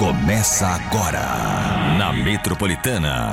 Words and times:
Começa 0.00 0.66
agora 0.66 1.20
na 1.98 2.10
Metropolitana. 2.10 3.32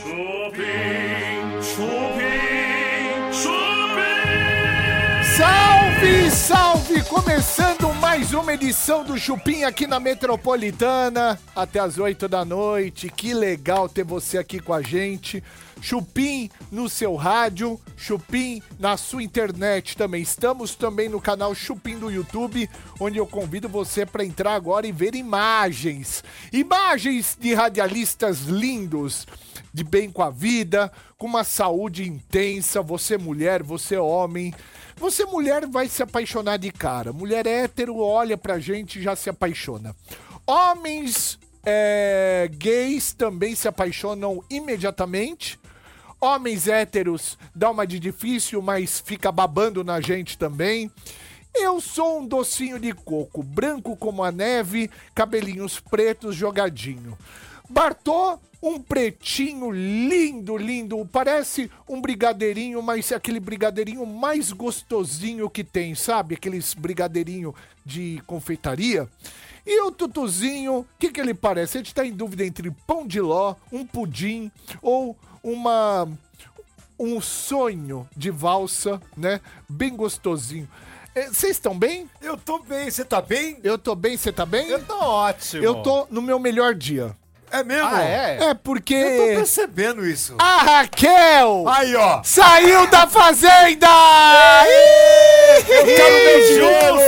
Chupim, 0.00 1.60
chupim, 1.60 3.32
chupim. 3.32 5.24
Salve, 5.36 6.30
salve! 6.30 7.02
Começando 7.02 7.79
mais 8.10 8.32
uma 8.32 8.52
edição 8.52 9.04
do 9.04 9.16
Chupim 9.16 9.62
aqui 9.62 9.86
na 9.86 10.00
Metropolitana, 10.00 11.38
até 11.54 11.78
as 11.78 11.96
8 11.96 12.26
da 12.26 12.44
noite. 12.44 13.08
Que 13.08 13.32
legal 13.32 13.88
ter 13.88 14.02
você 14.02 14.36
aqui 14.36 14.58
com 14.58 14.74
a 14.74 14.82
gente. 14.82 15.40
Chupim 15.80 16.50
no 16.72 16.88
seu 16.88 17.14
rádio, 17.14 17.80
Chupim 17.96 18.60
na 18.80 18.96
sua 18.96 19.22
internet 19.22 19.96
também. 19.96 20.22
Estamos 20.22 20.74
também 20.74 21.08
no 21.08 21.20
canal 21.20 21.54
Chupim 21.54 22.00
do 22.00 22.10
YouTube, 22.10 22.68
onde 22.98 23.16
eu 23.16 23.28
convido 23.28 23.68
você 23.68 24.04
para 24.04 24.24
entrar 24.24 24.54
agora 24.54 24.88
e 24.88 24.92
ver 24.92 25.14
imagens. 25.14 26.24
Imagens 26.52 27.38
de 27.40 27.54
radialistas 27.54 28.40
lindos, 28.40 29.24
de 29.72 29.84
bem 29.84 30.10
com 30.10 30.22
a 30.24 30.30
vida, 30.30 30.90
com 31.20 31.26
uma 31.26 31.44
saúde 31.44 32.08
intensa. 32.08 32.80
Você 32.80 33.18
mulher, 33.18 33.62
você 33.62 33.98
homem. 33.98 34.54
Você 34.96 35.26
mulher 35.26 35.66
vai 35.66 35.86
se 35.86 36.02
apaixonar 36.02 36.56
de 36.56 36.72
cara. 36.72 37.12
Mulher 37.12 37.46
hétero 37.46 37.98
olha 37.98 38.38
pra 38.38 38.58
gente 38.58 38.98
e 38.98 39.02
já 39.02 39.14
se 39.14 39.28
apaixona. 39.28 39.94
Homens 40.46 41.38
é, 41.62 42.48
gays 42.50 43.12
também 43.12 43.54
se 43.54 43.68
apaixonam 43.68 44.42
imediatamente. 44.48 45.60
Homens 46.18 46.66
héteros 46.66 47.36
dá 47.54 47.70
uma 47.70 47.86
de 47.86 47.98
difícil, 47.98 48.62
mas 48.62 48.98
fica 48.98 49.30
babando 49.30 49.84
na 49.84 50.00
gente 50.00 50.38
também. 50.38 50.90
Eu 51.54 51.82
sou 51.82 52.20
um 52.20 52.26
docinho 52.26 52.78
de 52.78 52.94
coco, 52.94 53.42
branco 53.42 53.94
como 53.94 54.24
a 54.24 54.32
neve, 54.32 54.90
cabelinhos 55.14 55.80
pretos 55.80 56.34
jogadinho. 56.34 57.18
Bartô, 57.70 58.36
um 58.60 58.80
pretinho 58.80 59.70
lindo, 59.70 60.56
lindo, 60.56 61.08
parece 61.10 61.70
um 61.88 62.00
brigadeirinho, 62.00 62.82
mas 62.82 63.12
é 63.12 63.14
aquele 63.14 63.38
brigadeirinho 63.38 64.04
mais 64.04 64.50
gostosinho 64.50 65.48
que 65.48 65.62
tem, 65.62 65.94
sabe? 65.94 66.34
Aqueles 66.34 66.74
brigadeirinho 66.74 67.54
de 67.86 68.20
confeitaria. 68.26 69.08
E 69.64 69.80
o 69.82 69.92
Tutuzinho, 69.92 70.78
o 70.80 70.86
que, 70.98 71.12
que 71.12 71.20
ele 71.20 71.32
parece? 71.32 71.78
A 71.78 71.80
gente 71.80 71.94
tá 71.94 72.04
em 72.04 72.12
dúvida 72.12 72.44
entre 72.44 72.72
pão 72.72 73.06
de 73.06 73.20
ló, 73.20 73.54
um 73.70 73.86
pudim 73.86 74.50
ou 74.82 75.16
uma 75.40 76.08
um 76.98 77.20
sonho 77.20 78.06
de 78.16 78.32
valsa, 78.32 79.00
né? 79.16 79.40
Bem 79.68 79.94
gostosinho. 79.94 80.68
Vocês 81.14 81.52
estão 81.52 81.78
bem? 81.78 82.10
Eu 82.20 82.36
tô 82.36 82.58
bem, 82.58 82.90
você 82.90 83.04
tá 83.04 83.22
bem? 83.22 83.58
Eu 83.62 83.78
tô 83.78 83.94
bem, 83.94 84.16
você 84.16 84.32
tá 84.32 84.44
bem? 84.44 84.68
Eu 84.68 84.84
tô 84.84 84.98
ótimo. 84.98 85.62
Eu 85.62 85.82
tô 85.82 86.06
no 86.10 86.20
meu 86.20 86.38
melhor 86.38 86.74
dia. 86.74 87.16
É 87.52 87.64
mesmo? 87.64 87.88
Ah, 87.92 88.02
é? 88.02 88.38
É 88.50 88.54
porque. 88.54 88.94
Eu 88.94 89.16
tô 89.18 89.26
percebendo 89.40 90.06
isso. 90.06 90.36
A 90.38 90.58
Raquel 90.62 91.64
Aí, 91.68 91.94
ó. 91.96 92.22
saiu 92.22 92.86
da 92.86 93.06
fazenda! 93.08 93.88
Eu 95.68 95.84
quero 95.84 96.14
meu 96.24 96.46
dinheiro! 96.46 97.00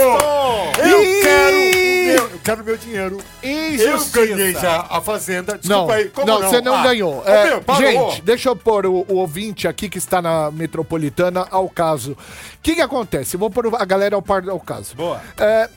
Eu 0.85 1.21
quero 1.23 1.55
o 1.55 2.05
meu, 2.05 2.29
eu 2.29 2.39
quero 2.43 2.63
meu 2.63 2.77
dinheiro. 2.77 3.17
Eu 3.41 3.49
Injustiça. 3.73 4.25
ganhei 4.25 4.53
já 4.53 4.85
a 4.89 5.01
fazenda. 5.01 5.53
Não, 5.53 5.59
Desculpa 5.59 5.93
aí. 5.93 6.09
Como 6.09 6.27
não, 6.27 6.39
não, 6.41 6.49
você 6.49 6.61
não 6.61 6.75
Ah, 6.75 6.83
ganhou. 6.83 7.23
É, 7.25 7.45
meu, 7.45 7.61
parou. 7.61 7.81
gente, 8.11 8.21
deixa 8.21 8.49
eu 8.49 8.55
pôr 8.55 8.85
o, 8.85 9.05
o 9.07 9.15
ouvinte 9.15 9.67
aqui 9.67 9.87
que 9.89 9.97
está 9.97 10.21
na 10.21 10.51
metropolitana 10.51 11.47
ao 11.49 11.69
caso. 11.69 12.11
O 12.13 12.17
que, 12.61 12.75
que 12.75 12.81
acontece? 12.81 13.35
Eu 13.35 13.39
vou 13.39 13.49
pôr 13.49 13.73
a 13.79 13.85
galera 13.85 14.15
ao 14.15 14.21
par 14.21 14.47
ao 14.49 14.59
caso. 14.59 14.95
Boa. 14.95 15.21
É, 15.37 15.69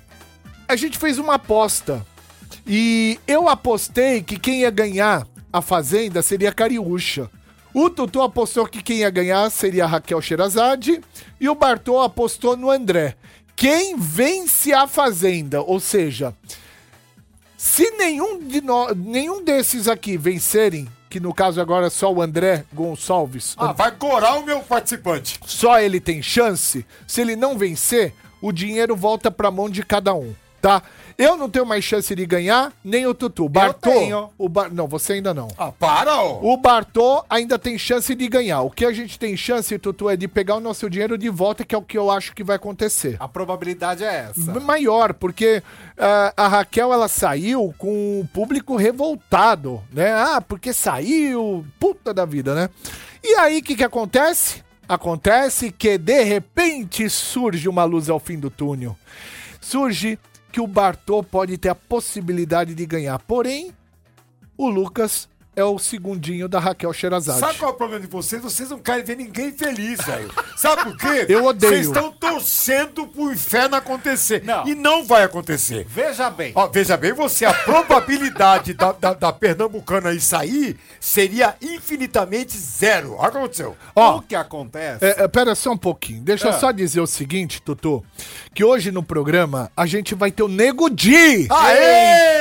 a 0.69 0.77
gente 0.77 0.98
fez 0.98 1.19
uma 1.19 1.34
aposta. 1.34 2.05
E 2.67 3.19
eu 3.27 3.48
apostei 3.48 4.22
que 4.22 4.39
quem 4.39 4.61
ia 4.61 4.70
ganhar 4.70 5.27
a 5.53 5.62
Fazenda 5.62 6.22
seria 6.22 6.50
a 6.50 6.53
Cariúcha. 6.55 7.30
O 7.73 7.89
Tutu 7.90 8.20
apostou 8.23 8.67
que 8.67 8.83
quem 8.83 8.98
ia 8.98 9.11
ganhar 9.11 9.48
seria 9.51 9.85
a 9.85 9.86
Raquel 9.86 10.20
Sherazade. 10.20 11.01
E 11.40 11.48
o 11.48 11.55
Bartô 11.55 12.01
apostou 12.01 12.57
no 12.57 12.70
André. 12.70 13.14
Quem 13.55 13.96
vence 13.96 14.73
a 14.73 14.86
Fazenda? 14.86 15.61
Ou 15.63 15.79
seja, 15.79 16.35
se 17.57 17.90
nenhum, 17.92 18.39
de 18.46 18.61
nó- 18.61 18.92
nenhum 18.95 19.42
desses 19.45 19.89
aqui 19.89 20.17
vencerem, 20.17 20.89
que 21.08 21.20
no 21.20 21.33
caso 21.33 21.61
agora 21.61 21.86
é 21.86 21.90
só 21.90 22.13
o 22.13 22.20
André 22.20 22.64
Gonçalves, 22.73 23.55
Ah, 23.57 23.73
vai 23.73 23.92
corar 23.92 24.35
o 24.39 24.45
meu 24.45 24.61
participante. 24.61 25.39
só 25.46 25.80
ele 25.80 26.01
tem 26.01 26.23
chance. 26.23 26.85
Se 27.07 27.20
ele 27.20 27.36
não 27.36 27.57
vencer, 27.57 28.13
o 28.42 28.52
dinheiro 28.52 28.95
volta 28.96 29.30
pra 29.30 29.51
mão 29.51 29.70
de 29.70 29.83
cada 29.83 30.14
um, 30.14 30.35
tá? 30.61 30.83
Eu 31.18 31.36
não 31.36 31.48
tenho 31.48 31.64
mais 31.64 31.82
chance 31.82 32.14
de 32.14 32.27
ganhar, 32.27 32.72
nem 32.84 33.06
o 33.06 33.14
Tutu. 33.14 33.48
Bartô, 33.48 33.90
tenho. 33.90 34.30
o 34.36 34.48
Bar... 34.50 34.72
não, 34.72 34.86
você 34.86 35.14
ainda 35.14 35.32
não. 35.32 35.48
Ah, 35.56 35.72
para. 35.72 36.20
O 36.20 36.56
Bartô 36.58 37.24
ainda 37.28 37.58
tem 37.58 37.78
chance 37.78 38.14
de 38.14 38.28
ganhar. 38.28 38.60
O 38.60 38.70
que 38.70 38.84
a 38.84 38.92
gente 38.92 39.18
tem 39.18 39.34
chance, 39.34 39.78
Tutu, 39.78 40.10
é 40.10 40.16
de 40.16 40.28
pegar 40.28 40.56
o 40.56 40.60
nosso 40.60 40.90
dinheiro 40.90 41.16
de 41.16 41.30
volta, 41.30 41.64
que 41.64 41.74
é 41.74 41.78
o 41.78 41.82
que 41.82 41.96
eu 41.96 42.10
acho 42.10 42.34
que 42.34 42.44
vai 42.44 42.56
acontecer. 42.56 43.16
A 43.18 43.27
probabilidade 43.27 44.04
é 44.04 44.28
essa. 44.30 44.60
Maior, 44.60 45.14
porque 45.14 45.62
ah, 45.96 46.34
a 46.36 46.48
Raquel 46.48 46.92
ela 46.92 47.08
saiu 47.08 47.74
com 47.78 48.20
o 48.20 48.28
público 48.28 48.77
revoltado, 48.77 49.83
né? 49.90 50.12
Ah, 50.12 50.42
porque 50.42 50.72
saiu, 50.72 51.64
puta 51.80 52.12
da 52.12 52.27
vida, 52.27 52.54
né? 52.54 52.68
E 53.24 53.34
aí 53.36 53.58
o 53.58 53.62
que, 53.62 53.74
que 53.74 53.84
acontece? 53.84 54.62
Acontece 54.88 55.72
que 55.72 55.96
de 55.96 56.22
repente 56.22 57.08
surge 57.08 57.68
uma 57.68 57.84
luz 57.84 58.10
ao 58.10 58.20
fim 58.20 58.38
do 58.38 58.50
túnel. 58.50 58.96
Surge 59.60 60.18
que 60.56 60.61
o 60.62 60.67
Bartô 60.67 61.22
pode 61.22 61.58
ter 61.58 61.68
a 61.68 61.74
possibilidade 61.74 62.74
de 62.74 62.86
ganhar. 62.86 63.18
Porém, 63.18 63.72
o 64.56 64.70
Lucas 64.70 65.28
é 65.56 65.64
o 65.64 65.78
segundinho 65.78 66.46
da 66.48 66.61
Raquel 66.61 66.92
Sherazade. 66.92 67.40
Sabe 67.40 67.58
qual 67.58 67.70
é 67.70 67.74
o 67.74 67.77
problema 67.77 68.00
de 68.05 68.06
vocês? 68.06 68.42
Vocês 68.42 68.68
não 68.68 68.78
querem 68.78 69.02
ver 69.02 69.17
ninguém 69.17 69.50
feliz, 69.50 69.98
velho. 70.05 70.30
Sabe 70.55 70.83
por 70.84 70.96
quê? 70.98 71.24
Eu 71.30 71.46
odeio. 71.46 71.72
Vocês 71.72 71.86
estão 71.86 72.12
torcendo 72.12 73.06
pro 73.06 73.33
inferno 73.33 73.74
acontecer. 73.77 74.45
Não. 74.45 74.66
E 74.68 74.74
não 74.74 75.02
vai 75.05 75.24
acontecer. 75.24 75.86
Veja 75.89 76.28
bem. 76.28 76.52
Ó, 76.55 76.66
veja 76.66 76.95
bem, 76.98 77.14
você, 77.14 77.46
a 77.46 77.55
probabilidade 77.55 78.74
da, 78.74 78.92
da, 78.92 79.14
da 79.14 79.33
pernambucana 79.33 80.11
aí 80.11 80.20
sair 80.20 80.77
seria 81.00 81.56
infinitamente 81.62 82.56
zero. 82.58 83.14
Olha 83.14 83.28
o 83.28 83.33
que 83.33 83.39
aconteceu. 83.39 83.77
Ó, 83.95 84.16
o 84.18 84.22
que 84.22 84.34
acontece? 84.36 85.05
É, 85.05 85.24
é, 85.24 85.28
pera 85.28 85.55
só 85.55 85.70
um 85.72 85.77
pouquinho. 85.78 86.20
Deixa 86.22 86.48
eu 86.48 86.52
É. 86.52 86.58
só 86.58 86.70
dizer 86.70 87.00
o 87.00 87.06
seguinte, 87.06 87.62
Tutu. 87.62 88.05
Que 88.55 88.62
hoje 88.62 88.92
no 88.92 89.02
programa 89.02 89.70
a 89.74 89.86
gente 89.86 90.14
vai 90.14 90.30
ter 90.30 90.42
o 90.42 90.48
Nego 90.48 90.90
Di. 90.90 91.46
Aê! 91.50 92.40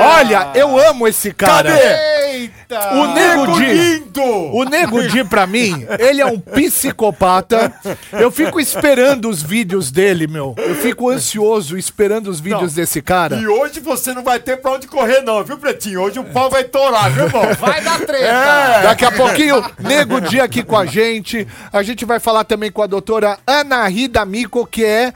Olha, 0.00 0.50
eu 0.54 0.76
amo 0.78 1.06
esse 1.06 1.32
cara. 1.32 1.70
Cadê? 1.70 2.28
Eita! 2.32 2.47
O 2.94 3.06
Nego 3.14 3.52
Di. 3.58 3.64
lindo! 3.66 4.22
O 4.22 4.64
Nego 4.64 5.02
Di, 5.08 5.24
pra 5.24 5.46
mim, 5.46 5.86
ele 5.98 6.20
é 6.20 6.26
um 6.26 6.38
psicopata. 6.38 7.72
Eu 8.12 8.30
fico 8.30 8.60
esperando 8.60 9.28
os 9.28 9.42
vídeos 9.42 9.90
dele, 9.90 10.26
meu. 10.26 10.54
Eu 10.56 10.74
fico 10.76 11.08
ansioso 11.10 11.76
esperando 11.76 12.28
os 12.28 12.40
vídeos 12.40 12.74
Não. 12.74 12.82
desse 12.82 13.00
cara. 13.02 13.36
E 13.36 13.46
hoje 13.46 13.80
você 13.80 14.12
não 14.12 14.22
vai 14.22 14.38
ter 14.38 14.58
pra 14.58 14.72
onde 14.72 14.86
correr, 14.86 15.20
não, 15.22 15.42
viu, 15.44 15.58
Pretinho? 15.58 16.02
Hoje 16.02 16.18
o 16.18 16.24
pau 16.24 16.50
vai 16.50 16.64
torar, 16.64 17.10
viu, 17.10 17.24
irmão? 17.24 17.42
Vai 17.58 17.80
dar 17.82 17.98
treta! 18.00 18.24
É. 18.24 18.82
Daqui 18.82 19.04
a 19.04 19.12
pouquinho, 19.12 19.64
Nego 19.78 20.20
Dia 20.20 20.44
aqui 20.44 20.62
com 20.62 20.76
a 20.76 20.86
gente. 20.86 21.46
A 21.72 21.82
gente 21.82 22.04
vai 22.04 22.20
falar 22.20 22.44
também 22.44 22.70
com 22.70 22.82
a 22.82 22.86
doutora 22.86 23.38
Ana 23.46 23.86
Rida 23.88 24.24
Mico, 24.24 24.66
que 24.66 24.84
é 24.84 25.12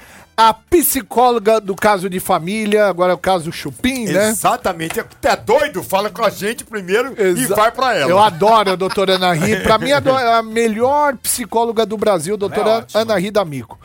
a 0.48 0.54
psicóloga 0.54 1.60
do 1.60 1.74
caso 1.74 2.08
de 2.10 2.18
família, 2.20 2.86
agora 2.86 3.12
é 3.12 3.14
o 3.14 3.18
caso 3.18 3.52
Chupim, 3.52 4.06
né? 4.06 4.28
Exatamente. 4.28 5.00
É 5.00 5.36
doido? 5.36 5.82
Fala 5.82 6.10
com 6.10 6.24
a 6.24 6.30
gente 6.30 6.64
primeiro 6.64 7.14
e 7.18 7.22
Exa- 7.22 7.54
vai 7.54 7.70
pra 7.70 7.94
ela. 7.94 8.10
Eu 8.10 8.18
adoro 8.18 8.72
a 8.72 8.76
doutora 8.76 9.14
Ana 9.14 9.32
Ri. 9.32 9.60
Pra 9.60 9.78
mim, 9.78 9.90
é 9.90 9.94
a 9.96 10.38
é 10.38 10.42
melhor 10.42 11.16
psicóloga 11.16 11.84
do 11.86 11.96
Brasil, 11.96 12.36
doutora 12.36 12.78
ótima. 12.78 13.00
Ana 13.00 13.18
Ri 13.18 13.30
D'Amico. 13.30 13.78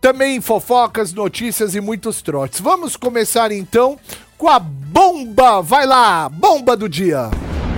Também 0.00 0.40
fofocas, 0.40 1.12
notícias 1.12 1.74
e 1.74 1.80
muitos 1.80 2.22
trotes. 2.22 2.60
Vamos 2.60 2.96
começar 2.96 3.52
então 3.52 3.98
com 4.36 4.48
a 4.48 4.58
bomba. 4.58 5.62
Vai 5.62 5.86
lá, 5.86 6.28
bomba 6.28 6.76
do 6.76 6.88
dia. 6.88 7.30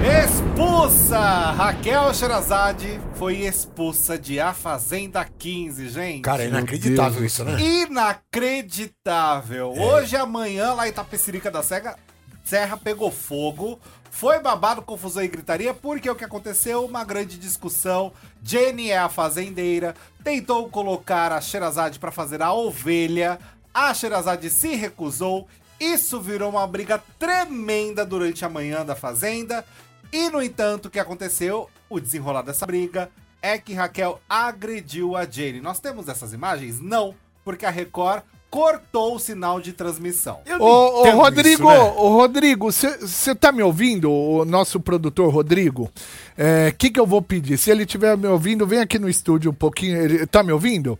Expulsa! 0.04 1.18
Raquel 1.52 2.12
Sherazade 2.12 3.00
foi 3.14 3.38
expulsa 3.38 4.18
de 4.18 4.38
A 4.38 4.52
Fazenda 4.52 5.24
15, 5.24 5.88
gente. 5.88 6.20
Cara, 6.20 6.44
é 6.44 6.48
inacreditável 6.48 7.24
isso, 7.24 7.42
né? 7.42 7.58
Inacreditável. 7.58 9.72
Hoje 9.72 10.14
e 10.14 10.18
amanhã, 10.18 10.74
lá 10.74 10.86
em 10.86 10.90
Itapecerica 10.90 11.50
da 11.50 11.62
Serra, 11.62 11.96
Serra 12.44 12.76
pegou 12.76 13.10
fogo. 13.10 13.80
Foi 14.10 14.38
babado, 14.40 14.82
confusão 14.82 15.24
e 15.24 15.28
gritaria, 15.28 15.72
porque 15.72 16.10
o 16.10 16.14
que 16.14 16.24
aconteceu? 16.24 16.84
Uma 16.84 17.02
grande 17.02 17.38
discussão. 17.38 18.12
Jenny 18.42 18.90
é 18.90 18.98
a 18.98 19.08
fazendeira, 19.08 19.94
tentou 20.22 20.68
colocar 20.68 21.32
a 21.32 21.40
Sherazade 21.40 21.98
pra 21.98 22.12
fazer 22.12 22.42
a 22.42 22.52
ovelha. 22.52 23.38
A 23.72 23.94
Sherazade 23.94 24.50
se 24.50 24.74
recusou. 24.74 25.48
Isso 25.80 26.20
virou 26.20 26.50
uma 26.50 26.66
briga 26.66 27.02
tremenda 27.18 28.04
durante 28.04 28.44
a 28.44 28.50
manhã 28.50 28.84
da 28.84 28.94
fazenda. 28.94 29.64
E, 30.14 30.30
no 30.30 30.40
entanto, 30.40 30.86
o 30.86 30.90
que 30.90 31.00
aconteceu? 31.00 31.68
O 31.90 31.98
desenrolar 31.98 32.42
dessa 32.42 32.64
briga 32.64 33.10
é 33.42 33.58
que 33.58 33.74
Raquel 33.74 34.20
agrediu 34.28 35.16
a 35.16 35.24
Jenny. 35.24 35.60
Nós 35.60 35.80
temos 35.80 36.08
essas 36.08 36.32
imagens? 36.32 36.80
Não, 36.80 37.14
porque 37.44 37.66
a 37.66 37.70
Record 37.70 38.22
cortou 38.48 39.16
o 39.16 39.18
sinal 39.18 39.60
de 39.60 39.72
transmissão. 39.72 40.38
Ô, 40.60 41.02
ô, 41.02 41.10
Rodrigo, 41.10 41.48
isso, 41.48 41.64
né? 41.64 41.78
ô, 41.96 42.08
Rodrigo, 42.10 42.70
você 42.70 43.34
tá 43.34 43.50
me 43.50 43.64
ouvindo? 43.64 44.08
O 44.08 44.44
nosso 44.44 44.78
produtor 44.78 45.34
Rodrigo? 45.34 45.90
O 45.90 46.74
que 46.78 46.90
que 46.90 47.00
eu 47.00 47.06
vou 47.06 47.20
pedir? 47.20 47.58
Se 47.58 47.72
ele 47.72 47.82
estiver 47.82 48.16
me 48.16 48.28
ouvindo, 48.28 48.64
vem 48.64 48.78
aqui 48.78 49.00
no 49.00 49.08
estúdio 49.08 49.50
um 49.50 49.54
pouquinho. 49.54 50.00
Ele 50.00 50.24
tá 50.26 50.44
me 50.44 50.52
ouvindo? 50.52 50.96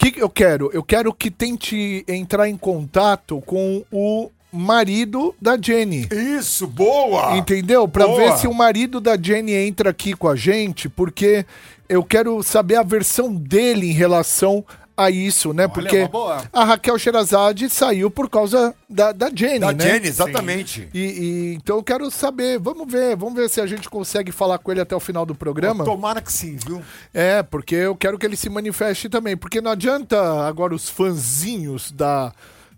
que, 0.00 0.12
que 0.12 0.22
eu 0.22 0.30
quero? 0.30 0.70
Eu 0.72 0.82
quero 0.82 1.12
que 1.12 1.30
tente 1.30 2.02
entrar 2.08 2.48
em 2.48 2.56
contato 2.56 3.42
com 3.44 3.84
o 3.92 4.30
marido 4.52 5.34
da 5.40 5.56
Jenny. 5.60 6.08
Isso, 6.10 6.66
boa! 6.66 7.36
Entendeu? 7.36 7.86
Pra 7.88 8.06
Boa. 8.06 8.18
ver 8.18 8.38
se 8.38 8.46
o 8.46 8.54
marido 8.54 9.00
da 9.00 9.16
Jenny 9.20 9.52
entra 9.52 9.90
aqui 9.90 10.14
com 10.14 10.28
a 10.28 10.36
gente, 10.36 10.88
porque 10.88 11.44
eu 11.88 12.02
quero 12.04 12.42
saber 12.42 12.76
a 12.76 12.82
versão 12.82 13.34
dele 13.34 13.88
em 13.90 13.92
relação 13.94 14.64
a 14.96 15.10
isso, 15.10 15.54
né? 15.54 15.66
porque 15.66 16.00
uma 16.00 16.08
boa. 16.08 16.44
a 16.52 16.62
Raquel 16.62 16.98
Sherazade 16.98 17.70
saiu 17.70 18.10
por 18.10 18.28
causa 18.28 18.74
da, 18.86 19.12
da 19.12 19.30
Jenny, 19.34 19.60
Da 19.60 19.72
né? 19.72 19.82
Jenny, 19.92 20.06
exatamente. 20.08 20.90
E, 20.92 20.98
e- 21.00 21.54
então 21.54 21.76
eu 21.76 21.82
quero 21.82 22.10
saber, 22.10 22.58
vamos 22.58 22.90
ver, 22.92 23.16
vamos 23.16 23.34
ver 23.34 23.48
se 23.48 23.62
a 23.62 23.66
gente 23.66 23.88
consegue 23.88 24.30
falar 24.30 24.58
com 24.58 24.70
ele 24.70 24.80
até 24.82 24.94
o 24.94 25.00
final 25.00 25.24
do 25.24 25.34
programa. 25.34 25.86
Tomara 25.86 26.20
que 26.20 26.30
sim, 26.30 26.58
viu? 26.66 26.82
É, 27.14 27.42
porque 27.42 27.74
eu 27.76 27.96
quero 27.96 28.18
que 28.18 28.26
ele 28.26 28.36
se 28.36 28.50
manifeste 28.50 29.08
também. 29.08 29.38
Porque 29.38 29.62
não 29.62 29.70
adianta 29.70 30.20
agora 30.46 30.74
os 30.74 30.90
fãzinhos 30.90 31.90
da 31.92 32.30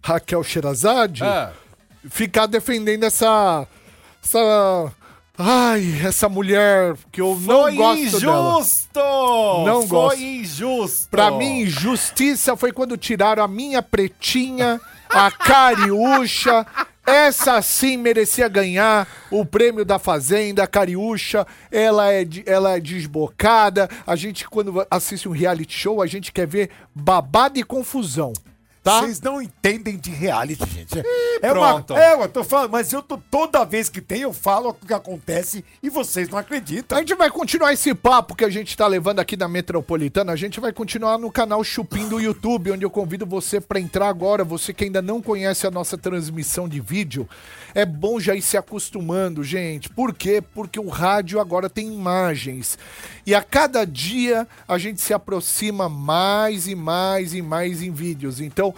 Raquel 0.02 0.42
Sherazade 0.42 1.22
Ah. 1.22 1.52
ficar 2.10 2.46
defendendo 2.46 3.04
essa. 3.04 3.66
Essa. 4.22 4.92
Ai, 5.38 6.00
essa 6.04 6.28
mulher 6.28 6.94
que 7.10 7.20
eu 7.20 7.34
não 7.40 7.62
Foi 7.62 7.74
gosto 7.74 8.20
dela. 8.20 8.58
injusto! 8.60 9.00
Não 9.64 9.80
Foi 9.80 9.88
gosto. 9.88 10.20
injusto! 10.22 11.08
Pra 11.10 11.30
mim, 11.30 11.60
injustiça 11.62 12.54
foi 12.54 12.70
quando 12.70 12.96
tiraram 12.98 13.42
a 13.42 13.48
minha 13.48 13.82
pretinha, 13.82 14.78
a 15.08 15.30
Cariúcha. 15.30 16.66
Essa 17.04 17.60
sim 17.62 17.96
merecia 17.96 18.46
ganhar 18.46 19.08
o 19.30 19.44
prêmio 19.44 19.84
da 19.84 19.98
Fazenda, 19.98 20.62
a 20.62 20.66
Cariúcha. 20.68 21.44
Ela 21.70 22.12
é, 22.12 22.24
ela 22.46 22.76
é 22.76 22.80
desbocada. 22.80 23.88
A 24.06 24.14
gente, 24.14 24.46
quando 24.48 24.86
assiste 24.88 25.28
um 25.28 25.32
reality 25.32 25.76
show, 25.76 26.00
a 26.00 26.06
gente 26.06 26.30
quer 26.30 26.46
ver 26.46 26.70
babado 26.94 27.58
e 27.58 27.64
confusão. 27.64 28.32
Tá? 28.82 29.00
Vocês 29.00 29.20
não 29.20 29.40
entendem 29.40 29.96
de 29.96 30.10
reality, 30.10 30.68
gente. 30.68 30.98
É, 31.40 31.52
uma, 31.52 31.74
pronto. 31.74 31.96
é, 31.96 32.14
eu 32.14 32.28
tô 32.28 32.42
falando, 32.42 32.72
mas 32.72 32.92
eu 32.92 33.00
tô 33.00 33.16
toda 33.16 33.64
vez 33.64 33.88
que 33.88 34.00
tem, 34.00 34.22
eu 34.22 34.32
falo 34.32 34.70
o 34.70 34.74
que 34.74 34.92
acontece 34.92 35.64
e 35.80 35.88
vocês 35.88 36.28
não 36.28 36.36
acreditam. 36.38 36.98
A 36.98 37.00
gente 37.00 37.14
vai 37.14 37.30
continuar 37.30 37.72
esse 37.72 37.94
papo 37.94 38.34
que 38.34 38.44
a 38.44 38.50
gente 38.50 38.76
tá 38.76 38.86
levando 38.88 39.20
aqui 39.20 39.36
na 39.36 39.46
Metropolitana. 39.46 40.32
A 40.32 40.36
gente 40.36 40.58
vai 40.58 40.72
continuar 40.72 41.16
no 41.16 41.30
canal 41.30 41.62
Chupim 41.62 42.08
do 42.08 42.20
YouTube, 42.20 42.72
onde 42.72 42.84
eu 42.84 42.90
convido 42.90 43.24
você 43.24 43.60
para 43.60 43.78
entrar 43.78 44.08
agora. 44.08 44.42
Você 44.44 44.74
que 44.74 44.84
ainda 44.84 45.00
não 45.00 45.22
conhece 45.22 45.64
a 45.64 45.70
nossa 45.70 45.96
transmissão 45.96 46.68
de 46.68 46.80
vídeo, 46.80 47.28
é 47.74 47.86
bom 47.86 48.18
já 48.18 48.34
ir 48.34 48.42
se 48.42 48.56
acostumando, 48.56 49.44
gente. 49.44 49.88
Por 49.90 50.12
quê? 50.12 50.42
Porque 50.42 50.80
o 50.80 50.88
rádio 50.88 51.40
agora 51.40 51.70
tem 51.70 51.92
imagens. 51.92 52.76
E 53.24 53.32
a 53.32 53.42
cada 53.42 53.84
dia 53.84 54.46
a 54.66 54.76
gente 54.76 55.00
se 55.00 55.14
aproxima 55.14 55.88
mais 55.88 56.66
e 56.66 56.74
mais 56.74 57.32
e 57.32 57.40
mais 57.40 57.80
em 57.80 57.92
vídeos. 57.92 58.40
Então, 58.40 58.71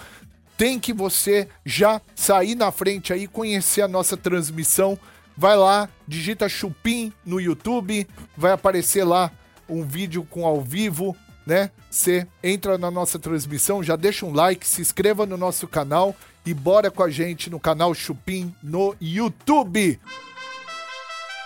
tem 0.56 0.78
que 0.78 0.92
você 0.92 1.48
já 1.64 2.00
sair 2.14 2.54
na 2.54 2.70
frente 2.70 3.12
aí, 3.12 3.26
conhecer 3.26 3.82
a 3.82 3.88
nossa 3.88 4.16
transmissão. 4.16 4.98
Vai 5.36 5.56
lá, 5.56 5.88
digita 6.06 6.48
Chupim 6.48 7.12
no 7.24 7.40
YouTube, 7.40 8.06
vai 8.36 8.52
aparecer 8.52 9.04
lá 9.04 9.32
um 9.68 9.82
vídeo 9.82 10.24
com 10.24 10.46
ao 10.46 10.60
vivo, 10.60 11.16
né? 11.46 11.70
Você 11.90 12.26
entra 12.42 12.78
na 12.78 12.90
nossa 12.90 13.18
transmissão, 13.18 13.82
já 13.82 13.96
deixa 13.96 14.24
um 14.26 14.32
like, 14.32 14.66
se 14.66 14.80
inscreva 14.80 15.26
no 15.26 15.36
nosso 15.36 15.66
canal 15.66 16.14
e 16.46 16.54
bora 16.54 16.90
com 16.90 17.02
a 17.02 17.10
gente 17.10 17.50
no 17.50 17.58
canal 17.58 17.94
Chupim 17.94 18.54
no 18.62 18.94
YouTube. 19.00 19.98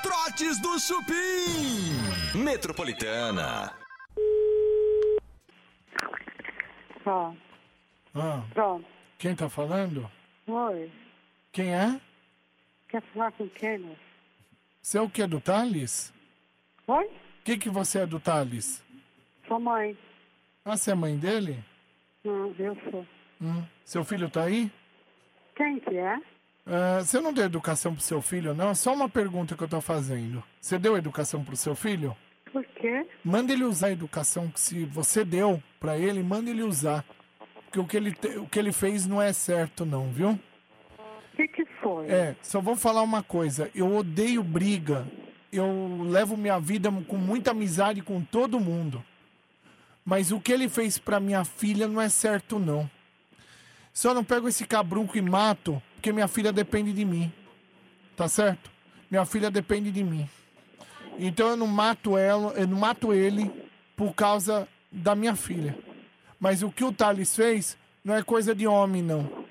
Trotes 0.03 0.61
do 0.61 0.79
Chupim. 0.79 2.39
Metropolitana. 2.39 3.73
Ah, 8.15 8.43
pronto. 8.53 8.98
Quem 9.19 9.35
tá 9.35 9.49
falando? 9.49 10.09
Oi. 10.47 10.91
Quem 11.51 11.75
é? 11.75 12.01
Quer 12.89 13.03
falar 13.13 13.33
com 13.33 13.49
quem? 13.49 13.97
Você 14.81 14.97
é 14.97 15.01
o 15.01 15.11
que 15.11 15.27
do 15.27 15.41
Thales? 15.41 16.13
Oi? 16.87 17.05
O 17.05 17.11
que, 17.45 17.59
que 17.59 17.69
você 17.69 18.01
é 18.01 18.07
do 18.07 18.21
Thales? 18.21 18.83
Sua 19.47 19.59
mãe. 19.59 19.97
Ah, 20.65 20.77
você 20.77 20.93
é 20.93 20.95
mãe 20.95 21.17
dele? 21.17 21.63
Hum, 22.25 22.55
eu 22.59 22.77
sou. 22.91 23.07
Hum. 23.43 23.65
Seu 23.85 24.05
filho 24.05 24.31
tá 24.31 24.45
aí? 24.45 24.71
Quem 25.57 25.81
que 25.81 25.97
é? 25.97 26.21
Ah, 26.65 27.01
você 27.03 27.21
não 27.21 27.33
deu 27.33 27.45
educação 27.45 27.95
pro 27.95 28.03
seu 28.03 28.23
filho, 28.23 28.55
não? 28.55 28.75
Só 28.75 28.95
uma 28.95 29.09
pergunta 29.09 29.57
que 29.57 29.65
eu 29.65 29.69
tô 29.69 29.81
fazendo. 29.81 30.45
Você 30.61 30.79
deu 30.79 30.97
educação 30.97 31.43
pro 31.43 31.57
seu 31.57 31.75
filho? 31.75 32.17
Por 32.53 32.65
quê? 32.65 33.07
Manda 33.25 33.53
ele 33.53 33.65
usar 33.65 33.89
a 33.89 33.93
educação 33.93 34.49
que 34.49 34.61
se 34.61 34.85
você 34.85 35.25
deu 35.25 35.63
pra 35.81 35.99
ele, 35.99 36.23
manda 36.23 36.49
ele 36.51 36.63
usar. 36.63 37.05
Porque 37.69 37.81
o 37.81 37.87
que 37.87 37.97
ele, 37.97 38.13
te- 38.13 38.39
o 38.39 38.47
que 38.47 38.59
ele 38.59 38.73
fez 38.73 39.07
não 39.07 39.21
é 39.21 39.33
certo, 39.33 39.85
não, 39.85 40.11
viu? 40.11 40.31
O 40.99 41.37
que 41.37 41.47
que 41.49 41.65
foi? 41.83 42.09
É, 42.09 42.35
só 42.43 42.61
vou 42.61 42.75
falar 42.75 43.03
uma 43.03 43.23
coisa. 43.23 43.71
Eu 43.75 43.95
odeio 43.95 44.43
briga. 44.43 45.07
Eu 45.53 46.03
levo 46.09 46.37
minha 46.37 46.59
vida 46.59 46.91
com 47.07 47.17
muita 47.17 47.53
amizade 47.53 48.03
com 48.03 48.21
todo 48.23 48.59
mundo. 48.59 49.05
Mas 50.05 50.33
o 50.33 50.41
que 50.41 50.53
ele 50.53 50.69
fez 50.69 50.99
pra 50.99 51.21
minha 51.21 51.45
filha 51.45 51.87
não 51.87 52.01
é 52.01 52.09
certo, 52.09 52.59
não. 52.59 52.91
Só 53.93 54.15
não 54.15 54.25
pego 54.25 54.49
esse 54.49 54.67
cabrunco 54.67 55.17
e 55.19 55.23
mato, 55.23 55.83
porque 55.95 56.13
minha 56.13 56.29
filha 56.29 56.53
depende 56.53 56.93
de 56.93 57.05
mim. 57.05 57.33
Tá 58.17 58.29
certo? 58.29 58.71
Minha 59.11 59.25
filha 59.25 59.51
depende 59.51 59.91
de 59.91 60.03
mim. 60.03 60.29
Então 61.19 61.49
eu 61.49 61.57
não 61.57 61.67
mato 61.67 62.17
ela, 62.17 62.53
eu 62.53 62.67
não 62.67 62.79
mato 62.79 63.13
ele 63.13 63.51
por 63.97 64.15
causa 64.15 64.67
da 64.91 65.15
minha 65.15 65.35
filha. 65.37 65.77
Mas 66.39 66.63
o 66.63 66.71
que 66.71 66.85
o 66.85 66.93
Thales 66.93 67.35
fez 67.35 67.77
não 68.05 68.15
é 68.15 68.23
coisa 68.23 68.55
de 68.55 68.67
homem, 68.67 69.03
não. 69.03 69.45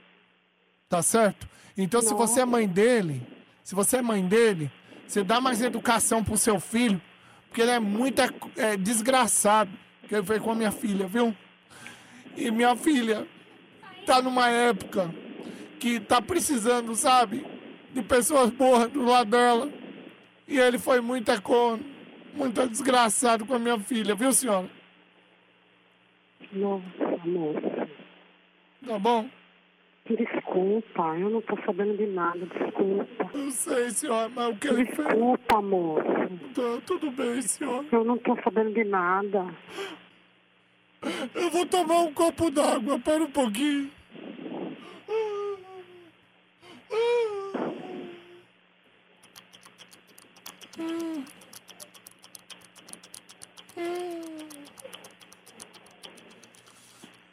Tá 0.89 1.01
certo? 1.01 1.47
Então, 1.77 2.01
se 2.01 2.13
você 2.13 2.41
é 2.41 2.45
mãe 2.45 2.67
dele, 2.67 3.21
se 3.63 3.75
você 3.75 3.97
é 3.97 4.01
mãe 4.01 4.25
dele, 4.25 4.71
você 5.05 5.23
dá 5.23 5.39
mais 5.39 5.61
educação 5.61 6.23
pro 6.23 6.37
seu 6.37 6.59
filho, 6.59 7.01
porque 7.47 7.61
ele 7.61 7.71
é 7.71 7.79
muito 7.79 8.21
é, 8.21 8.29
é, 8.57 8.77
desgraçado 8.77 9.71
que 10.07 10.15
ele 10.15 10.25
fez 10.25 10.41
com 10.41 10.51
a 10.51 10.55
minha 10.55 10.71
filha, 10.71 11.05
viu? 11.05 11.35
E 12.35 12.49
minha 12.49 12.75
filha 12.75 13.27
tá 14.05 14.21
numa 14.21 14.49
época 14.49 15.13
que 15.79 15.99
tá 15.99 16.21
precisando, 16.21 16.95
sabe? 16.95 17.45
De 17.93 18.01
pessoas 18.01 18.49
boas 18.49 18.89
do 18.89 19.03
lado 19.03 19.31
dela. 19.31 19.69
E 20.47 20.57
ele 20.57 20.79
foi 20.79 21.01
muito 21.01 21.41
corno, 21.41 21.85
muito 22.33 22.67
desgraçado 22.67 23.45
com 23.45 23.53
a 23.53 23.59
minha 23.59 23.77
filha, 23.77 24.15
viu, 24.15 24.31
senhora? 24.31 24.76
Nossa, 26.53 27.25
moça. 27.25 27.89
Tá 28.85 28.99
bom? 28.99 29.29
Desculpa, 30.09 31.17
eu 31.17 31.29
não 31.29 31.41
tô 31.41 31.57
sabendo 31.65 31.97
de 31.97 32.05
nada, 32.07 32.39
desculpa. 32.45 33.29
Eu 33.33 33.51
sei, 33.51 33.89
senhora, 33.89 34.29
mas 34.29 34.55
o 34.55 34.57
que 34.57 34.67
ele 34.67 34.85
fez. 34.85 35.07
Desculpa, 35.07 35.61
moça. 35.61 36.29
Tá, 36.55 36.81
tudo 36.85 37.11
bem, 37.11 37.41
senhora. 37.41 37.85
Eu 37.91 38.05
não 38.05 38.17
tô 38.17 38.37
sabendo 38.41 38.73
de 38.73 38.85
nada. 38.85 39.45
Eu 41.35 41.49
vou 41.51 41.65
tomar 41.65 42.01
um 42.01 42.13
copo 42.13 42.49
d'água, 42.49 42.99
pera 42.99 43.23
um 43.23 43.31
pouquinho. 43.31 43.91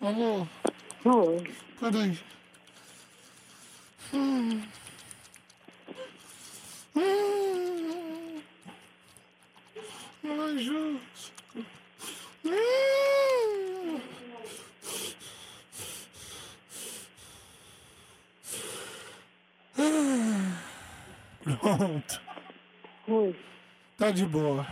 Alô, 0.05 0.47
Oi. 1.07 1.55
peraí. 1.81 2.19
Ai, 10.23 10.59
Jesus. 10.59 11.33
Pronto. 21.61 22.21
Oi. 23.09 23.37
Tá 23.97 24.11
de 24.11 24.27
boa. 24.27 24.67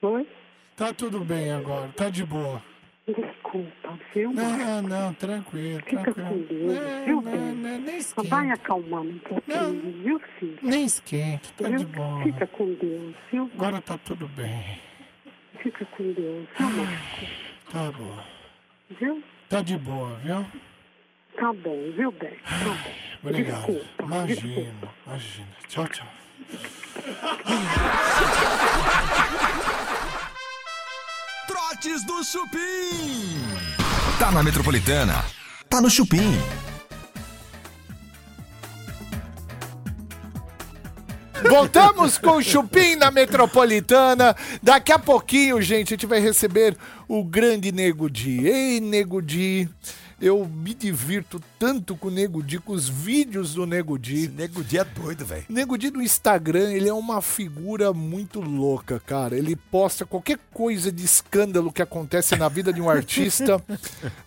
Oi? 0.00 0.26
Tá 0.74 0.94
tudo 0.94 1.20
bem 1.20 1.52
agora. 1.52 1.92
Tá 1.92 2.08
de 2.08 2.24
boa. 2.24 2.62
Desculpa, 3.62 3.98
viu? 4.14 4.32
Não, 4.32 4.82
não, 4.82 5.14
tranquilo, 5.14 5.80
Fica 5.84 6.12
tranquilo. 6.12 6.28
com 6.28 6.54
Deus, 6.54 6.74
Não, 6.78 7.04
viu, 7.04 7.22
não, 7.22 7.22
bem? 7.32 7.40
não, 7.40 7.78
nem 7.78 7.84
Vai 7.84 7.96
esquenta. 7.98 8.52
acalmando 8.54 9.10
um 9.10 9.18
pouquinho, 9.18 10.02
viu, 10.02 10.20
filho? 10.38 10.58
Nem 10.62 10.84
esquenta, 10.84 11.48
tá 11.56 11.68
de 11.68 11.76
Viu? 11.78 11.88
boa. 11.88 12.22
Fica 12.22 12.46
com 12.46 12.74
Deus, 12.74 13.14
viu? 13.32 13.50
Agora 13.54 13.80
tá 13.80 13.98
tudo 13.98 14.28
bem. 14.28 14.78
Fica 15.62 15.84
com 15.86 16.12
Deus, 16.12 16.46
viu, 16.58 16.68
Marco? 16.70 17.26
Tá 17.72 17.90
bom. 17.92 18.24
Viu? 19.00 19.22
Tá 19.48 19.62
de 19.62 19.76
boa, 19.78 20.14
viu? 20.16 20.46
Tá 21.36 21.52
bom, 21.52 21.92
viu, 21.96 22.12
Beto? 22.12 22.36
Tá 22.44 22.58
bom. 22.64 23.28
Obrigado. 23.28 23.66
Desculpa, 23.66 24.02
Imagina, 24.04 24.92
imagina. 25.06 25.48
Tchau, 25.68 25.88
tchau. 25.88 26.06
Trotes 31.76 32.04
do 32.04 32.24
Chupim. 32.24 33.38
Tá 34.18 34.30
na 34.30 34.42
Metropolitana. 34.42 35.24
Tá 35.68 35.80
no 35.80 35.90
Chupim. 35.90 36.38
Voltamos 41.48 42.16
com 42.16 42.36
o 42.36 42.42
Chupim 42.42 42.96
na 42.96 43.10
Metropolitana. 43.10 44.34
Daqui 44.62 44.90
a 44.90 44.98
pouquinho, 44.98 45.60
gente, 45.60 45.88
a 45.88 45.96
gente 45.96 46.06
vai 46.06 46.18
receber 46.18 46.76
o 47.06 47.22
grande 47.22 47.70
Nego 47.70 48.08
Di. 48.08 48.46
Ei, 48.46 48.80
Nego 48.80 49.20
Di, 49.20 49.68
eu 50.20 50.46
me 50.46 50.72
divirto 50.72 51.40
tanto 51.58 51.94
com 51.96 52.08
o 52.08 52.10
Nego 52.10 52.42
Di, 52.42 52.58
com 52.58 52.72
os 52.72 52.88
vídeos 52.88 53.54
do 53.54 53.66
Nego 53.66 53.98
Di. 53.98 54.28
Nego 54.28 54.64
dia 54.64 54.84
doido, 54.84 55.24
velho. 55.26 55.44
Nego 55.48 55.76
Di 55.76 55.90
no 55.90 56.02
Instagram, 56.02 56.70
ele 56.72 56.88
é 56.88 56.92
uma 56.92 57.20
figura 57.20 57.92
muito 57.92 58.40
louca, 58.40 58.98
cara. 58.98 59.36
Ele 59.36 59.54
posta 59.56 60.06
qualquer 60.06 60.38
coisa 60.52 60.90
de 60.90 61.04
escândalo 61.04 61.70
que 61.72 61.82
acontece 61.82 62.34
na 62.36 62.48
vida 62.48 62.72
de 62.72 62.80
um 62.80 62.88
artista. 62.88 63.62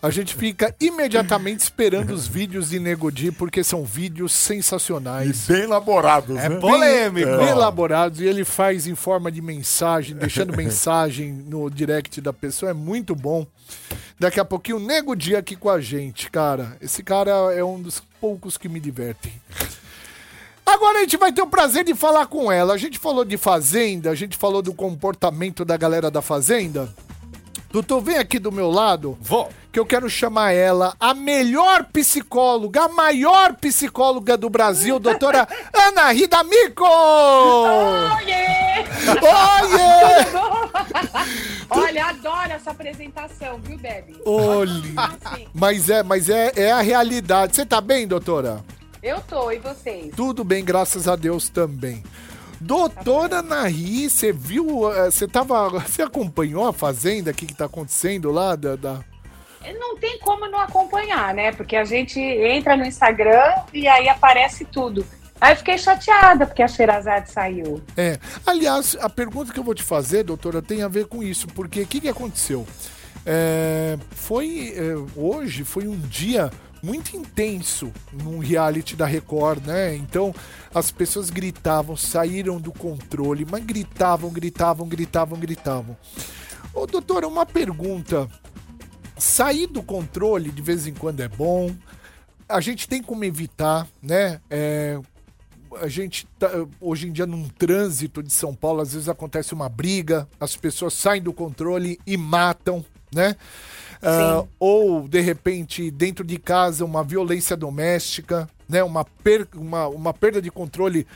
A 0.00 0.10
gente 0.10 0.34
fica 0.34 0.74
imediatamente 0.80 1.60
esperando 1.60 2.10
os 2.10 2.26
vídeos 2.26 2.70
de 2.70 2.78
Nego 2.78 3.10
Di, 3.10 3.32
porque 3.32 3.64
são 3.64 3.84
vídeos 3.84 4.32
sensacionais. 4.32 5.46
Bem 5.48 5.62
elaborados, 5.62 6.36
É 6.38 6.48
né? 6.48 6.56
polêmico. 6.56 7.36
Bem 7.36 7.48
elaborados 7.48 8.20
e 8.20 8.24
ele 8.24 8.44
faz 8.44 8.86
em 8.86 8.94
forma 8.94 9.30
de 9.30 9.42
mensagem, 9.42 10.16
deixando 10.16 10.54
mensagem 10.56 11.32
no 11.32 11.68
direct 11.68 12.20
da 12.20 12.32
pessoa, 12.32 12.70
é 12.70 12.74
muito 12.74 13.14
bom. 13.14 13.46
Daqui 14.20 14.38
a 14.38 14.44
pouquinho 14.44 14.76
o 14.76 14.80
Nego 14.80 15.16
Dia 15.16 15.38
aqui 15.38 15.56
com 15.56 15.70
a 15.70 15.80
gente, 15.80 16.30
cara. 16.30 16.76
Esse 16.78 17.02
cara 17.02 17.30
é 17.54 17.64
um 17.64 17.80
dos 17.80 18.02
poucos 18.20 18.58
que 18.58 18.68
me 18.68 18.78
divertem. 18.78 19.32
Agora 20.66 20.98
a 20.98 21.00
gente 21.00 21.16
vai 21.16 21.32
ter 21.32 21.40
o 21.40 21.46
prazer 21.46 21.84
de 21.84 21.94
falar 21.94 22.26
com 22.26 22.52
ela. 22.52 22.74
A 22.74 22.76
gente 22.76 22.98
falou 22.98 23.24
de 23.24 23.38
fazenda, 23.38 24.10
a 24.10 24.14
gente 24.14 24.36
falou 24.36 24.60
do 24.60 24.74
comportamento 24.74 25.64
da 25.64 25.74
galera 25.74 26.10
da 26.10 26.20
fazenda. 26.20 26.94
Doutor, 27.70 28.00
vem 28.00 28.16
aqui 28.18 28.38
do 28.38 28.50
meu 28.50 28.70
lado. 28.70 29.16
Vou. 29.20 29.48
Que 29.70 29.78
eu 29.78 29.86
quero 29.86 30.10
chamar 30.10 30.52
ela 30.52 30.96
a 30.98 31.14
melhor 31.14 31.84
psicóloga, 31.92 32.86
a 32.86 32.88
maior 32.88 33.54
psicóloga 33.54 34.36
do 34.36 34.50
Brasil, 34.50 34.98
doutora 34.98 35.46
Ana 35.72 36.10
Rida 36.10 36.42
Mico! 36.42 36.84
Oiê! 36.84 38.84
Oiê! 39.22 40.26
Olha, 41.70 42.06
adoro 42.06 42.50
essa 42.50 42.72
apresentação, 42.72 43.60
viu, 43.62 43.78
Bebe? 43.78 44.20
Olhe. 44.26 44.92
Assim, 44.96 45.46
Mas 45.54 45.88
é, 45.88 46.02
mas 46.02 46.28
é, 46.28 46.52
é 46.56 46.72
a 46.72 46.80
realidade. 46.80 47.54
Você 47.54 47.64
tá 47.64 47.80
bem, 47.80 48.08
doutora? 48.08 48.64
eu 49.02 49.20
tô, 49.22 49.50
e 49.52 49.58
vocês? 49.58 50.12
Tudo 50.16 50.42
bem, 50.42 50.64
graças 50.64 51.06
a 51.06 51.14
Deus 51.14 51.48
também. 51.48 52.02
Doutora 52.60 53.40
Nahi, 53.42 54.10
você 54.10 54.32
viu, 54.32 54.92
eh, 54.92 55.10
você 55.10 55.26
tava, 55.26 55.68
você 55.70 56.02
acompanhou 56.02 56.66
a 56.68 56.72
fazenda, 56.72 57.30
o 57.30 57.34
que 57.34 57.46
que 57.46 57.54
tá 57.54 57.64
acontecendo 57.64 58.30
lá 58.30 58.54
da, 58.54 58.76
da- 58.76 59.00
Não 59.78 59.96
tem 59.96 60.18
como 60.20 60.46
não 60.46 60.58
acompanhar, 60.60 61.32
né? 61.34 61.52
Porque 61.52 61.74
a 61.74 61.84
gente 61.84 62.20
entra 62.20 62.76
no 62.76 62.84
Instagram 62.84 63.52
e 63.72 63.88
aí 63.88 64.08
aparece 64.08 64.64
tudo. 64.66 65.04
Aí 65.40 65.52
eu 65.52 65.56
fiquei 65.56 65.78
chateada 65.78 66.46
porque 66.46 66.62
a 66.62 66.68
Sherazade 66.68 67.30
saiu. 67.30 67.80
É, 67.96 68.18
aliás, 68.46 68.94
a 69.00 69.08
pergunta 69.08 69.52
que 69.54 69.58
eu 69.58 69.64
vou 69.64 69.74
te 69.74 69.82
fazer, 69.82 70.22
doutora, 70.22 70.60
tem 70.60 70.82
a 70.82 70.88
ver 70.88 71.06
com 71.06 71.22
isso, 71.22 71.46
porque 71.48 71.80
o 71.80 71.86
que, 71.86 71.98
que 72.02 72.08
aconteceu? 72.08 72.66
É, 73.24 73.96
foi 74.10 74.74
é, 74.76 74.94
hoje 75.18 75.64
foi 75.64 75.86
um 75.86 75.98
dia 75.98 76.50
muito 76.82 77.16
intenso 77.16 77.92
num 78.12 78.38
reality 78.38 78.96
da 78.96 79.06
Record, 79.06 79.66
né? 79.66 79.94
Então 79.94 80.34
as 80.74 80.90
pessoas 80.90 81.30
gritavam, 81.30 81.96
saíram 81.96 82.60
do 82.60 82.72
controle, 82.72 83.46
mas 83.48 83.64
gritavam, 83.64 84.30
gritavam, 84.30 84.88
gritavam, 84.88 85.38
gritavam. 85.38 85.96
Ô, 86.72 86.86
doutora, 86.86 87.26
uma 87.26 87.44
pergunta. 87.44 88.28
Sair 89.16 89.66
do 89.66 89.82
controle 89.82 90.50
de 90.50 90.62
vez 90.62 90.86
em 90.86 90.94
quando 90.94 91.20
é 91.20 91.28
bom. 91.28 91.74
A 92.48 92.60
gente 92.60 92.88
tem 92.88 93.02
como 93.02 93.24
evitar, 93.24 93.86
né? 94.02 94.40
É, 94.48 94.98
a 95.80 95.88
gente 95.88 96.26
tá, 96.38 96.48
hoje 96.80 97.08
em 97.08 97.12
dia 97.12 97.26
num 97.26 97.48
trânsito 97.48 98.22
de 98.22 98.32
São 98.32 98.54
Paulo, 98.54 98.80
às 98.80 98.92
vezes 98.92 99.08
acontece 99.08 99.54
uma 99.54 99.68
briga, 99.68 100.28
as 100.38 100.56
pessoas 100.56 100.94
saem 100.94 101.22
do 101.22 101.32
controle 101.32 102.00
e 102.06 102.16
matam, 102.16 102.84
né? 103.14 103.36
Ah, 104.02 104.44
ou 104.58 105.06
de 105.06 105.20
repente 105.20 105.90
dentro 105.90 106.24
de 106.24 106.38
casa 106.38 106.84
uma 106.84 107.04
violência 107.04 107.56
doméstica, 107.56 108.48
né? 108.68 108.82
Uma, 108.82 109.04
per 109.04 109.46
uma, 109.54 109.88
uma 109.88 110.14
perda 110.14 110.40
de 110.40 110.50
controle 110.50 111.06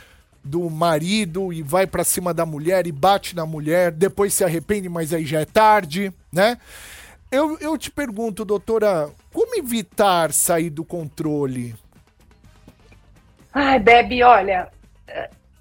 do 0.43 0.69
marido 0.69 1.51
e 1.51 1.63
vai 1.63 1.87
pra 1.87 2.03
cima 2.03 2.31
da 2.33 2.45
mulher 2.45 2.85
e 2.85 2.91
bate 2.91 3.35
na 3.35 3.45
mulher, 3.45 3.91
depois 3.91 4.33
se 4.33 4.43
arrepende, 4.43 4.87
mas 4.87 5.11
aí 5.11 5.25
já 5.25 5.41
é 5.41 5.45
tarde, 5.45 6.13
né? 6.31 6.59
Eu, 7.31 7.57
eu 7.59 7.75
te 7.77 7.89
pergunto, 7.89 8.45
doutora, 8.45 9.09
como 9.33 9.57
evitar 9.57 10.31
sair 10.31 10.69
do 10.69 10.85
controle? 10.85 11.75
Ai, 13.51 13.79
Bebe, 13.79 14.21
olha, 14.21 14.69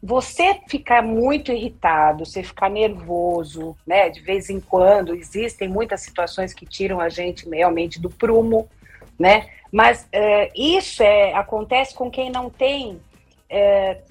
você 0.04 0.61
ficar 0.68 1.02
muito 1.02 1.50
irritado, 1.50 2.26
você 2.26 2.42
ficar 2.42 2.68
nervoso, 2.68 3.75
né? 3.87 4.11
De 4.11 4.20
vez 4.20 4.50
em 4.50 4.61
quando, 4.61 5.14
existem 5.14 5.66
muitas 5.66 6.02
situações 6.02 6.52
que 6.52 6.66
tiram 6.66 7.00
a 7.00 7.08
gente 7.08 7.49
realmente 7.49 7.99
do 7.99 8.11
prumo, 8.11 8.68
né? 9.18 9.49
Mas 9.73 10.06
eh, 10.12 10.50
isso 10.54 11.02
é, 11.02 11.32
acontece 11.32 11.94
com 11.94 12.11
quem 12.11 12.30
não 12.30 12.50
tem 12.50 13.00
eh, 13.49 14.02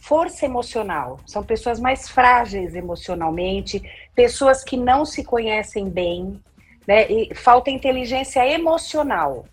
força 0.00 0.46
emocional. 0.46 1.20
São 1.26 1.44
pessoas 1.44 1.78
mais 1.78 2.08
frágeis 2.08 2.74
emocionalmente, 2.74 3.82
pessoas 4.14 4.64
que 4.64 4.78
não 4.78 5.04
se 5.04 5.22
conhecem 5.22 5.90
bem, 5.90 6.40
né? 6.86 7.06
E 7.10 7.34
falta 7.34 7.70
inteligência 7.70 8.48
emocional 8.48 9.44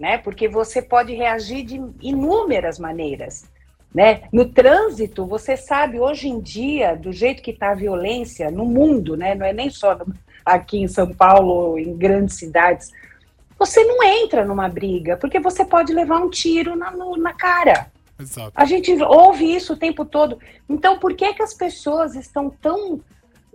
né? 0.00 0.16
Porque 0.16 0.48
você 0.48 0.80
pode 0.80 1.12
reagir 1.12 1.62
de 1.62 1.78
inúmeras 2.00 2.78
maneiras, 2.78 3.44
né? 3.94 4.22
No 4.32 4.44
trânsito, 4.46 5.26
você 5.26 5.56
sabe 5.56 5.98
hoje 5.98 6.28
em 6.28 6.40
dia, 6.40 6.94
do 6.94 7.12
jeito 7.12 7.42
que 7.42 7.50
está 7.50 7.70
a 7.70 7.74
violência 7.74 8.50
no 8.50 8.64
mundo, 8.64 9.16
né? 9.16 9.34
Não 9.34 9.44
é 9.44 9.52
nem 9.52 9.68
só 9.70 9.96
no- 9.96 10.14
aqui 10.44 10.78
em 10.78 10.88
São 10.88 11.12
Paulo 11.12 11.52
ou 11.52 11.78
em 11.78 11.96
grandes 11.96 12.36
cidades. 12.36 12.90
Você 13.58 13.84
não 13.84 14.02
entra 14.02 14.44
numa 14.44 14.68
briga, 14.68 15.16
porque 15.16 15.38
você 15.38 15.64
pode 15.64 15.92
levar 15.92 16.18
um 16.18 16.30
tiro 16.30 16.76
na, 16.76 16.90
no- 16.90 17.16
na 17.16 17.32
cara. 17.34 17.90
Exato. 18.18 18.52
A 18.54 18.64
gente 18.64 18.92
ouve 19.02 19.54
isso 19.54 19.72
o 19.72 19.76
tempo 19.76 20.04
todo. 20.04 20.38
Então, 20.68 20.98
por 20.98 21.14
que, 21.14 21.34
que 21.34 21.42
as 21.42 21.54
pessoas 21.54 22.14
estão 22.14 22.48
tão, 22.50 23.00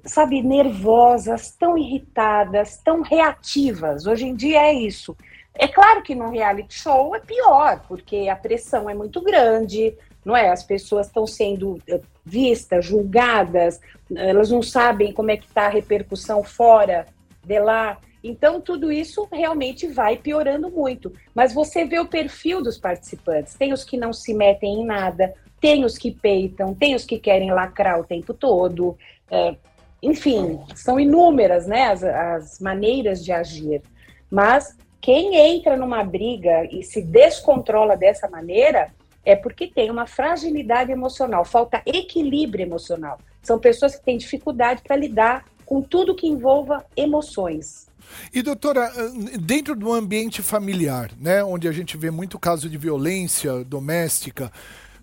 sabe, 0.04 0.42
nervosas, 0.42 1.51
tão 1.51 1.77
irritadas, 1.77 2.77
tão 2.84 3.01
reativas? 3.01 4.06
Hoje 4.06 4.25
em 4.25 4.36
dia 4.36 4.63
é 4.63 4.74
isso. 4.74 5.15
É 5.58 5.68
claro 5.68 6.01
que 6.04 6.13
no 6.13 6.30
reality 6.30 6.74
show 6.74 7.15
é 7.15 7.20
pior, 7.20 7.84
porque 7.88 8.27
a 8.27 8.36
pressão 8.36 8.89
é 8.89 8.94
muito 8.94 9.22
grande, 9.22 9.96
não 10.25 10.36
é? 10.36 10.50
As 10.50 10.63
pessoas 10.63 11.05
estão 11.05 11.27
sendo 11.27 11.79
eh, 11.88 12.01
vistas, 12.25 12.84
julgadas, 12.84 13.79
elas 14.13 14.50
não 14.50 14.63
sabem 14.63 15.13
como 15.13 15.29
é 15.29 15.38
que 15.38 15.46
está 15.46 15.67
a 15.67 15.70
repercussão 15.70 16.44
fora 16.44 17.05
de 17.44 17.60
lá. 17.60 18.00
Então, 18.24 18.60
tudo 18.60 18.91
isso 18.91 19.27
realmente 19.32 19.86
vai 19.86 20.17
piorando 20.17 20.72
muito. 20.72 21.13
Mas 21.34 21.53
você 21.53 21.86
vê 21.86 22.00
o 22.00 22.08
perfil 22.08 22.62
dos 22.63 22.75
participantes. 22.75 23.53
Tem 23.53 23.72
os 23.72 23.84
que 23.84 23.98
não 23.98 24.12
se 24.12 24.34
metem 24.34 24.82
em 24.82 24.86
nada, 24.86 25.32
tem 25.62 25.86
os 25.86 25.96
que 25.96 26.10
peitam, 26.10 26.74
tem 26.74 26.96
os 26.96 27.05
que 27.05 27.20
querem 27.20 27.51
lacrar 27.51 28.00
o 28.00 28.03
tempo 28.03 28.34
todo. 28.34 28.98
é, 29.29 29.55
enfim, 30.01 30.60
são 30.75 31.00
inúmeras 31.00 31.65
né, 31.65 31.88
as, 31.88 32.03
as 32.03 32.60
maneiras 32.60 33.24
de 33.24 33.32
agir. 33.32 33.82
Mas 34.29 34.75
quem 35.00 35.36
entra 35.36 35.77
numa 35.77 36.03
briga 36.03 36.65
e 36.65 36.84
se 36.84 37.01
descontrola 37.01 37.96
dessa 37.96 38.27
maneira 38.27 38.91
é 39.25 39.36
porque 39.36 39.67
tem 39.67 39.89
uma 39.89 40.05
fragilidade 40.05 40.91
emocional, 40.91 41.44
falta 41.44 41.82
equilíbrio 41.86 42.63
emocional. 42.63 43.20
São 43.41 43.60
pessoas 43.60 43.96
que 43.96 44.05
têm 44.05 44.17
dificuldade 44.17 44.82
para 44.84 44.96
lidar 44.96 45.46
com 45.65 45.82
tudo 45.82 46.15
que 46.15 46.27
envolva 46.27 46.86
emoções. 46.96 47.88
E 48.32 48.41
doutora, 48.44 48.91
dentro 49.39 49.75
do 49.75 49.91
ambiente 49.91 50.44
familiar, 50.44 51.12
né, 51.20 51.44
onde 51.44 51.67
a 51.67 51.72
gente 51.72 51.98
vê 51.98 52.12
muito 52.12 52.38
caso 52.38 52.70
de 52.70 52.77
violência 52.77 53.63
doméstica, 53.63 54.51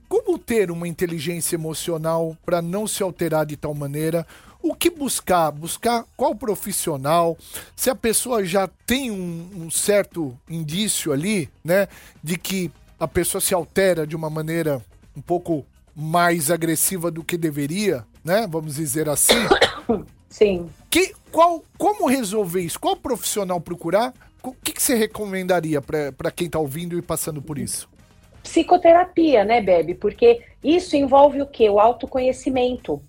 como 0.08 0.38
ter 0.38 0.70
uma 0.70 0.86
inteligência 0.86 1.56
emocional 1.56 2.36
para 2.44 2.60
não 2.60 2.86
se 2.86 3.02
alterar 3.02 3.46
de 3.46 3.56
tal 3.56 3.74
maneira? 3.74 4.26
O 4.62 4.74
que 4.74 4.90
buscar? 4.90 5.50
Buscar 5.50 6.04
qual 6.16 6.34
profissional? 6.34 7.36
Se 7.74 7.90
a 7.90 7.94
pessoa 7.94 8.44
já 8.44 8.68
tem 8.86 9.10
um, 9.10 9.48
um 9.56 9.70
certo 9.70 10.38
indício 10.48 11.12
ali, 11.12 11.48
né, 11.64 11.88
de 12.22 12.36
que 12.36 12.70
a 13.02 13.08
pessoa 13.08 13.40
se 13.40 13.52
altera 13.52 14.06
de 14.06 14.14
uma 14.14 14.30
maneira 14.30 14.80
um 15.16 15.20
pouco 15.20 15.66
mais 15.92 16.52
agressiva 16.52 17.10
do 17.10 17.24
que 17.24 17.36
deveria, 17.36 18.04
né? 18.24 18.46
Vamos 18.48 18.76
dizer 18.76 19.08
assim. 19.08 19.34
Sim. 20.30 20.70
Que, 20.88 21.12
qual, 21.32 21.64
como 21.76 22.06
resolver 22.06 22.60
isso? 22.60 22.78
Qual 22.78 22.96
profissional 22.96 23.60
procurar 23.60 24.14
o 24.40 24.52
que, 24.52 24.72
que 24.72 24.80
você 24.80 24.94
recomendaria 24.94 25.82
para 25.82 26.30
quem 26.30 26.48
tá 26.48 26.60
ouvindo 26.60 26.96
e 26.96 27.02
passando 27.02 27.42
por 27.42 27.58
isso? 27.58 27.88
Psicoterapia, 28.40 29.44
né, 29.44 29.60
Bebe? 29.60 29.96
Porque 29.96 30.40
isso 30.62 30.94
envolve 30.94 31.42
o 31.42 31.46
quê? 31.46 31.68
O 31.68 31.80
autoconhecimento. 31.80 33.02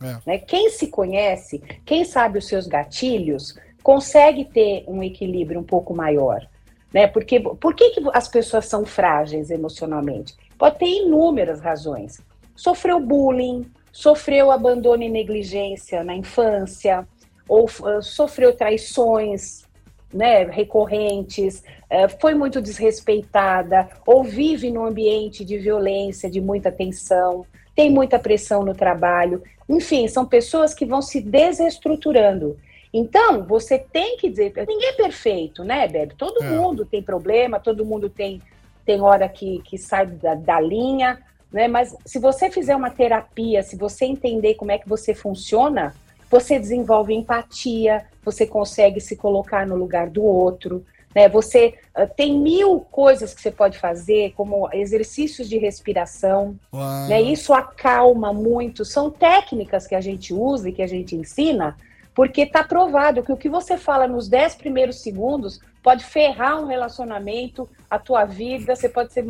É. 0.00 0.18
Né? 0.24 0.38
Quem 0.38 0.70
se 0.70 0.86
conhece, 0.86 1.60
quem 1.84 2.04
sabe 2.04 2.38
os 2.38 2.46
seus 2.46 2.68
gatilhos, 2.68 3.58
consegue 3.82 4.44
ter 4.44 4.84
um 4.86 5.02
equilíbrio 5.02 5.58
um 5.58 5.64
pouco 5.64 5.92
maior. 5.92 6.46
Né? 6.92 7.06
Porque, 7.06 7.40
por 7.40 7.74
que, 7.74 7.90
que 7.90 8.02
as 8.12 8.28
pessoas 8.28 8.66
são 8.66 8.84
frágeis 8.84 9.50
emocionalmente? 9.50 10.34
Pode 10.58 10.78
ter 10.78 10.86
inúmeras 10.86 11.60
razões. 11.60 12.20
Sofreu 12.54 13.00
bullying, 13.00 13.66
sofreu 13.90 14.50
abandono 14.50 15.02
e 15.02 15.08
negligência 15.08 16.04
na 16.04 16.14
infância, 16.14 17.06
ou 17.48 17.64
uh, 17.64 18.02
sofreu 18.02 18.54
traições 18.54 19.64
né, 20.12 20.44
recorrentes, 20.44 21.62
uh, 21.90 22.20
foi 22.20 22.34
muito 22.34 22.60
desrespeitada, 22.60 23.88
ou 24.06 24.22
vive 24.22 24.70
num 24.70 24.84
ambiente 24.84 25.44
de 25.44 25.58
violência, 25.58 26.30
de 26.30 26.40
muita 26.40 26.70
tensão, 26.70 27.46
tem 27.74 27.90
muita 27.90 28.18
pressão 28.18 28.64
no 28.64 28.74
trabalho. 28.74 29.42
Enfim, 29.68 30.06
são 30.06 30.26
pessoas 30.26 30.74
que 30.74 30.84
vão 30.84 31.00
se 31.00 31.20
desestruturando. 31.20 32.58
Então, 32.92 33.44
você 33.44 33.78
tem 33.78 34.16
que 34.18 34.28
dizer, 34.28 34.52
ninguém 34.68 34.88
é 34.90 34.92
perfeito, 34.92 35.64
né, 35.64 35.88
Bebe? 35.88 36.14
Todo 36.16 36.42
É. 36.42 36.50
mundo 36.50 36.84
tem 36.84 37.02
problema, 37.02 37.58
todo 37.58 37.86
mundo 37.86 38.10
tem, 38.10 38.42
tem 38.84 39.00
hora 39.00 39.28
que, 39.28 39.62
que 39.64 39.78
sai 39.78 40.06
da, 40.06 40.34
da 40.34 40.60
linha, 40.60 41.18
né? 41.50 41.68
Mas 41.68 41.96
se 42.04 42.18
você 42.18 42.50
fizer 42.50 42.76
uma 42.76 42.90
terapia, 42.90 43.62
se 43.62 43.76
você 43.76 44.04
entender 44.04 44.54
como 44.54 44.72
é 44.72 44.78
que 44.78 44.88
você 44.88 45.14
funciona, 45.14 45.94
você 46.30 46.58
desenvolve 46.58 47.14
empatia, 47.14 48.04
você 48.24 48.46
consegue 48.46 49.00
se 49.00 49.16
colocar 49.16 49.66
no 49.66 49.76
lugar 49.76 50.08
do 50.08 50.22
outro, 50.22 50.84
né? 51.14 51.28
Você 51.28 51.74
ah, 51.94 52.06
tem 52.06 52.38
mil 52.38 52.80
coisas 52.80 53.34
que 53.34 53.40
você 53.40 53.50
pode 53.50 53.78
fazer, 53.78 54.32
como 54.34 54.68
exercícios 54.72 55.48
de 55.48 55.58
respiração, 55.58 56.56
Uau. 56.72 57.08
né? 57.08 57.20
Isso 57.20 57.52
acalma 57.52 58.32
muito. 58.32 58.84
São 58.84 59.10
técnicas 59.10 59.86
que 59.86 59.94
a 59.94 60.00
gente 60.00 60.32
usa 60.32 60.68
e 60.68 60.72
que 60.72 60.82
a 60.82 60.86
gente 60.86 61.14
ensina, 61.14 61.76
porque 62.14 62.42
está 62.42 62.62
provado 62.62 63.22
que 63.22 63.32
o 63.32 63.36
que 63.36 63.48
você 63.48 63.76
fala 63.76 64.06
nos 64.06 64.28
10 64.28 64.56
primeiros 64.56 65.00
segundos 65.00 65.60
pode 65.82 66.04
ferrar 66.04 66.60
um 66.60 66.66
relacionamento, 66.66 67.68
a 67.90 67.98
tua 67.98 68.24
vida, 68.24 68.76
você 68.76 68.88
pode 68.88 69.12
ser 69.12 69.24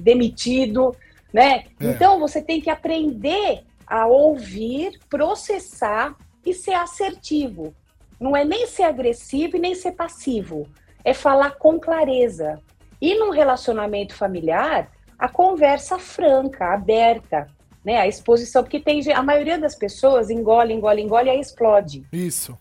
demitido, 0.00 0.94
né? 1.32 1.64
É. 1.80 1.86
Então 1.86 2.18
você 2.18 2.40
tem 2.40 2.60
que 2.60 2.70
aprender 2.70 3.64
a 3.86 4.06
ouvir, 4.06 4.98
processar 5.08 6.14
e 6.44 6.54
ser 6.54 6.74
assertivo. 6.74 7.74
Não 8.20 8.36
é 8.36 8.44
nem 8.44 8.66
ser 8.66 8.84
agressivo 8.84 9.56
e 9.56 9.60
nem 9.60 9.74
ser 9.74 9.92
passivo. 9.92 10.66
É 11.04 11.14
falar 11.14 11.52
com 11.52 11.78
clareza. 11.78 12.60
E 13.00 13.14
num 13.14 13.30
relacionamento 13.30 14.14
familiar, 14.14 14.90
a 15.18 15.28
conversa 15.28 15.98
franca, 15.98 16.72
aberta, 16.72 17.46
né? 17.88 17.96
A 17.96 18.06
exposição, 18.06 18.62
porque 18.62 18.78
tem 18.78 19.00
a 19.14 19.22
maioria 19.22 19.58
das 19.58 19.74
pessoas 19.74 20.28
engole, 20.28 20.74
engole, 20.74 21.00
engole 21.00 21.28
e 21.28 21.30
aí 21.30 21.40
explode, 21.40 22.04
Isso. 22.12 22.52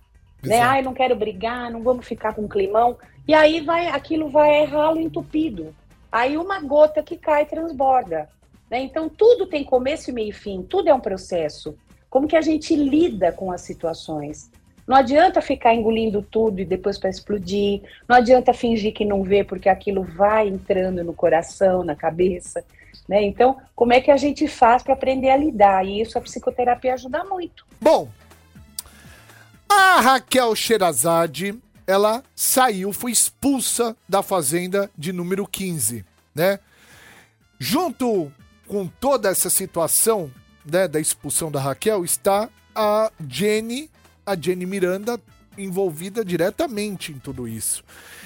né? 0.42 0.56
Exato. 0.56 0.72
Ai, 0.72 0.82
não 0.82 0.94
quero 0.94 1.18
brigar, 1.18 1.70
não 1.70 1.84
vamos 1.84 2.08
ficar 2.08 2.34
com 2.34 2.48
climão. 2.48 2.98
E 3.28 3.34
aí 3.34 3.60
vai, 3.60 3.88
aquilo 3.88 4.30
vai 4.30 4.62
é 4.62 4.64
ralo 4.64 5.02
entupido. 5.02 5.76
Aí 6.10 6.38
uma 6.38 6.62
gota 6.62 7.04
que 7.04 7.18
cai 7.18 7.46
transborda, 7.46 8.30
né? 8.72 8.80
Então 8.80 9.10
tudo 9.10 9.46
tem 9.46 9.66
começo 9.66 10.10
e 10.10 10.14
meio 10.14 10.30
e 10.30 10.32
fim, 10.32 10.64
tudo 10.64 10.88
é 10.88 10.94
um 10.94 11.02
processo. 11.02 11.78
Como 12.10 12.26
que 12.26 12.38
a 12.38 12.42
gente 12.42 12.74
lida 12.74 13.34
com 13.34 13.52
as 13.52 13.60
situações? 13.60 14.50
Não 14.88 14.96
adianta 14.96 15.42
ficar 15.42 15.76
engolindo 15.76 16.22
tudo 16.22 16.62
e 16.62 16.66
depois 16.66 16.98
para 16.98 17.10
explodir. 17.10 17.82
Não 18.08 18.16
adianta 18.16 18.54
fingir 18.54 18.94
que 18.94 19.04
não 19.04 19.24
vê, 19.24 19.44
porque 19.44 19.68
aquilo 19.68 20.04
vai 20.04 20.48
entrando 20.48 21.04
no 21.04 21.12
coração, 21.12 21.84
na 21.84 21.98
cabeça. 21.98 22.64
Né? 23.08 23.24
Então, 23.24 23.58
como 23.76 23.94
é 23.94 24.02
que 24.02 24.12
a 24.12 24.18
gente 24.18 24.48
faz 24.48 24.84
para 24.84 24.94
aprender 24.94 25.30
a 25.30 25.38
lidar? 25.38 25.86
E 25.86 26.02
isso 26.02 26.18
a 26.18 26.22
psicoterapia 26.22 26.94
ajuda 26.94 27.24
muito. 27.24 27.66
Bom, 27.80 28.10
a 29.70 30.02
Raquel 30.02 30.56
Sherazade, 30.56 31.58
ela 31.86 32.24
saiu, 32.36 32.92
foi 32.92 33.12
expulsa 33.12 33.96
da 34.08 34.22
fazenda 34.22 34.90
de 34.98 35.14
número 35.14 35.48
15, 35.48 36.06
né? 36.36 36.60
Junto 37.60 38.32
com 38.68 38.88
toda 38.88 39.30
essa 39.30 39.50
situação, 39.50 40.30
né, 40.66 40.88
da 40.88 41.00
expulsão 41.00 41.50
da 41.50 41.60
Raquel, 41.60 42.04
está 42.04 42.50
a 42.76 43.12
Jenny, 43.28 43.90
a 44.26 44.36
Jenny 44.36 44.66
Miranda 44.66 45.20
envolvida 45.58 46.24
diretamente 46.24 47.12
em 47.12 47.20
tudo 47.20 47.48
isso. 47.48 47.84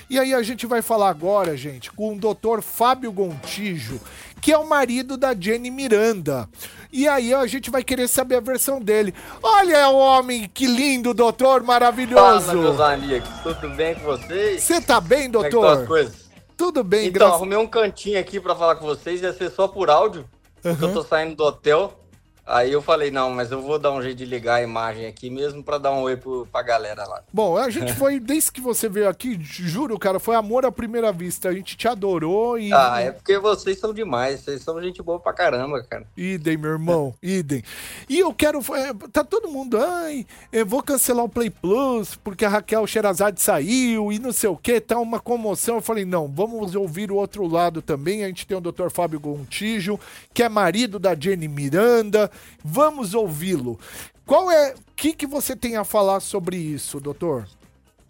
E 0.10 0.20
aí 0.20 0.34
a 0.34 0.44
gente 0.44 0.66
vai 0.66 0.82
falar 0.82 1.10
agora, 1.10 1.56
gente, 1.56 1.90
com 1.92 2.14
o 2.14 2.20
Dr. 2.20 2.62
Fábio 2.62 3.12
Gontijo, 3.12 4.00
que 4.42 4.52
é 4.52 4.58
o 4.58 4.68
marido 4.68 5.16
da 5.16 5.34
Jenny 5.34 5.72
Miranda. 5.72 6.50
E 6.92 7.08
aí 7.08 7.34
a 7.34 7.48
gente 7.48 7.70
vai 7.70 7.82
querer 7.84 8.10
saber 8.10 8.36
a 8.36 8.42
versão 8.42 8.82
dele. 8.82 9.14
Olha 9.42 9.88
o 9.88 9.96
homem, 9.98 10.52
que 10.54 10.66
lindo, 10.68 11.14
doutor, 11.14 11.64
maravilhoso. 11.64 12.48
Fala, 12.48 12.62
meus 12.62 12.80
amigos, 12.82 13.30
tudo 13.42 13.70
bem 13.70 13.96
com 13.96 14.02
vocês? 14.02 14.62
Você 14.62 14.82
tá 14.82 15.00
bem, 15.00 15.32
Como 15.32 15.46
é 15.46 15.48
as 15.48 15.54
doutor? 15.54 15.88
coisas? 15.88 16.30
Tudo 16.58 16.84
bem, 16.84 17.08
Então, 17.08 17.14
graças 17.14 17.36
arrumei 17.36 17.58
um 17.58 17.66
cantinho 17.66 18.20
aqui 18.20 18.40
pra 18.40 18.54
falar 18.54 18.76
com 18.76 18.86
vocês, 18.86 19.22
ia 19.22 19.32
ser 19.32 19.50
só 19.50 19.68
por 19.68 19.90
áudio, 19.90 20.26
porque 20.62 20.84
eu 20.84 20.94
tô 20.94 21.04
saindo 21.04 21.36
do 21.36 21.44
hotel. 21.44 21.98
Aí 22.46 22.72
eu 22.72 22.82
falei, 22.82 23.12
não, 23.12 23.30
mas 23.30 23.52
eu 23.52 23.62
vou 23.62 23.78
dar 23.78 23.92
um 23.92 24.02
jeito 24.02 24.18
de 24.18 24.26
ligar 24.26 24.56
a 24.56 24.64
imagem 24.64 25.06
aqui 25.06 25.30
mesmo 25.30 25.64
pra 25.64 25.78
dar 25.78 25.92
um 25.92 26.02
oi 26.02 26.18
pro, 26.18 26.48
pra 26.52 26.62
galera 26.62 27.06
lá. 27.06 27.22
Bom, 27.32 27.56
a 27.56 27.70
gente 27.70 27.94
foi, 27.94 28.20
desde 28.20 28.52
que 28.52 28.60
você 28.60 28.90
veio 28.90 29.08
aqui, 29.08 29.38
juro, 29.40 29.98
cara, 30.00 30.20
foi 30.20 30.36
amor 30.36 30.66
à 30.66 30.72
primeira 30.72 31.12
vista. 31.12 31.50
A 31.50 31.54
gente 31.54 31.78
te 31.78 31.88
adorou 31.88 32.58
e. 32.58 32.74
Ah, 32.74 33.00
é 33.00 33.12
porque 33.12 33.38
vocês 33.38 33.80
são 33.80 33.94
demais, 33.94 34.42
vocês 34.42 34.62
são 34.64 34.82
gente 34.82 35.02
boa 35.04 35.20
pra 35.20 35.34
caramba, 35.34 35.84
cara. 35.84 36.06
Idem, 36.18 36.58
meu 36.58 36.72
irmão, 36.72 37.14
idem. 37.22 37.64
E 38.10 38.20
eu 38.20 38.34
quero. 38.34 38.60
é, 38.76 38.94
tá 39.12 39.24
todo 39.24 39.50
mundo, 39.50 39.78
ai, 39.78 40.26
eu 40.52 40.66
vou 40.66 40.82
cancelar 40.82 41.24
o 41.24 41.30
Play 41.30 41.50
Plus 41.50 42.16
porque 42.16 42.44
a 42.44 42.50
Raquel 42.50 42.88
Sherazade 42.88 43.40
saiu 43.42 44.12
e 44.12 44.18
não 44.18 44.32
sei 44.32 44.50
o 44.50 44.58
que, 44.58 44.82
tá 44.82 44.98
uma 44.98 45.20
comoção. 45.20 45.76
Eu 45.76 45.82
falei, 45.82 46.06
não, 46.06 46.28
vamos 46.28 46.76
ouvir 46.76 47.12
o 47.12 47.16
outro 47.16 47.46
lado 47.48 47.82
também. 47.82 48.24
A 48.24 48.28
gente 48.28 48.48
tem 48.48 48.58
o 48.58 48.62
Dr. 48.62 48.90
Fábio 48.90 49.20
Gontijo, 49.20 50.00
que 50.34 50.42
é 50.42 50.50
marido 50.50 50.98
da 50.98 51.16
Jenny 51.16 51.48
Miranda. 51.48 52.31
Vamos 52.64 53.14
ouvi-lo. 53.14 53.80
Qual 54.26 54.52
é. 54.52 54.74
O 54.74 54.94
que, 54.96 55.14
que 55.14 55.26
você 55.26 55.56
tem 55.56 55.78
a 55.78 55.84
falar 55.84 56.20
sobre 56.20 56.58
isso, 56.58 57.00
doutor? 57.00 57.48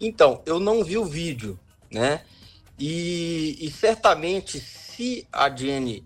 Então, 0.00 0.42
eu 0.44 0.58
não 0.60 0.84
vi 0.84 0.98
o 0.98 1.04
vídeo, 1.04 1.58
né? 1.90 2.22
E, 2.78 3.56
e 3.60 3.70
certamente, 3.70 4.60
se 4.60 5.26
a 5.32 5.48
Jenny 5.48 6.04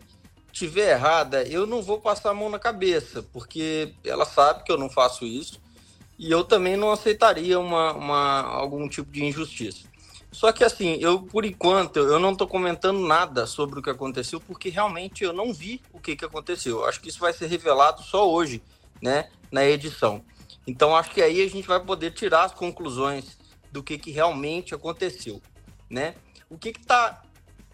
tiver 0.53 0.93
errada, 0.93 1.43
eu 1.43 1.67
não 1.67 1.83
vou 1.83 2.01
passar 2.01 2.31
a 2.31 2.35
mão 2.35 2.49
na 2.49 2.59
cabeça, 2.59 3.23
porque 3.33 3.95
ela 4.05 4.25
sabe 4.25 4.65
que 4.65 4.73
eu 4.73 4.79
não 4.79 4.89
faço 4.89 5.27
isso 5.27 5.61
e 6.19 6.31
eu 6.31 6.45
também 6.45 6.77
não 6.77 6.91
aceitaria 6.91 7.59
uma, 7.59 7.93
uma, 7.93 8.41
algum 8.43 8.89
tipo 8.89 9.11
de 9.11 9.25
injustiça. 9.25 9.87
Só 10.31 10.53
que 10.53 10.65
assim, 10.65 10.99
eu 11.01 11.23
por 11.23 11.45
enquanto 11.45 11.97
eu 11.99 12.19
não 12.19 12.33
estou 12.33 12.47
comentando 12.47 13.01
nada 13.01 13.47
sobre 13.47 13.79
o 13.79 13.83
que 13.83 13.91
aconteceu, 13.91 14.41
porque 14.41 14.69
realmente 14.69 15.25
eu 15.25 15.33
não 15.33 15.53
vi 15.53 15.81
o 15.93 16.01
que, 16.01 16.17
que 16.17 16.25
aconteceu. 16.25 16.79
Eu 16.79 16.85
Acho 16.87 17.01
que 17.01 17.09
isso 17.09 17.21
vai 17.21 17.33
ser 17.33 17.47
revelado 17.47 18.03
só 18.03 18.31
hoje, 18.31 18.63
né, 19.01 19.31
na 19.51 19.65
edição. 19.65 20.23
Então 20.67 20.97
acho 20.97 21.11
que 21.11 21.23
aí 21.23 21.43
a 21.43 21.49
gente 21.49 21.67
vai 21.67 21.81
poder 21.81 22.11
tirar 22.13 22.45
as 22.45 22.53
conclusões 22.53 23.39
do 23.71 23.83
que, 23.83 23.99
que 23.99 24.11
realmente 24.11 24.75
aconteceu, 24.75 25.41
né? 25.89 26.15
O 26.51 26.59
que 26.59 26.71
está 26.71 27.23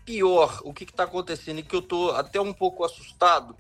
pior, 0.04 0.60
o 0.64 0.72
que 0.72 0.84
está 0.84 1.04
acontecendo 1.04 1.60
e 1.60 1.62
que 1.62 1.74
eu 1.74 1.80
estou 1.80 2.12
até 2.12 2.40
um 2.40 2.52
pouco 2.52 2.84
assustado 2.84 3.56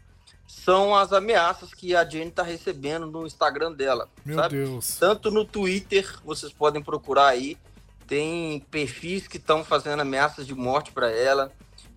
são 0.46 0.94
as 0.94 1.12
ameaças 1.12 1.72
que 1.72 1.94
a 1.94 2.04
Jenny 2.04 2.28
está 2.28 2.42
recebendo 2.42 3.06
no 3.06 3.26
Instagram 3.26 3.72
dela, 3.72 4.08
Meu 4.24 4.36
sabe? 4.36 4.56
Deus. 4.56 4.96
Tanto 4.98 5.30
no 5.30 5.44
Twitter, 5.44 6.06
vocês 6.24 6.52
podem 6.52 6.82
procurar 6.82 7.28
aí, 7.28 7.56
tem 8.12 8.60
perfis 8.70 9.26
que 9.26 9.38
estão 9.38 9.64
fazendo 9.64 10.00
ameaças 10.00 10.46
de 10.46 10.54
morte 10.54 10.92
para 10.92 11.10
ela. 11.10 11.50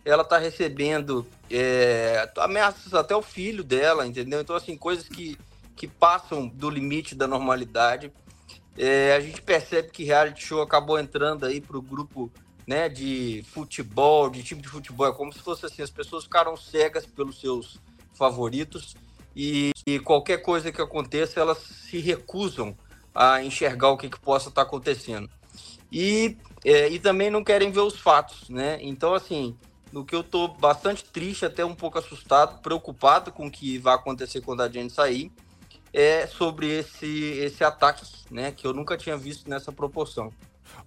Ela 0.05 0.23
está 0.23 0.37
recebendo 0.37 1.27
é, 1.51 2.31
ameaças 2.37 2.93
até 2.93 3.13
o 3.13 3.21
filho 3.21 3.65
dela, 3.65 4.07
entendeu? 4.07 4.39
Então, 4.39 4.55
assim, 4.55 4.77
coisas 4.77 5.09
que, 5.09 5.37
que 5.75 5.89
passam 5.89 6.47
do 6.47 6.69
limite 6.69 7.15
da 7.15 7.27
normalidade. 7.27 8.13
É, 8.77 9.13
a 9.13 9.19
gente 9.19 9.41
percebe 9.41 9.89
que 9.89 10.05
reality 10.05 10.41
show 10.41 10.61
acabou 10.61 10.97
entrando 10.97 11.45
aí 11.45 11.59
para 11.59 11.77
o 11.77 11.81
grupo 11.81 12.31
né, 12.65 12.87
de 12.87 13.43
futebol, 13.51 14.29
de 14.29 14.41
time 14.41 14.61
de 14.61 14.69
futebol. 14.69 15.07
É 15.07 15.11
como 15.11 15.33
se 15.33 15.39
fosse 15.39 15.65
assim, 15.65 15.81
as 15.81 15.91
pessoas 15.91 16.23
ficaram 16.23 16.55
cegas 16.55 17.05
pelos 17.05 17.41
seus 17.41 17.77
favoritos 18.13 18.95
e, 19.35 19.71
e 19.85 19.99
qualquer 19.99 20.37
coisa 20.37 20.71
que 20.71 20.81
aconteça, 20.81 21.41
elas 21.41 21.57
se 21.57 21.99
recusam 21.99 22.73
a 23.13 23.43
enxergar 23.43 23.89
o 23.89 23.97
que, 23.97 24.09
que 24.09 24.19
possa 24.19 24.47
estar 24.47 24.61
acontecendo. 24.61 25.29
E, 25.97 26.35
é, 26.65 26.89
e 26.89 26.99
também 26.99 27.29
não 27.29 27.41
querem 27.41 27.71
ver 27.71 27.79
os 27.79 27.97
fatos, 27.97 28.49
né? 28.49 28.77
Então, 28.81 29.13
assim, 29.13 29.55
no 29.93 30.03
que 30.03 30.13
eu 30.13 30.21
tô 30.21 30.49
bastante 30.49 31.05
triste, 31.05 31.45
até 31.45 31.63
um 31.63 31.73
pouco 31.73 31.97
assustado, 31.97 32.61
preocupado 32.61 33.31
com 33.31 33.47
o 33.47 33.51
que 33.51 33.77
vai 33.77 33.95
acontecer 33.95 34.41
quando 34.41 34.59
a 34.59 34.67
Jenny 34.69 34.89
sair, 34.89 35.31
é 35.93 36.27
sobre 36.27 36.67
esse, 36.67 37.07
esse 37.07 37.63
ataque, 37.63 38.05
né? 38.29 38.51
Que 38.51 38.67
eu 38.67 38.73
nunca 38.73 38.97
tinha 38.97 39.15
visto 39.15 39.49
nessa 39.49 39.71
proporção. 39.71 40.33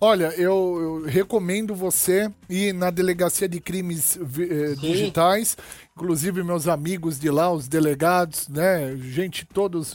Olha, 0.01 0.27
eu, 0.37 1.01
eu 1.03 1.07
recomendo 1.07 1.75
você 1.75 2.31
ir 2.51 2.75
na 2.75 2.91
Delegacia 2.91 3.49
de 3.49 3.61
Crimes 3.61 4.17
eh, 4.17 4.75
Digitais, 4.75 5.57
inclusive 5.97 6.43
meus 6.43 6.69
amigos 6.69 7.19
de 7.19 7.31
lá, 7.31 7.51
os 7.51 7.67
delegados, 7.67 8.47
né? 8.49 8.95
Gente, 8.97 9.47
todos, 9.47 9.95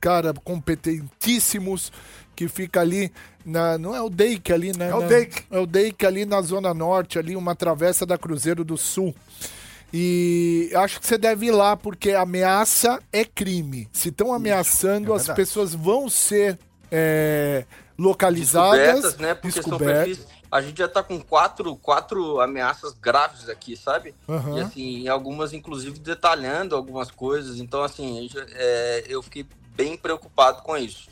cara, 0.00 0.32
competentíssimos, 0.32 1.92
que 2.34 2.48
fica 2.48 2.80
ali 2.80 3.12
na. 3.44 3.78
Não 3.78 3.94
é 3.94 4.02
o 4.02 4.10
DEIC 4.10 4.52
ali, 4.52 4.76
né? 4.76 4.90
É 4.90 4.94
o 4.94 5.00
Na- 5.00 5.06
DEIC. 5.06 5.44
É 5.50 5.58
o 5.58 5.66
DEIC 5.66 6.04
ali 6.06 6.24
na 6.24 6.40
Zona 6.42 6.72
Norte, 6.74 7.18
ali, 7.18 7.36
uma 7.36 7.54
travessa 7.54 8.04
da 8.04 8.18
Cruzeiro 8.18 8.64
do 8.64 8.76
Sul. 8.76 9.14
E 9.92 10.72
acho 10.74 10.98
que 11.00 11.06
você 11.06 11.16
deve 11.16 11.46
ir 11.46 11.50
lá, 11.52 11.76
porque 11.76 12.10
ameaça 12.12 13.00
é 13.12 13.24
crime. 13.24 13.88
Se 13.92 14.08
estão 14.08 14.34
ameaçando, 14.34 15.12
é 15.12 15.16
as 15.16 15.28
pessoas 15.28 15.72
vão 15.72 16.08
ser 16.08 16.58
é, 16.90 17.64
localizadas. 17.96 18.78
descobertas, 18.80 19.18
né? 19.18 19.34
Porque 19.34 19.62
são 19.62 19.70
descobertas. 19.70 20.16
perfis. 20.18 20.34
A 20.50 20.60
gente 20.60 20.78
já 20.78 20.88
tá 20.88 21.02
com 21.02 21.20
quatro, 21.20 21.74
quatro 21.76 22.40
ameaças 22.40 22.92
graves 22.92 23.48
aqui, 23.48 23.76
sabe? 23.76 24.14
Aham. 24.28 24.58
E 24.58 24.60
assim, 24.60 25.08
algumas 25.08 25.52
inclusive 25.52 25.98
detalhando 25.98 26.76
algumas 26.76 27.10
coisas. 27.10 27.58
Então, 27.58 27.82
assim, 27.82 28.28
é, 28.52 29.04
eu 29.08 29.22
fiquei 29.22 29.44
bem 29.76 29.96
preocupado 29.96 30.62
com 30.62 30.76
isso. 30.76 31.08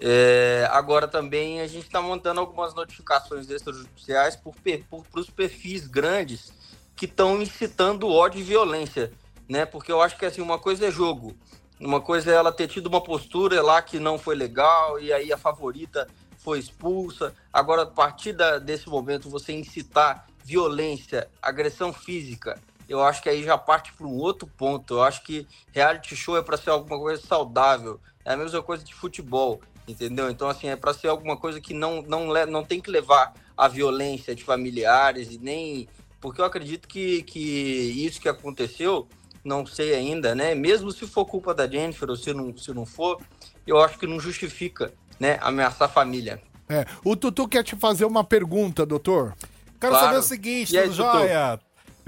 É, 0.00 0.68
agora 0.70 1.08
também 1.08 1.60
a 1.60 1.66
gente 1.66 1.86
está 1.86 2.00
montando 2.00 2.40
algumas 2.40 2.74
notificações 2.74 3.50
extrajudiciais 3.50 4.36
por, 4.36 4.54
per- 4.54 4.84
por, 4.88 5.04
os 5.14 5.28
perfis 5.28 5.86
grandes 5.86 6.52
que 6.94 7.04
estão 7.04 7.42
incitando 7.42 8.08
ódio 8.08 8.40
e 8.40 8.44
violência, 8.44 9.12
né? 9.48 9.66
Porque 9.66 9.90
eu 9.90 10.00
acho 10.00 10.16
que 10.16 10.24
assim, 10.24 10.40
uma 10.40 10.58
coisa 10.58 10.86
é 10.86 10.90
jogo, 10.90 11.36
uma 11.80 12.00
coisa 12.00 12.30
é 12.30 12.34
ela 12.34 12.52
ter 12.52 12.68
tido 12.68 12.86
uma 12.86 13.00
postura 13.00 13.60
lá 13.62 13.82
que 13.82 13.98
não 13.98 14.18
foi 14.18 14.36
legal 14.36 15.00
e 15.00 15.12
aí 15.12 15.32
a 15.32 15.36
favorita 15.36 16.08
foi 16.38 16.60
expulsa. 16.60 17.34
Agora, 17.52 17.82
a 17.82 17.86
partir 17.86 18.32
da- 18.32 18.58
desse 18.58 18.88
momento, 18.88 19.28
você 19.28 19.52
incitar 19.52 20.26
violência, 20.44 21.28
agressão 21.42 21.92
física, 21.92 22.58
eu 22.88 23.02
acho 23.04 23.20
que 23.22 23.28
aí 23.28 23.42
já 23.44 23.58
parte 23.58 23.92
para 23.92 24.06
um 24.06 24.16
outro 24.16 24.48
ponto. 24.56 24.94
Eu 24.94 25.02
acho 25.02 25.22
que 25.22 25.46
reality 25.72 26.16
show 26.16 26.36
é 26.38 26.42
para 26.42 26.56
ser 26.56 26.70
alguma 26.70 26.98
coisa 26.98 27.20
saudável. 27.20 28.00
É 28.24 28.32
a 28.32 28.36
mesma 28.36 28.62
coisa 28.62 28.82
de 28.82 28.94
futebol, 28.94 29.60
entendeu? 29.88 30.30
Então, 30.30 30.48
assim, 30.48 30.68
é 30.68 30.76
para 30.76 30.92
ser 30.94 31.08
alguma 31.08 31.36
coisa 31.36 31.60
que 31.60 31.72
não, 31.74 32.02
não, 32.02 32.26
não 32.46 32.62
tem 32.64 32.80
que 32.80 32.90
levar 32.90 33.32
à 33.56 33.66
violência 33.66 34.34
de 34.34 34.44
familiares 34.44 35.30
e 35.32 35.38
nem. 35.38 35.88
Porque 36.20 36.40
eu 36.40 36.44
acredito 36.44 36.86
que, 36.86 37.22
que 37.22 37.38
isso 37.38 38.20
que 38.20 38.28
aconteceu, 38.28 39.08
não 39.44 39.64
sei 39.64 39.94
ainda, 39.94 40.34
né? 40.34 40.54
Mesmo 40.54 40.90
se 40.90 41.06
for 41.06 41.24
culpa 41.24 41.54
da 41.54 41.66
Jennifer 41.66 42.08
ou 42.10 42.16
se 42.16 42.32
não, 42.34 42.56
se 42.56 42.72
não 42.74 42.84
for, 42.84 43.20
eu 43.66 43.78
acho 43.80 43.98
que 43.98 44.06
não 44.06 44.18
justifica, 44.20 44.92
né? 45.18 45.38
Ameaçar 45.40 45.88
a 45.88 45.92
família. 45.92 46.42
É. 46.68 46.84
O 47.04 47.16
Tutu 47.16 47.48
quer 47.48 47.62
te 47.64 47.74
fazer 47.76 48.04
uma 48.04 48.22
pergunta, 48.24 48.84
doutor. 48.84 49.34
Quero 49.80 49.92
Claro. 49.92 50.06
saber 50.06 50.18
o 50.18 50.22
seguinte, 50.22 50.76
aí, 50.76 50.88
Tutu? 50.88 51.02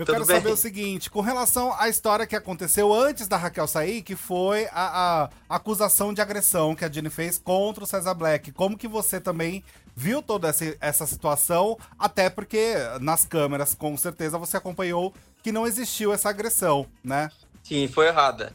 Eu 0.01 0.07
Tudo 0.07 0.15
quero 0.15 0.27
bem? 0.27 0.37
saber 0.39 0.51
o 0.51 0.57
seguinte, 0.57 1.11
com 1.11 1.21
relação 1.21 1.79
à 1.79 1.87
história 1.87 2.27
que 2.27 2.35
aconteceu 2.35 2.91
antes 2.91 3.29
da 3.29 3.37
Raquel 3.37 3.67
sair, 3.67 4.01
que 4.01 4.17
foi 4.17 4.67
a, 4.73 5.29
a 5.47 5.57
acusação 5.57 6.15
de 6.15 6.23
agressão 6.23 6.75
que 6.75 6.87
a 6.87 6.91
Jenny 6.91 7.11
fez 7.11 7.37
contra 7.37 7.85
o 7.85 7.87
César 7.87 8.15
Black. 8.15 8.51
Como 8.53 8.79
que 8.79 8.89
você 8.89 9.21
também 9.21 9.63
viu 9.95 10.23
toda 10.23 10.49
essa, 10.49 10.75
essa 10.81 11.07
situação? 11.07 11.77
Até 11.99 12.31
porque 12.31 12.77
nas 12.99 13.27
câmeras, 13.27 13.75
com 13.75 13.95
certeza, 13.99 14.39
você 14.39 14.57
acompanhou 14.57 15.13
que 15.43 15.53
não 15.53 15.67
existiu 15.67 16.15
essa 16.15 16.31
agressão, 16.31 16.87
né? 17.05 17.31
Sim, 17.63 17.87
foi 17.87 18.07
errada. 18.07 18.55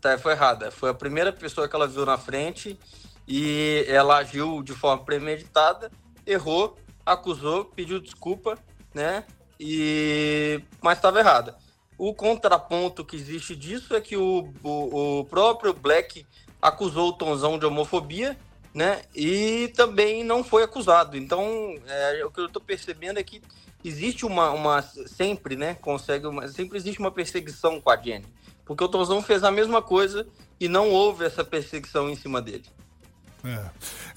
Tá, 0.00 0.16
foi 0.18 0.34
errada. 0.34 0.70
Foi 0.70 0.90
a 0.90 0.94
primeira 0.94 1.32
pessoa 1.32 1.68
que 1.68 1.74
ela 1.74 1.88
viu 1.88 2.06
na 2.06 2.16
frente 2.16 2.78
e 3.26 3.84
ela 3.88 4.18
agiu 4.18 4.62
de 4.62 4.72
forma 4.72 5.04
premeditada, 5.04 5.90
errou, 6.24 6.78
acusou, 7.04 7.64
pediu 7.64 7.98
desculpa, 8.00 8.56
né? 8.94 9.24
E 9.62 10.62
mas 10.82 10.96
estava 10.96 11.20
errada. 11.20 11.54
O 11.98 12.14
contraponto 12.14 13.04
que 13.04 13.14
existe 13.14 13.54
disso 13.54 13.94
é 13.94 14.00
que 14.00 14.16
o, 14.16 14.50
o, 14.62 15.18
o 15.20 15.24
próprio 15.26 15.74
Black 15.74 16.26
acusou 16.60 17.10
o 17.10 17.12
Tonzão 17.12 17.58
de 17.58 17.66
homofobia, 17.66 18.38
né? 18.72 19.02
E 19.14 19.68
também 19.76 20.24
não 20.24 20.42
foi 20.42 20.62
acusado. 20.62 21.14
Então, 21.14 21.74
é, 21.86 22.24
o 22.24 22.30
que 22.30 22.40
eu 22.40 22.46
estou 22.46 22.62
percebendo 22.62 23.18
é 23.18 23.22
que 23.22 23.42
existe 23.84 24.24
uma, 24.24 24.50
uma 24.50 24.80
sempre, 24.80 25.56
né? 25.56 25.74
Consegue 25.74 26.26
uma, 26.26 26.48
sempre 26.48 26.78
existe 26.78 26.98
uma 26.98 27.10
perseguição 27.10 27.78
com 27.82 27.90
a 27.90 27.96
Jenny, 27.98 28.26
porque 28.64 28.82
o 28.82 28.88
Tonzão 28.88 29.22
fez 29.22 29.44
a 29.44 29.50
mesma 29.50 29.82
coisa 29.82 30.26
e 30.58 30.68
não 30.68 30.88
houve 30.88 31.26
essa 31.26 31.44
perseguição 31.44 32.08
em 32.08 32.16
cima 32.16 32.40
dele. 32.40 32.64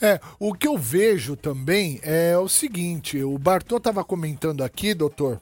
É, 0.02 0.20
o 0.40 0.54
que 0.54 0.68
eu 0.68 0.78
vejo 0.78 1.36
também 1.36 2.00
é 2.04 2.38
o 2.38 2.50
seguinte, 2.50 3.22
o 3.24 3.38
Bartô 3.38 3.80
tava 3.80 4.04
comentando 4.04 4.64
aqui, 4.64 4.94
doutor, 4.94 5.40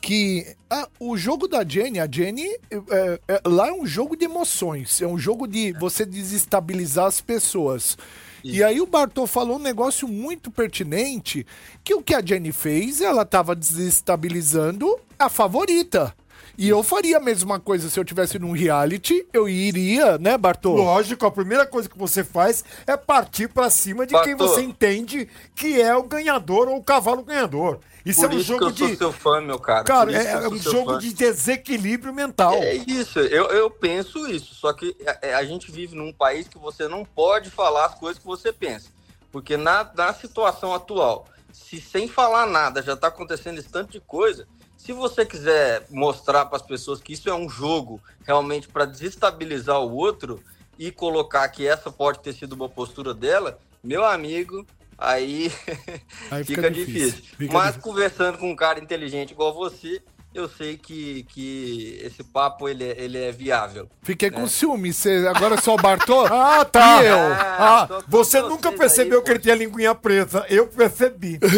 que 0.00 0.56
ah, 0.70 0.88
o 0.98 1.16
jogo 1.16 1.46
da 1.46 1.64
Jenny, 1.64 2.00
a 2.00 2.08
Jenny, 2.10 2.46
é, 2.70 3.20
é, 3.28 3.42
lá 3.46 3.68
é 3.68 3.72
um 3.72 3.86
jogo 3.86 4.16
de 4.16 4.24
emoções, 4.24 5.02
é 5.02 5.06
um 5.06 5.18
jogo 5.18 5.46
de 5.46 5.72
você 5.72 6.06
desestabilizar 6.06 7.06
as 7.06 7.20
pessoas. 7.20 7.96
E 8.44 8.62
aí 8.62 8.80
o 8.80 8.86
Bartô 8.86 9.26
falou 9.26 9.56
um 9.56 9.62
negócio 9.62 10.06
muito 10.06 10.50
pertinente, 10.50 11.44
que 11.82 11.92
o 11.94 12.02
que 12.02 12.14
a 12.14 12.24
Jenny 12.24 12.52
fez, 12.52 13.00
ela 13.00 13.24
tava 13.24 13.54
desestabilizando 13.54 14.98
a 15.18 15.28
favorita. 15.28 16.14
E 16.58 16.68
eu 16.68 16.82
faria 16.82 17.18
a 17.18 17.20
mesma 17.20 17.60
coisa 17.60 17.88
se 17.88 18.00
eu 18.00 18.04
tivesse 18.04 18.36
num 18.36 18.50
reality, 18.50 19.24
eu 19.32 19.48
iria, 19.48 20.18
né, 20.18 20.36
Bartô? 20.36 20.74
Lógico, 20.74 21.24
a 21.24 21.30
primeira 21.30 21.64
coisa 21.64 21.88
que 21.88 21.96
você 21.96 22.24
faz 22.24 22.64
é 22.84 22.96
partir 22.96 23.48
pra 23.48 23.70
cima 23.70 24.04
de 24.04 24.12
quem 24.24 24.34
Bartô. 24.34 24.48
você 24.48 24.62
entende 24.62 25.28
que 25.54 25.80
é 25.80 25.94
o 25.94 26.02
ganhador 26.02 26.66
ou 26.66 26.78
o 26.78 26.82
cavalo 26.82 27.22
ganhador. 27.22 27.78
Isso 28.04 28.22
Por 28.22 28.32
é 28.32 28.34
um 28.34 28.38
isso 28.38 28.52
que 28.54 28.58
jogo 28.58 28.64
eu 28.64 28.76
sou 28.76 28.88
de. 28.88 28.96
seu 28.96 29.12
fã, 29.12 29.40
meu 29.40 29.60
cara. 29.60 29.84
Cara, 29.84 30.10
que 30.10 30.16
é, 30.16 30.34
eu 30.34 30.38
é 30.38 30.42
sou 30.42 30.52
um 30.52 30.58
jogo 30.58 30.92
fã. 30.94 30.98
de 30.98 31.12
desequilíbrio 31.12 32.12
mental. 32.12 32.54
É 32.54 32.74
isso, 32.74 33.20
eu, 33.20 33.44
eu 33.50 33.70
penso 33.70 34.26
isso. 34.28 34.56
Só 34.56 34.72
que 34.72 34.96
a, 35.06 35.36
a 35.36 35.44
gente 35.44 35.70
vive 35.70 35.94
num 35.94 36.12
país 36.12 36.48
que 36.48 36.58
você 36.58 36.88
não 36.88 37.04
pode 37.04 37.50
falar 37.50 37.86
as 37.86 37.94
coisas 37.94 38.18
que 38.18 38.26
você 38.26 38.52
pensa. 38.52 38.88
Porque 39.30 39.56
na, 39.56 39.88
na 39.94 40.12
situação 40.12 40.74
atual, 40.74 41.28
se 41.52 41.80
sem 41.80 42.08
falar 42.08 42.46
nada 42.46 42.82
já 42.82 42.94
está 42.94 43.06
acontecendo 43.06 43.58
esse 43.58 43.68
tanto 43.68 43.92
de 43.92 44.00
coisa, 44.00 44.48
se 44.78 44.92
você 44.92 45.26
quiser 45.26 45.84
mostrar 45.90 46.46
para 46.46 46.56
as 46.56 46.62
pessoas 46.62 47.00
que 47.02 47.12
isso 47.12 47.28
é 47.28 47.34
um 47.34 47.50
jogo 47.50 48.00
realmente 48.24 48.68
para 48.68 48.86
desestabilizar 48.86 49.80
o 49.80 49.92
outro 49.92 50.42
e 50.78 50.92
colocar 50.92 51.46
que 51.48 51.66
essa 51.66 51.90
pode 51.90 52.20
ter 52.20 52.32
sido 52.32 52.52
uma 52.52 52.68
postura 52.68 53.12
dela, 53.12 53.58
meu 53.82 54.04
amigo, 54.04 54.64
aí, 54.96 55.52
Aí 56.30 56.44
fica 56.44 56.62
fica, 56.62 56.70
difícil, 56.70 57.10
difícil. 57.10 57.36
fica 57.36 57.52
Mas 57.52 57.66
difícil. 57.74 57.82
conversando 57.82 58.38
com 58.38 58.50
um 58.50 58.56
cara 58.56 58.78
inteligente 58.78 59.32
igual 59.32 59.52
você, 59.52 60.00
eu 60.34 60.48
sei 60.48 60.76
que, 60.76 61.24
que 61.30 61.98
esse 62.04 62.22
papo 62.22 62.68
ele, 62.68 62.84
é- 62.84 62.94
ele 63.02 63.18
é 63.18 63.32
viável. 63.32 63.88
Fiquei 64.02 64.30
com 64.30 64.46
ciúme. 64.46 64.92
Cê, 64.92 65.26
agora 65.28 65.54
é 65.56 65.60
só 65.60 65.74
o 65.74 65.76
Bartô? 65.76 66.26
Ah, 66.30 66.64
tá. 66.64 67.02
E 67.02 67.06
eu? 67.06 67.18
Ah, 67.18 67.86
tô- 67.88 67.96
tô- 68.02 68.04
você 68.08 68.40
nunca 68.42 68.68
aí, 68.70 68.76
percebeu 68.76 69.18
pô. 69.20 69.24
que 69.24 69.30
ele 69.32 69.38
tinha 69.40 69.54
a 69.54 69.58
linguinha 69.58 69.94
preta. 69.94 70.44
Eu 70.48 70.66
percebi. 70.68 71.38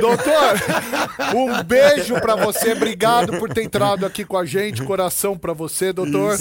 Doutor, 0.00 1.34
um 1.34 1.62
beijo 1.64 2.14
pra 2.20 2.36
você. 2.36 2.72
Obrigado 2.72 3.38
por 3.38 3.52
ter 3.52 3.62
entrado 3.64 4.06
aqui 4.06 4.24
com 4.24 4.36
a 4.38 4.44
gente. 4.44 4.82
Coração 4.82 5.36
pra 5.36 5.52
você, 5.52 5.92
doutor. 5.92 6.36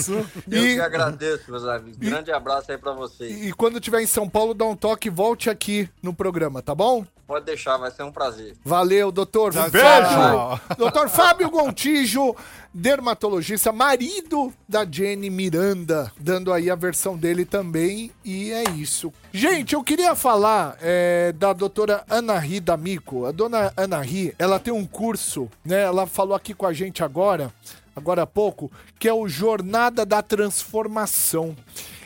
Eu 0.49 0.63
E, 0.65 0.75
que 0.75 0.81
agradeço, 0.81 1.49
meus 1.49 1.65
amigos. 1.65 1.97
Grande 1.97 2.31
abraço 2.31 2.71
aí 2.71 2.77
pra 2.77 2.91
vocês. 2.93 3.45
e 3.45 3.51
quando 3.53 3.75
estiver 3.79 4.01
em 4.01 4.07
São 4.07 4.27
Paulo, 4.29 4.53
dá 4.53 4.65
um 4.65 4.75
toque 4.75 5.07
e 5.07 5.11
volte 5.11 5.49
aqui 5.49 5.89
no 6.01 6.13
programa, 6.13 6.61
tá 6.61 6.73
bom? 6.75 7.05
Pode 7.31 7.45
deixar, 7.45 7.77
vai 7.77 7.89
ser 7.89 8.03
um 8.03 8.11
prazer. 8.11 8.57
Valeu, 8.61 9.09
doutor. 9.09 9.53
Tchau, 9.53 9.69
Fábio- 9.69 9.79
tchau. 9.79 10.59
Doutor 10.77 11.07
Fábio 11.07 11.49
Gontijo, 11.49 12.35
dermatologista, 12.73 13.71
marido 13.71 14.51
da 14.67 14.83
Jenny 14.83 15.29
Miranda, 15.29 16.11
dando 16.19 16.51
aí 16.51 16.69
a 16.69 16.75
versão 16.75 17.15
dele 17.15 17.45
também. 17.45 18.11
E 18.25 18.51
é 18.51 18.65
isso. 18.71 19.13
Gente, 19.31 19.75
eu 19.75 19.81
queria 19.81 20.13
falar 20.13 20.75
é, 20.81 21.31
da 21.31 21.53
doutora 21.53 22.03
Ana 22.09 22.37
Ri 22.37 22.59
D'Amico. 22.59 23.25
A 23.25 23.31
dona 23.31 23.71
Ana 23.77 24.01
Ri, 24.01 24.35
ela 24.37 24.59
tem 24.59 24.73
um 24.73 24.85
curso, 24.85 25.49
né? 25.63 25.83
Ela 25.83 26.05
falou 26.05 26.35
aqui 26.35 26.53
com 26.53 26.65
a 26.65 26.73
gente 26.73 27.01
agora, 27.01 27.49
agora 27.95 28.23
há 28.23 28.27
pouco, 28.27 28.69
que 28.99 29.07
é 29.07 29.13
o 29.13 29.25
Jornada 29.29 30.05
da 30.05 30.21
Transformação. 30.21 31.55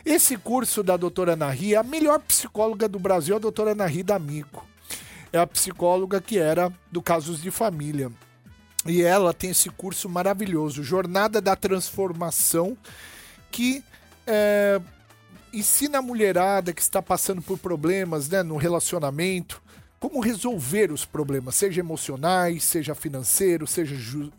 Esse 0.06 0.38
curso 0.38 0.84
da 0.84 0.96
doutora 0.96 1.34
Ana 1.34 1.50
Ri, 1.50 1.76
a 1.76 1.82
melhor 1.82 2.20
psicóloga 2.20 2.88
do 2.88 3.00
Brasil 3.00 3.34
é 3.34 3.38
a 3.38 3.42
doutora 3.42 3.72
Ana 3.72 3.88
Ri 3.88 4.04
D'Amico 4.04 4.68
é 5.36 5.40
a 5.40 5.48
psicóloga 5.48 6.22
que 6.22 6.38
era 6.38 6.72
do 6.92 7.02
Casos 7.02 7.42
de 7.42 7.52
Família. 7.52 8.12
E 8.86 9.02
ela 9.02 9.34
tem 9.34 9.50
esse 9.50 9.70
curso 9.70 10.08
maravilhoso, 10.08 10.84
Jornada 10.84 11.42
da 11.42 11.56
Transformação, 11.56 12.78
que 13.52 13.84
é, 14.28 14.80
ensina 15.52 15.98
a 15.98 16.02
mulherada 16.02 16.72
que 16.72 16.82
está 16.82 17.02
passando 17.02 17.42
por 17.42 17.58
problemas 17.58 18.30
né, 18.30 18.44
no 18.44 18.58
relacionamento, 18.58 19.62
como 20.00 20.20
resolver 20.20 20.92
os 20.92 21.04
problemas, 21.04 21.56
seja 21.56 21.80
emocionais, 21.80 22.64
seja 22.64 22.94
financeiro, 22.94 23.66
seja 23.66 23.96
ju- 23.96 24.32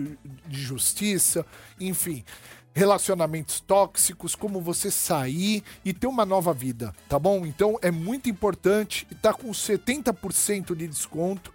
de 0.47 0.61
justiça, 0.63 1.45
enfim. 1.81 2.25
Relacionamentos 2.77 3.59
tóxicos, 3.59 4.35
como 4.35 4.61
você 4.61 4.91
sair 4.91 5.65
e 5.83 5.95
ter 5.95 6.07
uma 6.07 6.27
nova 6.27 6.53
vida, 6.53 6.93
tá 7.09 7.19
bom? 7.19 7.47
Então 7.47 7.79
é 7.81 7.91
muito 7.91 8.29
importante 8.29 9.07
e 9.11 9.15
tá 9.15 9.33
com 9.33 9.51
70% 9.51 10.77
de 10.77 10.87
desconto. 10.87 11.55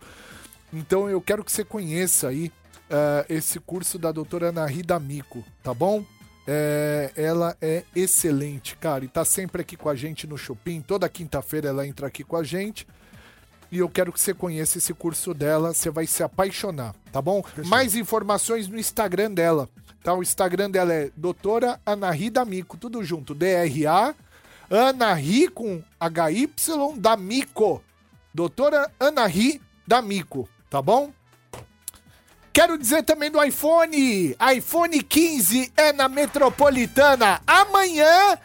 Então 0.73 1.07
eu 1.07 1.21
quero 1.21 1.43
que 1.43 1.51
você 1.51 1.63
conheça 1.63 2.29
aí 2.29 2.51
eh, 2.89 3.25
esse 3.29 3.59
curso 3.59 3.99
da 3.99 4.11
doutora 4.11 4.49
Ana 4.49 4.65
Rida 4.65 4.99
Mico, 4.99 5.43
tá 5.61 5.75
bom? 5.75 6.03
É, 6.47 7.11
ela 7.15 7.55
é 7.61 7.83
excelente, 7.95 8.75
cara, 8.75 9.05
e 9.05 9.07
tá 9.07 9.23
sempre 9.23 9.61
aqui 9.61 9.77
com 9.77 9.89
a 9.89 9.95
gente 9.95 10.25
no 10.25 10.39
Shopping. 10.39 10.81
Toda 10.81 11.07
quinta-feira 11.07 11.69
ela 11.69 11.85
entra 11.85 12.07
aqui 12.07 12.23
com 12.23 12.35
a 12.35 12.41
gente. 12.43 12.87
E 13.71 13.77
eu 13.77 13.87
quero 13.87 14.11
que 14.11 14.19
você 14.19 14.33
conheça 14.33 14.77
esse 14.77 14.93
curso 14.93 15.33
dela, 15.33 15.73
você 15.73 15.89
vai 15.89 16.05
se 16.05 16.21
apaixonar, 16.21 16.93
tá 17.11 17.21
bom? 17.21 17.41
Mais 17.67 17.95
informações 17.95 18.67
no 18.67 18.77
Instagram 18.77 19.31
dela. 19.31 19.69
Tá? 20.03 20.13
O 20.13 20.21
Instagram 20.21 20.69
dela 20.69 20.93
é 20.93 21.09
doutora 21.15 21.79
Anahi 21.85 22.29
D'Amico, 22.29 22.75
tudo 22.75 23.01
junto, 23.03 23.33
D-R-A, 23.33 24.13
Anahi 24.69 25.47
com 25.47 25.81
H-Y 25.99 26.97
D'Amico. 26.97 27.81
Doutora 28.33 28.91
Anahi 28.99 29.61
D'Amico, 29.87 30.49
tá 30.69 30.81
bom? 30.81 31.13
Quero 32.53 32.77
dizer 32.77 33.03
também 33.03 33.31
do 33.31 33.41
iPhone. 33.41 34.35
iPhone 34.53 35.01
15 35.01 35.71
é 35.77 35.93
na 35.93 36.09
Metropolitana. 36.09 37.41
Amanhã 37.47 38.37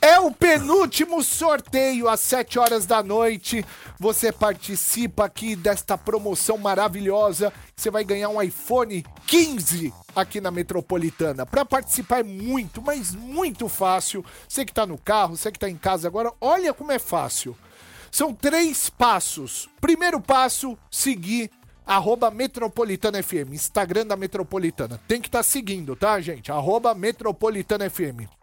é 0.00 0.18
o 0.18 0.30
penúltimo 0.30 1.22
sorteio 1.22 2.08
às 2.08 2.20
7 2.20 2.58
horas 2.58 2.86
da 2.86 3.02
noite. 3.02 3.64
Você 3.98 4.32
participa 4.32 5.24
aqui 5.24 5.54
desta 5.54 5.96
promoção 5.98 6.58
maravilhosa. 6.58 7.52
Você 7.76 7.90
vai 7.90 8.04
ganhar 8.04 8.28
um 8.28 8.40
iPhone 8.40 9.04
15 9.26 9.92
aqui 10.14 10.40
na 10.40 10.50
Metropolitana. 10.50 11.46
Para 11.46 11.64
participar 11.64 12.20
é 12.20 12.22
muito, 12.22 12.80
mas 12.82 13.14
muito 13.14 13.68
fácil. 13.68 14.24
Você 14.48 14.64
que 14.64 14.72
tá 14.72 14.86
no 14.86 14.98
carro, 14.98 15.36
você 15.36 15.50
que 15.50 15.58
tá 15.58 15.68
em 15.68 15.76
casa 15.76 16.08
agora, 16.08 16.32
olha 16.40 16.72
como 16.72 16.92
é 16.92 16.98
fácil. 16.98 17.56
São 18.10 18.34
três 18.34 18.90
passos. 18.90 19.68
Primeiro 19.80 20.20
passo, 20.20 20.76
seguir 20.90 21.50
arroba 21.86 22.30
Metropolitana 22.30 23.22
FM, 23.22 23.52
Instagram 23.52 24.06
da 24.06 24.16
Metropolitana. 24.16 25.00
Tem 25.08 25.20
que 25.20 25.28
estar 25.28 25.42
seguindo, 25.42 25.96
tá, 25.96 26.20
gente? 26.20 26.52
Arroba 26.52 26.94
Metropolitana 26.94 27.88
FM. 27.88 28.41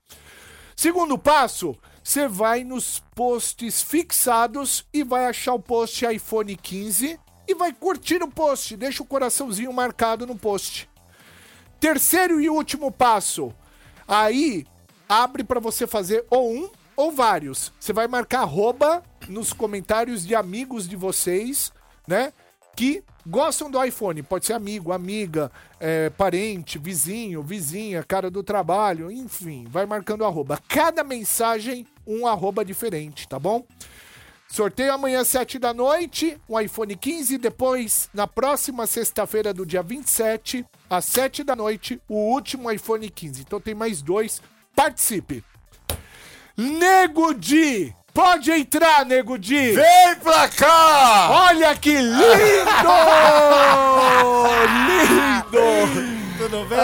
Segundo 0.80 1.18
passo, 1.18 1.76
você 2.02 2.26
vai 2.26 2.64
nos 2.64 3.04
posts 3.14 3.82
fixados 3.82 4.86
e 4.94 5.04
vai 5.04 5.26
achar 5.26 5.54
o 5.54 5.60
post 5.60 6.06
iPhone 6.06 6.56
15 6.56 7.20
e 7.46 7.54
vai 7.54 7.74
curtir 7.74 8.24
o 8.24 8.32
post. 8.32 8.78
Deixa 8.78 9.04
o 9.04 9.06
coraçãozinho 9.06 9.74
marcado 9.74 10.26
no 10.26 10.38
post. 10.38 10.90
Terceiro 11.82 12.40
e 12.40 12.50
último 12.50 12.94
passo. 12.94 13.54
Aí 14.08 14.66
abre 15.10 15.44
para 15.44 15.60
você 15.60 15.86
fazer 15.86 16.26
ou 16.30 16.50
um 16.50 16.70
ou 16.96 17.12
vários. 17.12 17.74
Você 17.78 17.92
vai 17.92 18.08
marcar 18.08 18.44
arroba 18.44 19.04
nos 19.28 19.52
comentários 19.52 20.26
de 20.26 20.34
amigos 20.34 20.88
de 20.88 20.96
vocês, 20.96 21.74
né? 22.08 22.32
Que 22.74 23.04
gostam 23.30 23.70
do 23.70 23.82
iPhone. 23.84 24.24
Pode 24.24 24.46
ser 24.46 24.54
amigo, 24.54 24.92
amiga, 24.92 25.52
é, 25.80 26.10
parente, 26.10 26.78
vizinho, 26.78 27.44
vizinha, 27.44 28.04
cara 28.04 28.30
do 28.30 28.44
trabalho, 28.44 29.12
enfim. 29.12 29.66
Vai 29.70 29.86
marcando 29.86 30.26
arroba. 30.26 30.60
Cada 30.68 31.04
mensagem, 31.04 31.86
um 32.06 32.26
arroba 32.26 32.66
diferente, 32.66 33.28
tá 33.28 33.38
bom? 33.38 33.64
Sorteio 34.48 34.92
amanhã 34.92 35.22
às 35.22 35.28
7 35.28 35.60
da 35.60 35.76
noite, 35.76 36.36
um 36.50 36.60
iPhone 36.60 36.96
15. 36.96 37.38
Depois, 37.38 38.10
na 38.12 38.26
próxima 38.26 38.88
sexta-feira 38.88 39.54
do 39.54 39.64
dia 39.64 39.84
27, 39.84 40.66
às 40.90 41.06
7 41.06 41.44
da 41.44 41.56
noite, 41.56 42.02
o 42.10 42.16
último 42.16 42.72
iPhone 42.72 43.08
15. 43.08 43.42
Então 43.42 43.62
tem 43.62 43.76
mais 43.76 44.02
dois. 44.02 44.42
Participe! 44.76 45.44
Nego 46.58 47.34
Di! 47.34 47.94
Pode 48.20 48.52
entrar, 48.52 49.06
Nego 49.06 49.40
Di! 49.40 49.72
Vem 49.72 50.16
pra 50.22 50.50
cá! 50.50 51.48
Olha 51.48 51.74
que 51.74 51.94
lindo! 51.94 52.20
lindo! 55.56 56.19
Tudo 56.40 56.66
bem? 56.70 56.80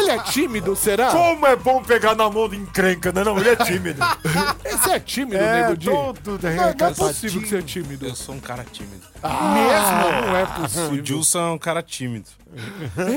Ele 0.00 0.10
é 0.12 0.18
tímido, 0.22 0.74
será? 0.74 1.10
Como 1.10 1.46
é 1.46 1.54
bom 1.54 1.82
pegar 1.82 2.14
na 2.14 2.30
mão 2.30 2.48
de 2.48 2.56
encrenca, 2.56 3.12
né? 3.12 3.22
Não, 3.22 3.38
ele 3.38 3.50
é 3.50 3.56
tímido. 3.56 4.00
Você 4.64 4.90
é 4.92 5.00
tímido, 5.00 5.36
É, 5.36 5.62
Nego 5.62 5.76
Di? 5.76 5.86
todo 5.86 6.38
Não, 6.42 6.56
não 6.56 6.86
é 6.88 6.94
possível 6.94 7.40
que 7.42 7.48
você 7.48 7.58
é 7.58 7.62
tímido. 7.62 8.06
Eu 8.06 8.14
sou 8.16 8.34
um 8.34 8.40
cara 8.40 8.64
tímido. 8.64 9.02
Mesmo? 9.22 10.26
Não 10.26 10.36
é 10.36 10.42
O 10.44 10.46
possível. 10.62 11.04
Gilson 11.04 11.38
é 11.38 11.50
um 11.52 11.58
cara 11.58 11.82
tímido. 11.82 12.28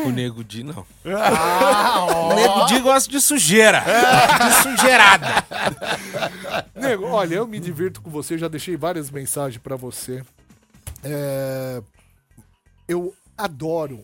O 0.06 0.10
Nego 0.10 0.43
Di, 0.43 0.63
não. 0.63 0.86
o 1.06 2.34
Nego 2.36 2.65
Di 2.65 2.80
gosta 2.80 3.10
de 3.10 3.21
sujeira. 3.21 3.82
De 3.82 4.54
sujeirada. 4.63 5.43
Nego, 6.75 7.06
olha, 7.08 7.36
eu 7.36 7.47
me 7.47 7.60
divirto 7.60 8.02
com 8.02 8.10
você, 8.10 8.38
já 8.38 8.47
deixei 8.47 8.75
várias 8.75 9.10
mensagens 9.10 9.62
pra 9.62 9.75
você. 9.75 10.21
É, 11.04 11.82
Eu 12.88 13.13
adoro 13.38 14.04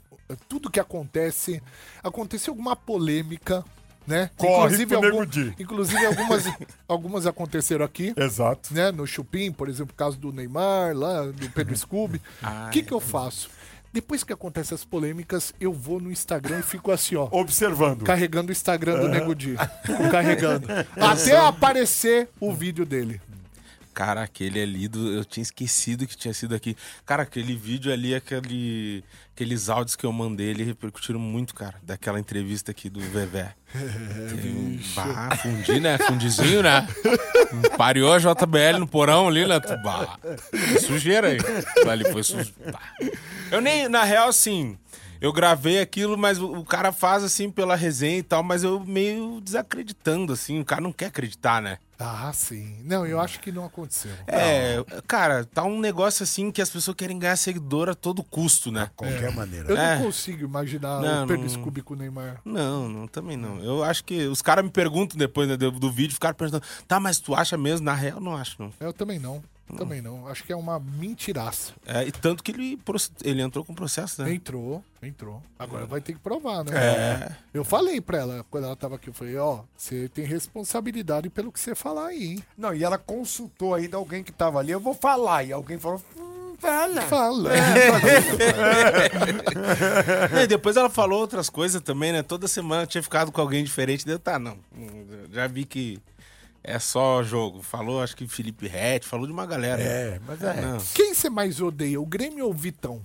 tudo 0.49 0.69
que 0.69 0.79
acontece. 0.79 1.61
Aconteceu 2.03 2.51
alguma 2.53 2.75
polêmica, 2.75 3.63
né? 4.07 4.29
Corre 4.37 4.77
Nego 4.77 4.95
algum- 4.95 5.25
inclusive 5.59 6.05
algumas, 6.05 6.43
algumas 6.87 7.25
aconteceram 7.25 7.85
aqui. 7.85 8.13
Exato. 8.15 8.73
né, 8.73 8.91
no 8.91 9.05
Chupim, 9.07 9.51
por 9.51 9.67
exemplo, 9.69 9.93
o 9.93 9.97
caso 9.97 10.17
do 10.17 10.31
Neymar, 10.31 10.95
lá 10.95 11.23
do 11.25 11.49
Pedro 11.51 11.75
Scooby. 11.75 12.21
O 12.67 12.69
que, 12.71 12.83
que 12.83 12.93
eu 12.93 12.99
faço? 12.99 13.49
Depois 13.93 14.25
que 14.25 14.33
acontecem 14.33 14.75
as 14.75 14.83
polêmicas, 14.83 15.53
eu 15.57 15.71
vou 15.71 16.01
no 16.01 16.11
Instagram 16.11 16.59
e 16.59 16.63
fico 16.63 16.91
assim, 16.91 17.15
ó. 17.15 17.29
Observando. 17.31 18.03
Carregando 18.03 18.49
o 18.49 18.51
Instagram 18.51 18.99
do 18.99 19.07
Nego 19.07 19.33
Di. 19.33 19.55
Carregando. 20.11 20.67
Até 20.99 21.37
aparecer 21.37 22.27
o 22.37 22.53
vídeo 22.53 22.85
dele. 22.85 23.21
Cara, 23.95 24.23
aquele 24.23 24.61
ali, 24.61 24.89
do, 24.89 25.09
eu 25.13 25.23
tinha 25.23 25.41
esquecido 25.41 26.05
que 26.05 26.17
tinha 26.17 26.33
sido 26.33 26.53
aqui. 26.53 26.75
Cara, 27.05 27.23
aquele 27.23 27.55
vídeo 27.55 27.93
ali, 27.93 28.13
aquele, 28.13 29.01
aqueles 29.33 29.69
áudios 29.69 29.95
que 29.95 30.05
eu 30.05 30.11
mandei, 30.11 30.47
ele 30.47 30.65
repercutiram 30.65 31.17
muito, 31.17 31.55
cara, 31.55 31.75
daquela 31.81 32.19
entrevista 32.19 32.71
aqui 32.71 32.89
do 32.89 32.99
Vevé. 32.99 33.55
Teve 33.71 34.49
um 34.49 34.77
bah, 34.93 35.37
fundi, 35.37 35.79
né? 35.79 35.97
Fundizinho, 35.97 36.61
né? 36.61 36.85
Pareou 37.77 38.11
a 38.11 38.19
JBL 38.19 38.79
no 38.79 38.87
porão 38.87 39.29
ali, 39.29 39.47
né? 39.47 39.61
Bah, 39.81 40.19
sujeira 40.85 41.29
aí. 41.29 41.37
Ali 41.89 42.03
foi 42.11 42.21
sujeira. 42.21 42.53
Eu 43.49 43.61
nem, 43.61 43.87
na 43.87 44.03
real, 44.03 44.27
assim, 44.27 44.77
eu 45.25 45.33
gravei 45.33 45.79
aquilo, 45.79 46.17
mas 46.17 46.39
o, 46.39 46.63
cara 46.63 46.91
faz 46.91 47.23
assim 47.23 47.49
pela 47.49 47.75
resenha 47.75 48.17
e 48.19 48.23
tal, 48.23 48.43
mas 48.43 48.63
eu 48.63 48.79
meio 48.79 49.41
desacreditando, 49.41 50.31
assim. 50.33 50.59
O 50.59 50.65
cara 50.65 50.81
não 50.81 50.93
quer 50.93 51.07
acreditar, 51.07 51.61
né? 51.61 51.77
Ah, 51.97 52.31
sim. 52.33 52.77
Não, 52.83 53.05
eu 53.05 53.19
acho 53.21 53.39
que 53.39 53.51
não 53.51 53.65
aconteceu. 53.65 54.11
É, 54.27 54.83
cara, 55.07 55.45
tá 55.45 55.63
um 55.63 55.79
negócio 55.79 56.23
assim 56.23 56.51
que 56.51 56.61
as 56.61 56.69
pessoas 56.69 56.95
querem 56.95 57.17
ganhar 57.17 57.37
seguidor 57.37 57.87
a 57.89 57.95
todo 57.95 58.21
custo, 58.23 58.69
né? 58.71 58.89
Qualquer 58.95 59.31
maneira. 59.33 59.69
Eu 59.71 59.77
É. 59.77 59.95
não 59.97 60.05
consigo 60.05 60.43
imaginar 60.43 60.99
Não, 61.01 61.23
o 61.23 61.27
Pedro 61.27 61.43
não- 61.43 61.49
Scooby 61.49 61.81
com 61.81 61.93
o 61.93 61.97
Neymar. 61.97 62.41
Não, 62.43 62.89
não, 62.89 63.07
também 63.07 63.37
não. 63.37 63.59
Eu 63.63 63.81
acho 63.83 64.03
que 64.03 64.27
os 64.27 64.41
caras 64.41 64.63
me 64.63 64.69
perguntam 64.69 65.17
depois 65.17 65.47
né, 65.47 65.55
do, 65.55 65.71
do 65.71 65.89
vídeo, 65.91 66.13
ficaram 66.13 66.35
perguntando, 66.35 66.63
tá, 66.87 66.99
mas 66.99 67.17
tu 67.19 67.33
acha 67.33 67.57
mesmo? 67.57 67.85
Na 67.85 67.93
real, 67.95 68.19
não 68.19 68.35
acho, 68.35 68.57
não. 68.61 68.71
Eu 68.79 68.91
também 68.91 69.17
não. 69.17 69.41
Também 69.77 70.01
não. 70.01 70.27
Acho 70.27 70.43
que 70.43 70.53
é 70.53 70.55
uma 70.55 70.79
mentiraça. 70.79 71.73
É, 71.85 72.03
e 72.05 72.11
tanto 72.11 72.43
que 72.43 72.51
ele, 72.51 72.79
ele 73.23 73.41
entrou 73.41 73.65
com 73.65 73.73
processo, 73.73 74.21
né? 74.21 74.31
Entrou, 74.33 74.83
entrou. 75.01 75.41
Agora 75.57 75.85
vai 75.85 75.99
ter 76.01 76.13
que 76.13 76.19
provar, 76.19 76.63
né? 76.63 76.71
É. 76.75 77.35
Eu 77.53 77.63
falei 77.65 77.99
pra 77.99 78.19
ela, 78.19 78.45
quando 78.49 78.65
ela 78.65 78.75
tava 78.75 78.95
aqui, 78.95 79.09
eu 79.09 79.13
falei, 79.13 79.35
ó, 79.37 79.61
você 79.75 80.07
tem 80.09 80.23
responsabilidade 80.25 81.29
pelo 81.29 81.51
que 81.51 81.59
você 81.59 81.73
falar 81.73 82.07
aí, 82.07 82.23
hein? 82.33 82.43
Não, 82.57 82.73
e 82.75 82.83
ela 82.83 82.97
consultou 82.97 83.73
ainda 83.73 83.97
alguém 83.97 84.23
que 84.23 84.31
tava 84.31 84.59
ali. 84.59 84.71
Eu 84.71 84.79
vou 84.79 84.93
falar. 84.93 85.43
E 85.43 85.51
alguém 85.51 85.79
falou. 85.79 86.01
Hum, 86.17 86.55
fala. 86.59 87.01
Fala. 87.01 87.51
É, 90.39 90.43
e 90.43 90.47
depois 90.47 90.77
ela 90.77 90.89
falou 90.89 91.19
outras 91.19 91.49
coisas 91.49 91.81
também, 91.81 92.11
né? 92.11 92.21
Toda 92.23 92.47
semana 92.47 92.85
tinha 92.85 93.01
ficado 93.03 93.31
com 93.31 93.41
alguém 93.41 93.63
diferente. 93.63 94.05
Deu, 94.05 94.19
tá, 94.19 94.37
não. 94.39 94.57
hum, 94.77 95.05
Já 95.31 95.47
vi 95.47 95.65
que 95.65 95.99
é 96.67 96.79
só 96.79 97.23
jogo. 97.23 97.61
Falou, 97.61 98.01
acho 98.01 98.15
que 98.15 98.27
Felipe 98.27 98.67
Rett, 98.67 99.07
falou 99.07 99.25
de 99.25 99.31
uma 99.33 99.45
galera. 99.45 99.81
É, 99.81 100.19
mas 100.25 100.41
é. 100.41 100.61
Não. 100.61 100.77
Quem 100.93 101.13
você 101.13 101.29
mais 101.29 101.61
odeia, 101.61 102.01
o 102.01 102.05
Grêmio 102.05 102.45
ou 102.45 102.51
o 102.51 102.53
Vitão? 102.53 103.01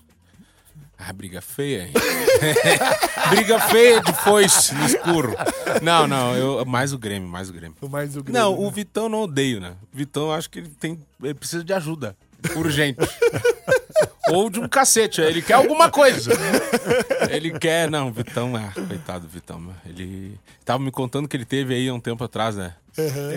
Ah, 0.99 1.13
briga 1.15 1.41
feia, 1.41 1.85
hein? 1.87 1.93
briga 3.31 3.59
feia 3.59 4.03
de 4.03 4.13
foice 4.13 4.75
no 4.75 4.85
escuro. 4.85 5.35
Não, 5.81 6.07
não, 6.07 6.37
eu, 6.37 6.65
mais 6.67 6.93
o 6.93 6.99
Grêmio, 6.99 7.27
mais 7.27 7.49
o 7.49 7.55
Grêmio. 7.55 7.75
Mais 7.89 8.17
o 8.17 8.23
Grêmio. 8.23 8.39
Não, 8.39 8.53
né? 8.53 8.67
o 8.67 8.71
Vitão 8.71 9.05
eu 9.05 9.09
não 9.09 9.23
odeio, 9.23 9.61
né? 9.61 9.77
O 9.93 9.97
Vitão 9.97 10.25
eu 10.25 10.33
acho 10.33 10.51
que 10.51 10.59
ele 10.59 10.69
tem. 10.69 11.01
Ele 11.23 11.33
precisa 11.33 11.65
de 11.65 11.73
ajuda. 11.73 12.15
Urgente. 12.57 12.99
Ou 14.31 14.49
de 14.49 14.61
um 14.61 14.69
cacete, 14.69 15.21
ele 15.21 15.43
quer 15.43 15.55
alguma 15.55 15.91
coisa. 15.91 16.31
Ele 17.31 17.59
quer, 17.59 17.91
não, 17.91 18.13
Vitão, 18.13 18.55
ah, 18.55 18.73
coitado 18.87 19.27
do 19.27 19.31
Vitão, 19.31 19.75
ele 19.85 20.39
tava 20.65 20.83
me 20.83 20.91
contando 20.91 21.27
que 21.27 21.37
ele 21.37 21.45
teve 21.45 21.75
aí 21.75 21.89
há 21.89 21.95
um 21.95 22.01
tempo 22.01 22.23
atrás, 22.23 22.55
né? 22.57 22.75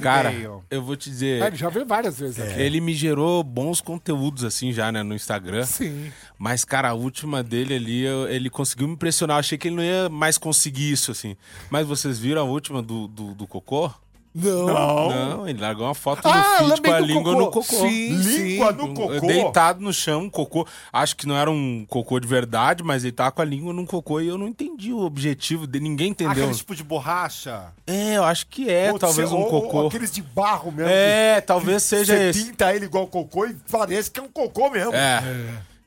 Cara, 0.01 0.29
veio. 0.31 0.63
eu 0.69 0.81
vou 0.83 0.95
te 0.95 1.09
dizer, 1.09 1.41
Ah, 1.41 1.47
ele 1.47 1.55
já 1.55 1.69
veio 1.69 1.85
várias 1.85 2.19
vezes 2.19 2.39
aqui. 2.39 2.59
ele 2.59 2.81
me 2.81 2.93
gerou 2.93 3.43
bons 3.43 3.79
conteúdos 3.81 4.43
assim 4.43 4.71
já, 4.73 4.91
né, 4.91 5.01
no 5.03 5.15
Instagram. 5.15 5.63
Sim. 5.65 6.11
Mas, 6.37 6.65
cara, 6.65 6.89
a 6.89 6.93
última 6.93 7.41
dele 7.41 7.73
ali, 7.75 8.01
eu- 8.03 8.27
ele 8.29 8.49
conseguiu 8.49 8.87
me 8.87 8.93
impressionar. 8.93 9.35
Eu 9.37 9.39
achei 9.39 9.57
que 9.57 9.67
ele 9.69 9.75
não 9.75 9.83
ia 9.83 10.09
mais 10.09 10.37
conseguir 10.37 10.91
isso, 10.91 11.11
assim. 11.11 11.35
Mas 11.69 11.87
vocês 11.87 12.19
viram 12.19 12.41
a 12.41 12.45
última 12.45 12.81
do, 12.81 13.07
do, 13.07 13.33
do 13.33 13.47
cocô? 13.47 13.91
Não. 14.35 15.09
Não, 15.09 15.47
ele 15.47 15.61
largou 15.61 15.85
uma 15.85 15.93
foto 15.93 16.21
Ah, 16.27 16.57
no 16.63 16.69
feed 16.69 16.81
com 16.81 16.91
a 16.91 16.99
língua 16.99 17.23
cocô. 17.33 17.39
no 17.39 17.51
cocô. 17.51 17.63
Sim, 17.87 18.15
Língua 18.15 18.71
sim. 18.71 18.77
no 18.77 18.93
cocô. 18.93 19.27
Deitado 19.27 19.79
no 19.81 19.93
chão, 19.93 20.21
um 20.23 20.29
cocô. 20.29 20.67
Acho 20.91 21.15
que 21.15 21.27
não 21.27 21.35
era 21.37 21.51
um 21.51 21.85
cocô 21.87 22.19
de 22.19 22.27
verdade, 22.27 22.83
mas 22.83 23.03
ele 23.03 23.11
tava 23.11 23.31
com 23.31 23.41
a 23.41 23.45
língua 23.45 23.71
num 23.73 23.85
cocô 23.85 24.19
e 24.19 24.27
eu 24.27 24.37
não 24.37 24.47
entendi 24.47 24.91
o 24.91 24.99
objetivo 25.01 25.67
dele. 25.67 25.83
Ninguém 25.83 26.09
entendeu. 26.09 26.31
Aquele 26.45 26.55
tipo 26.55 26.75
de 26.75 26.83
borracha. 26.83 27.65
É, 27.85 28.17
eu 28.17 28.23
acho 28.23 28.47
que 28.47 28.69
é, 28.69 28.91
Ou 28.91 28.97
talvez 28.97 29.31
um 29.31 29.35
ou- 29.37 29.43
ou 29.53 29.61
cocô. 29.61 29.87
aqueles 29.87 30.11
de 30.11 30.21
barro 30.23 30.71
mesmo. 30.71 30.89
É, 30.91 31.39
talvez 31.41 31.83
seja 31.83 32.15
Você 32.17 32.23
esse. 32.29 32.45
pinta 32.45 32.73
ele 32.75 32.85
igual 32.85 33.05
cocô 33.07 33.45
e 33.45 33.53
parece 33.71 34.09
que 34.09 34.19
é 34.19 34.23
um 34.23 34.29
cocô 34.29 34.69
mesmo. 34.71 34.93
É. 34.95 35.21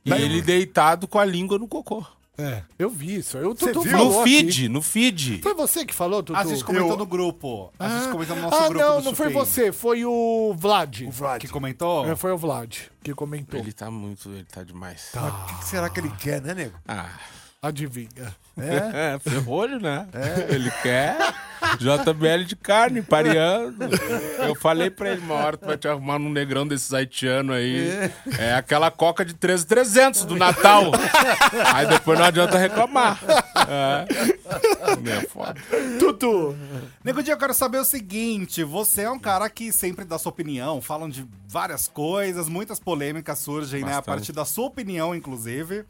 E 0.05 0.11
Daí- 0.11 0.23
ele 0.23 0.41
deitado 0.41 1.09
com 1.09 1.19
a 1.19 1.25
língua 1.25 1.59
no 1.59 1.67
cocô. 1.67 2.07
É, 2.39 2.63
eu 2.79 2.91
vi 2.91 3.17
isso. 3.17 3.39
Eu, 3.39 3.55
Você 3.55 3.73
Tutu 3.73 3.83
viu? 3.83 3.93
falou 3.93 4.13
No 4.13 4.21
aqui. 4.21 4.31
feed, 4.31 4.69
no 4.69 4.83
feed. 4.83 5.41
Foi 5.43 5.55
você 5.55 5.87
que 5.87 5.95
falou, 5.95 6.23
Tutu? 6.23 6.39
A 6.39 6.45
gente 6.45 6.63
comentou 6.65 6.91
Eu- 6.91 6.97
no 6.99 7.07
grupo. 7.07 7.73
A 7.79 7.89
gente 7.89 8.09
Ah, 8.09 8.13
comentou 8.13 8.37
no 8.37 8.43
nosso 8.43 8.57
ah, 8.57 8.69
grupo 8.69 8.85
não, 8.85 8.99
do 8.99 9.05
não 9.05 9.15
foi 9.15 9.27
Chupim. 9.33 9.39
você, 9.39 9.73
foi 9.73 10.05
o 10.05 10.55
Vlad. 10.59 11.03
O 11.07 11.11
Vlad. 11.11 11.41
Que 11.41 11.49
comentou? 11.49 12.07
É, 12.07 12.15
foi 12.15 12.33
o 12.33 12.37
Vlad 12.37 12.77
que 13.03 13.15
comentou. 13.15 13.59
Ele 13.61 13.73
tá 13.73 13.91
muito, 13.91 14.29
ele 14.31 14.45
tá 14.45 14.63
demais. 14.63 15.11
O 15.15 15.59
que 15.61 15.65
será 15.65 15.89
que 15.89 15.99
ele 16.01 16.11
quer, 16.19 16.43
né, 16.43 16.53
nego? 16.55 16.79
Ah. 16.87 17.09
Adivinha. 17.63 18.37
É, 18.59 19.19
ferrolho, 19.29 19.81
né? 19.81 20.07
Ele 20.49 20.71
quer 20.83 21.17
JBL 21.79 22.45
de 22.47 22.57
carne, 22.57 23.03
pareando. 23.03 23.85
Eu 24.47 24.55
falei 24.55 24.91
pra 24.91 25.11
ele, 25.11 25.21
uma 25.21 25.35
hora 25.35 25.57
tu 25.57 25.67
vai 25.67 25.77
te 25.77 25.89
arrumar 25.89 26.19
num 26.19 26.31
negrão 26.31 26.67
desses 26.67 26.93
haitianos 26.93 27.57
aí. 27.57 28.11
É 28.39 28.55
aquela 28.55 28.91
coca 28.91 29.25
de 29.25 29.35
13,300 29.35 30.25
do 30.25 30.37
Natal. 30.37 30.93
Aí 31.75 31.87
depois 31.87 32.19
não 32.19 32.27
adianta 32.27 32.59
reclamar. 32.59 33.19
É, 33.69 34.07
é 35.11 35.21
foda. 35.23 35.61
Tutu. 35.99 36.57
Nego 37.05 37.23
Dia, 37.23 37.35
eu 37.35 37.39
quero 37.39 37.55
saber 37.55 37.79
o 37.79 37.85
seguinte: 37.85 38.63
você 38.63 39.03
é 39.03 39.11
um 39.11 39.19
cara 39.19 39.49
que 39.49 39.73
sempre 39.73 40.05
dá 40.05 40.19
sua 40.19 40.31
opinião, 40.31 40.81
falam 40.81 41.09
de 41.09 41.27
várias 41.57 41.89
coisas, 41.89 42.51
muitas 42.51 42.79
polêmicas 42.79 43.39
surgem, 43.39 43.81
né? 43.81 43.93
A 43.93 43.97
Bastante. 43.97 44.05
partir 44.05 44.33
da 44.33 44.45
sua 44.45 44.67
opinião, 44.67 45.15
inclusive. 45.15 45.87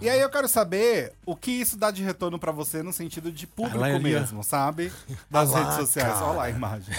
E 0.00 0.08
aí 0.08 0.20
eu 0.20 0.30
quero 0.30 0.46
saber 0.46 1.12
o 1.26 1.34
que 1.34 1.50
isso 1.50 1.76
dá 1.76 1.90
de 1.90 2.04
retorno 2.04 2.38
pra 2.38 2.52
você 2.52 2.84
no 2.84 2.92
sentido 2.92 3.32
de 3.32 3.44
público 3.44 3.98
mesmo, 4.00 4.44
sabe? 4.44 4.92
Das 5.28 5.52
redes 5.52 5.74
sociais. 5.74 6.12
cara. 6.12 6.24
Olha 6.24 6.36
lá 6.36 6.44
a 6.44 6.50
imagem. 6.50 6.94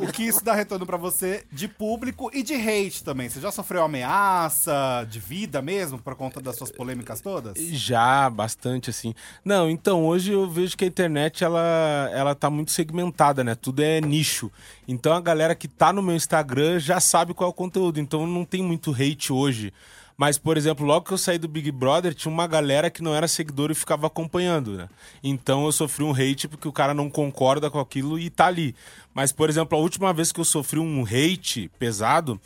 o 0.00 0.06
que 0.12 0.22
isso 0.22 0.44
dá 0.44 0.54
retorno 0.54 0.86
pra 0.86 0.96
você 0.96 1.44
de 1.50 1.66
público 1.66 2.30
e 2.32 2.44
de 2.44 2.54
hate 2.54 3.02
também. 3.02 3.28
Você 3.28 3.40
já 3.40 3.50
sofreu 3.50 3.82
ameaça 3.82 5.04
de 5.10 5.18
vida 5.18 5.60
mesmo 5.60 5.98
por 5.98 6.14
conta 6.14 6.40
das 6.40 6.54
suas 6.54 6.70
polêmicas 6.70 7.20
todas? 7.20 7.58
Já, 7.58 8.30
bastante, 8.30 8.88
assim. 8.88 9.16
Não, 9.44 9.68
então, 9.68 10.04
hoje 10.06 10.30
eu 10.30 10.48
vejo 10.48 10.76
que 10.76 10.84
a 10.84 10.88
internet, 10.88 11.42
ela, 11.42 12.08
ela 12.12 12.36
tá 12.36 12.48
muito 12.48 12.70
segmentada, 12.70 13.42
né? 13.42 13.56
Tudo 13.56 13.82
é 13.82 14.00
nicho. 14.00 14.48
Então, 14.86 15.12
a 15.12 15.20
galera 15.20 15.54
que 15.54 15.68
tá 15.68 15.92
no 15.92 16.02
meu 16.02 16.16
Instagram 16.16 16.78
já 16.78 16.98
sabe 17.00 17.34
qual 17.34 17.48
é 17.48 17.50
o 17.50 17.54
conteúdo. 17.54 18.00
Então, 18.00 18.26
não 18.26 18.44
tem 18.44 18.62
muito 18.62 18.92
hate 18.92 19.32
hoje. 19.32 19.72
Mas, 20.16 20.38
por 20.38 20.56
exemplo, 20.56 20.84
logo 20.84 21.06
que 21.06 21.12
eu 21.12 21.18
saí 21.18 21.38
do 21.38 21.48
Big 21.48 21.70
Brother, 21.70 22.14
tinha 22.14 22.32
uma 22.32 22.46
galera 22.46 22.90
que 22.90 23.02
não 23.02 23.14
era 23.14 23.26
seguidor 23.26 23.70
e 23.70 23.74
ficava 23.74 24.06
acompanhando, 24.06 24.76
né? 24.76 24.88
Então, 25.22 25.64
eu 25.64 25.72
sofri 25.72 26.04
um 26.04 26.12
hate 26.12 26.48
porque 26.48 26.68
o 26.68 26.72
cara 26.72 26.92
não 26.92 27.08
concorda 27.08 27.70
com 27.70 27.80
aquilo 27.80 28.18
e 28.18 28.28
tá 28.28 28.46
ali. 28.46 28.74
Mas, 29.14 29.32
por 29.32 29.48
exemplo, 29.48 29.76
a 29.76 29.80
última 29.80 30.12
vez 30.12 30.30
que 30.30 30.40
eu 30.40 30.44
sofri 30.44 30.78
um 30.78 31.04
hate 31.04 31.70
pesado 31.78 32.40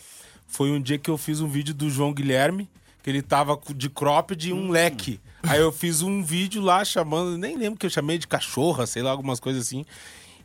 foi 0.47 0.71
um 0.71 0.81
dia 0.81 0.99
que 0.99 1.11
eu 1.11 1.19
fiz 1.19 1.41
um 1.41 1.49
vídeo 1.49 1.75
do 1.75 1.91
João 1.91 2.13
Guilherme, 2.13 2.69
que 3.03 3.11
ele 3.11 3.23
tava 3.23 3.59
de 3.75 3.91
cropped 3.91 4.49
e 4.49 4.53
um 4.53 4.71
leque. 4.71 5.21
Aí 5.43 5.61
eu 5.61 5.71
fiz 5.71 6.03
um 6.03 6.23
vídeo 6.23 6.63
lá 6.63 6.85
chamando, 6.85 7.37
nem 7.37 7.57
lembro 7.57 7.79
que 7.79 7.87
eu 7.87 7.91
chamei 7.91 8.19
de 8.19 8.27
cachorra, 8.27 8.87
sei 8.87 9.03
lá, 9.03 9.11
algumas 9.11 9.39
coisas 9.39 9.67
assim. 9.67 9.85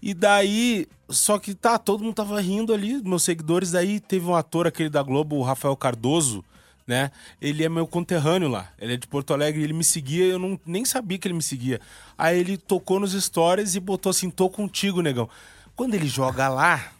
E 0.01 0.13
daí, 0.13 0.87
só 1.09 1.37
que 1.37 1.53
tá, 1.53 1.77
todo 1.77 2.03
mundo 2.03 2.15
tava 2.15 2.41
rindo 2.41 2.73
ali, 2.73 3.01
meus 3.03 3.23
seguidores. 3.23 3.71
Daí 3.71 3.99
teve 3.99 4.25
um 4.25 4.35
ator, 4.35 4.65
aquele 4.65 4.89
da 4.89 5.03
Globo, 5.03 5.35
o 5.35 5.43
Rafael 5.43 5.75
Cardoso, 5.75 6.43
né? 6.87 7.11
Ele 7.39 7.63
é 7.63 7.69
meu 7.69 7.85
conterrâneo 7.85 8.49
lá. 8.49 8.69
Ele 8.79 8.93
é 8.95 8.97
de 8.97 9.07
Porto 9.07 9.33
Alegre, 9.33 9.61
ele 9.61 9.73
me 9.73 9.83
seguia, 9.83 10.25
eu 10.25 10.39
não, 10.39 10.59
nem 10.65 10.83
sabia 10.85 11.17
que 11.17 11.27
ele 11.27 11.35
me 11.35 11.43
seguia. 11.43 11.79
Aí 12.17 12.39
ele 12.39 12.57
tocou 12.57 12.99
nos 12.99 13.13
stories 13.13 13.75
e 13.75 13.79
botou 13.79 14.09
assim: 14.09 14.29
tô 14.29 14.49
contigo, 14.49 15.01
negão. 15.01 15.29
Quando 15.75 15.93
ele 15.93 16.07
joga 16.07 16.49
lá, 16.49 16.91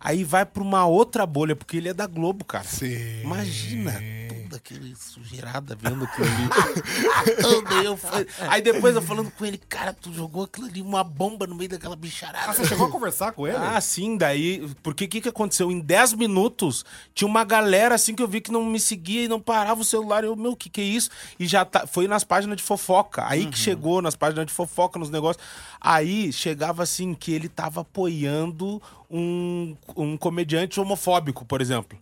aí 0.00 0.24
vai 0.24 0.46
pra 0.46 0.62
uma 0.62 0.86
outra 0.86 1.26
bolha, 1.26 1.54
porque 1.54 1.76
ele 1.76 1.88
é 1.88 1.94
da 1.94 2.06
Globo, 2.06 2.44
cara. 2.44 2.64
Sim. 2.64 3.22
Imagina, 3.22 4.00
toda 4.56 4.58
aquele 4.58 4.94
sujeirada 4.96 5.76
vendo 5.80 6.04
aquilo 6.04 6.26
ali. 6.26 7.36
Todo 7.42 7.72
eu 7.82 7.96
fui- 7.96 8.26
Aí 8.48 8.62
depois 8.62 8.94
eu 8.94 9.02
falando 9.02 9.30
com 9.30 9.44
ele, 9.44 9.58
cara, 9.68 9.92
tu 9.92 10.12
jogou 10.12 10.44
aquilo 10.44 10.66
ali, 10.66 10.80
uma 10.82 11.04
bomba 11.04 11.46
no 11.46 11.54
meio 11.54 11.70
daquela 11.70 11.96
bicharada. 11.96 12.50
Ah, 12.50 12.54
você 12.54 12.64
chegou 12.64 12.86
a 12.86 12.90
conversar 12.90 13.32
com 13.32 13.46
ele? 13.46 13.56
Ah, 13.56 13.80
sim, 13.80 14.16
daí. 14.16 14.68
Porque 14.82 15.04
o 15.04 15.08
que, 15.08 15.20
que 15.20 15.28
aconteceu? 15.28 15.70
Em 15.70 15.80
10 15.80 16.14
minutos, 16.14 16.84
tinha 17.14 17.28
uma 17.28 17.44
galera 17.44 17.94
assim 17.94 18.14
que 18.14 18.22
eu 18.22 18.28
vi 18.28 18.40
que 18.40 18.52
não 18.52 18.64
me 18.64 18.80
seguia 18.80 19.24
e 19.24 19.28
não 19.28 19.40
parava 19.40 19.80
o 19.80 19.84
celular. 19.84 20.24
Eu, 20.24 20.36
meu, 20.36 20.52
o 20.52 20.56
que, 20.56 20.68
que 20.68 20.80
é 20.80 20.84
isso? 20.84 21.10
E 21.38 21.46
já 21.46 21.64
tá, 21.64 21.86
foi 21.86 22.06
nas 22.08 22.24
páginas 22.24 22.56
de 22.56 22.62
fofoca. 22.62 23.24
Aí 23.28 23.46
que 23.46 23.58
chegou 23.58 24.00
nas 24.00 24.14
páginas 24.16 24.46
de 24.46 24.52
fofoca, 24.52 24.98
nos 24.98 25.10
negócios. 25.10 25.44
Aí 25.80 26.32
chegava 26.32 26.82
assim 26.82 27.14
que 27.14 27.32
ele 27.32 27.48
tava 27.48 27.82
apoiando 27.82 28.80
um, 29.08 29.76
um 29.96 30.16
comediante 30.16 30.80
homofóbico, 30.80 31.44
por 31.44 31.60
exemplo. 31.60 31.96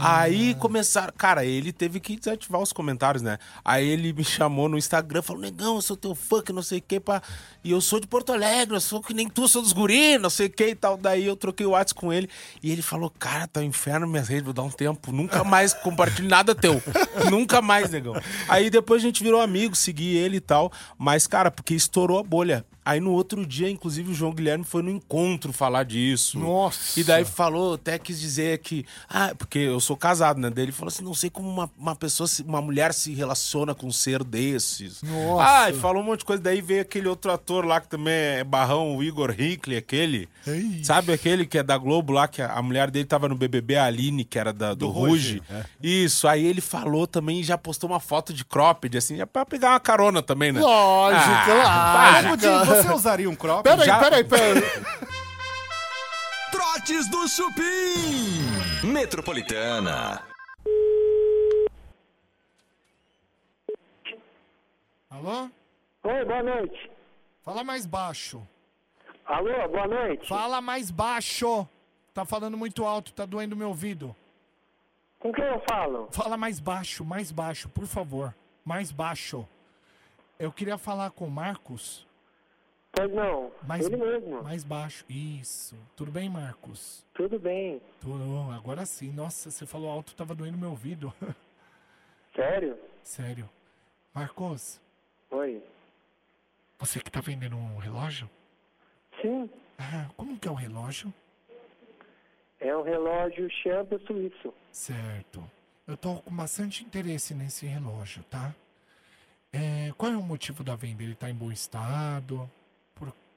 Aí 0.00 0.54
começaram. 0.54 1.12
Cara, 1.16 1.44
ele 1.44 1.72
teve 1.72 1.89
que 1.98 2.16
desativar 2.16 2.60
os 2.60 2.72
comentários, 2.72 3.22
né? 3.22 3.38
Aí 3.64 3.88
ele 3.88 4.12
me 4.12 4.22
chamou 4.22 4.68
no 4.68 4.78
Instagram, 4.78 5.22
falou: 5.22 5.42
Negão, 5.42 5.76
eu 5.76 5.82
sou 5.82 5.96
teu 5.96 6.14
fã, 6.14 6.42
que 6.42 6.52
não 6.52 6.62
sei 6.62 6.78
o 6.78 6.82
que, 6.82 7.00
pá. 7.00 7.22
E 7.64 7.70
eu 7.70 7.80
sou 7.80 7.98
de 7.98 8.06
Porto 8.06 8.32
Alegre, 8.32 8.76
eu 8.76 8.80
sou 8.80 9.02
que 9.02 9.12
nem 9.12 9.28
tu, 9.28 9.48
sou 9.48 9.62
dos 9.62 9.72
guri, 9.72 10.18
não 10.18 10.30
sei 10.30 10.46
o 10.46 10.50
que 10.50 10.68
e 10.68 10.74
tal. 10.74 10.96
Daí 10.96 11.26
eu 11.26 11.36
troquei 11.36 11.66
o 11.66 11.70
WhatsApp 11.70 12.00
com 12.00 12.12
ele 12.12 12.28
e 12.62 12.70
ele 12.70 12.82
falou: 12.82 13.10
Cara, 13.18 13.48
tá 13.48 13.60
um 13.60 13.64
inferno 13.64 14.06
minhas 14.06 14.28
redes, 14.28 14.44
vou 14.44 14.54
dar 14.54 14.62
um 14.62 14.70
tempo. 14.70 15.10
Nunca 15.10 15.42
mais 15.42 15.72
compartilho 15.72 16.28
nada 16.28 16.54
teu. 16.54 16.82
Nunca 17.30 17.62
mais, 17.62 17.90
negão. 17.90 18.14
Aí 18.48 18.68
depois 18.70 19.02
a 19.02 19.06
gente 19.06 19.22
virou 19.22 19.40
amigo, 19.40 19.74
segui 19.74 20.16
ele 20.16 20.36
e 20.36 20.40
tal. 20.40 20.70
Mas, 20.98 21.26
cara, 21.26 21.50
porque 21.50 21.74
estourou 21.74 22.18
a 22.18 22.22
bolha. 22.22 22.64
Aí 22.84 22.98
no 22.98 23.12
outro 23.12 23.44
dia, 23.44 23.68
inclusive, 23.68 24.10
o 24.10 24.14
João 24.14 24.32
Guilherme 24.32 24.64
foi 24.64 24.82
no 24.82 24.90
encontro 24.90 25.52
falar 25.52 25.84
disso. 25.84 26.38
Nossa. 26.38 26.98
E 26.98 27.04
daí 27.04 27.24
falou, 27.24 27.74
até 27.74 27.98
quis 27.98 28.18
dizer 28.18 28.58
que. 28.58 28.86
Ah, 29.08 29.32
porque 29.36 29.58
eu 29.58 29.78
sou 29.80 29.96
casado, 29.96 30.40
né? 30.40 30.48
Daí 30.48 30.64
ele 30.64 30.72
falou 30.72 30.88
assim: 30.88 31.04
não 31.04 31.14
sei 31.14 31.28
como 31.28 31.48
uma, 31.48 31.70
uma 31.78 31.94
pessoa, 31.94 32.28
uma 32.44 32.62
mulher 32.62 32.94
se 32.94 33.12
relaciona 33.12 33.74
com 33.74 33.86
um 33.86 33.92
ser 33.92 34.24
desses. 34.24 35.02
Nossa. 35.02 35.64
Ah, 35.64 35.70
e 35.70 35.74
falou 35.74 36.02
um 36.02 36.06
monte 36.06 36.20
de 36.20 36.24
coisa. 36.24 36.42
Daí 36.42 36.62
veio 36.62 36.80
aquele 36.80 37.06
outro 37.06 37.30
ator 37.30 37.64
lá 37.66 37.80
que 37.80 37.88
também 37.88 38.14
é 38.14 38.44
barrão, 38.44 38.96
o 38.96 39.02
Igor 39.02 39.34
Hickley, 39.38 39.76
aquele. 39.76 40.28
Ei. 40.46 40.82
Sabe 40.82 41.12
aquele 41.12 41.44
que 41.46 41.58
é 41.58 41.62
da 41.62 41.76
Globo 41.76 42.12
lá, 42.12 42.26
que 42.26 42.40
a, 42.40 42.62
mulher 42.62 42.90
dele 42.90 43.04
tava 43.04 43.28
no 43.28 43.34
BBB, 43.34 43.76
a 43.76 43.84
Aline, 43.84 44.24
que 44.24 44.38
era 44.38 44.52
da, 44.52 44.72
do, 44.72 44.88
Ruge. 44.88 45.42
Isso, 45.82 46.26
aí 46.26 46.44
ele 46.44 46.60
falou 46.60 47.06
também 47.06 47.40
e 47.40 47.44
já 47.44 47.58
postou 47.58 47.90
uma 47.90 48.00
foto 48.00 48.32
de 48.32 48.44
cropped, 48.44 48.96
assim, 48.96 49.16
já 49.16 49.26
pra 49.26 49.44
pegar 49.44 49.70
uma 49.70 49.80
carona 49.80 50.22
também, 50.22 50.50
né? 50.50 50.60
Lógico, 50.60 51.24
Ah, 51.62 52.20
lógico. 52.24 52.69
Você 52.76 52.92
usaria 52.92 53.28
um 53.28 53.34
crop? 53.36 53.62
Peraí, 53.64 53.86
Já- 53.86 53.98
peraí, 53.98 54.24
peraí. 54.24 54.62
Trotes 56.50 57.08
do 57.10 57.28
Chupim. 57.28 58.86
Metropolitana. 58.86 60.22
Alô? 65.10 65.48
Oi, 66.04 66.24
boa 66.24 66.42
noite. 66.42 66.90
Fala 67.42 67.64
mais 67.64 67.86
baixo. 67.86 68.46
Alô, 69.26 69.68
boa 69.68 69.86
noite. 69.86 70.28
Fala 70.28 70.60
mais 70.60 70.90
baixo. 70.90 71.66
Tá 72.14 72.24
falando 72.24 72.56
muito 72.56 72.84
alto, 72.84 73.12
tá 73.12 73.24
doendo 73.24 73.56
meu 73.56 73.68
ouvido. 73.68 74.14
Com 75.18 75.32
quem 75.32 75.44
eu 75.44 75.62
falo? 75.68 76.08
Fala 76.10 76.36
mais 76.36 76.58
baixo, 76.58 77.04
mais 77.04 77.30
baixo, 77.30 77.68
por 77.68 77.86
favor. 77.86 78.34
Mais 78.64 78.90
baixo. 78.90 79.46
Eu 80.38 80.50
queria 80.50 80.78
falar 80.78 81.10
com 81.10 81.26
o 81.26 81.30
Marcos. 81.30 82.06
Pois 82.92 83.12
não, 83.12 83.50
Mais, 83.66 83.86
ele 83.86 83.96
mesmo. 83.96 84.42
mais 84.42 84.64
baixo. 84.64 85.04
Isso. 85.08 85.76
Tudo 85.96 86.10
bem, 86.10 86.28
Marcos? 86.28 87.04
Tudo 87.14 87.38
bem. 87.38 87.80
Tudo. 88.00 88.50
Agora 88.52 88.84
sim. 88.84 89.12
Nossa, 89.12 89.50
você 89.50 89.64
falou 89.64 89.88
alto, 89.90 90.14
tava 90.14 90.34
doendo 90.34 90.58
meu 90.58 90.70
ouvido. 90.70 91.12
Sério? 92.34 92.78
Sério. 93.02 93.48
Marcos, 94.14 94.80
Oi. 95.30 95.62
você 96.78 97.00
que 97.00 97.10
tá 97.10 97.20
vendendo 97.20 97.56
um 97.56 97.78
relógio? 97.78 98.28
Sim, 99.22 99.48
Ah, 99.78 100.08
como 100.16 100.38
que 100.38 100.48
é 100.48 100.50
o 100.50 100.54
relógio? 100.54 101.12
é 102.58 102.76
um 102.76 102.82
relógio 102.82 103.48
Champion 103.62 103.98
suíço. 104.00 104.52
Certo. 104.72 105.42
eu 105.86 105.96
tô 105.96 106.16
com 106.16 106.34
bastante 106.34 106.84
interesse 106.84 107.34
nesse 107.34 107.66
relógio, 107.66 108.22
tá? 108.24 108.54
É, 109.52 109.92
qual 109.96 110.12
é 110.12 110.16
o 110.16 110.22
motivo 110.22 110.62
da 110.62 110.74
venda? 110.76 111.02
Ele 111.02 111.14
tá 111.14 111.30
em 111.30 111.34
bom 111.34 111.50
estado? 111.52 112.50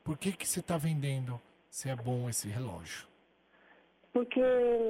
Por, 0.04 0.18
que 0.18 0.32
que 0.34 0.48
você 0.48 0.62
tá 0.62 0.78
vendendo 0.78 1.40
se 1.70 1.90
é 1.90 1.96
bom 1.96 2.30
esse 2.30 2.48
relógio? 2.48 3.08
Porque, 4.12 4.40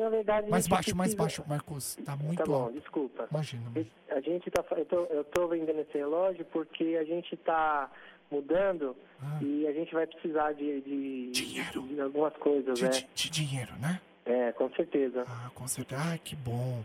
na 0.02 0.10
verdade. 0.10 0.50
Mais 0.50 0.68
baixo, 0.68 0.96
mais 0.96 1.16
precisa- 1.16 1.44
baixo, 1.44 1.50
Marcos. 1.50 1.96
Tá 2.04 2.16
muito 2.16 2.40
Tá 2.40 2.46
bom, 2.46 2.64
alto. 2.64 2.74
desculpa. 2.74 3.28
Imagina. 3.32 3.72
A 4.10 4.20
gente 4.20 4.52
tá. 4.52 4.64
Eu 5.10 5.24
tô 5.26 5.48
vendendo 5.48 5.80
esse 5.80 5.98
relógio 5.98 6.44
porque 6.46 6.98
a 7.00 7.06
gente 7.06 7.38
tá 7.38 7.90
mudando 8.30 8.96
Ah. 9.22 9.40
e 9.42 9.66
a 9.68 9.72
gente 9.72 9.94
vai 9.94 10.06
precisar 10.08 10.52
de, 10.54 10.82
de, 10.82 11.32
de 11.32 12.02
algumas 12.02 12.34
coisas, 12.38 12.78
De, 12.78 12.84
né? 12.84 12.90
de- 12.90 13.08
de 13.16 13.30
dinheiro, 13.30 13.72
né? 13.80 14.02
É, 14.26 14.52
com 14.54 14.70
certeza. 14.72 15.24
Ah, 15.28 15.50
com 15.56 15.68
certeza. 15.68 16.02
Ah, 16.02 16.18
que 16.18 16.36
bom. 16.36 16.84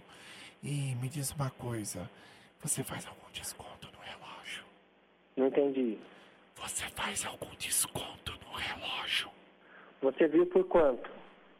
E 0.62 0.94
me 1.00 1.08
diz 1.08 1.32
uma 1.32 1.50
coisa. 1.50 2.08
Você 2.60 2.84
faz 2.84 3.04
algum 3.06 3.30
desconto 3.32 3.88
no 3.92 3.98
relógio? 4.00 4.64
Não 5.36 5.46
entendi. 5.48 5.98
Você 6.62 6.84
faz 6.90 7.24
algum 7.24 7.54
desconto 7.56 8.32
no 8.46 8.52
relógio? 8.56 9.30
Você 10.02 10.28
viu 10.28 10.46
por 10.46 10.64
quanto? 10.66 11.10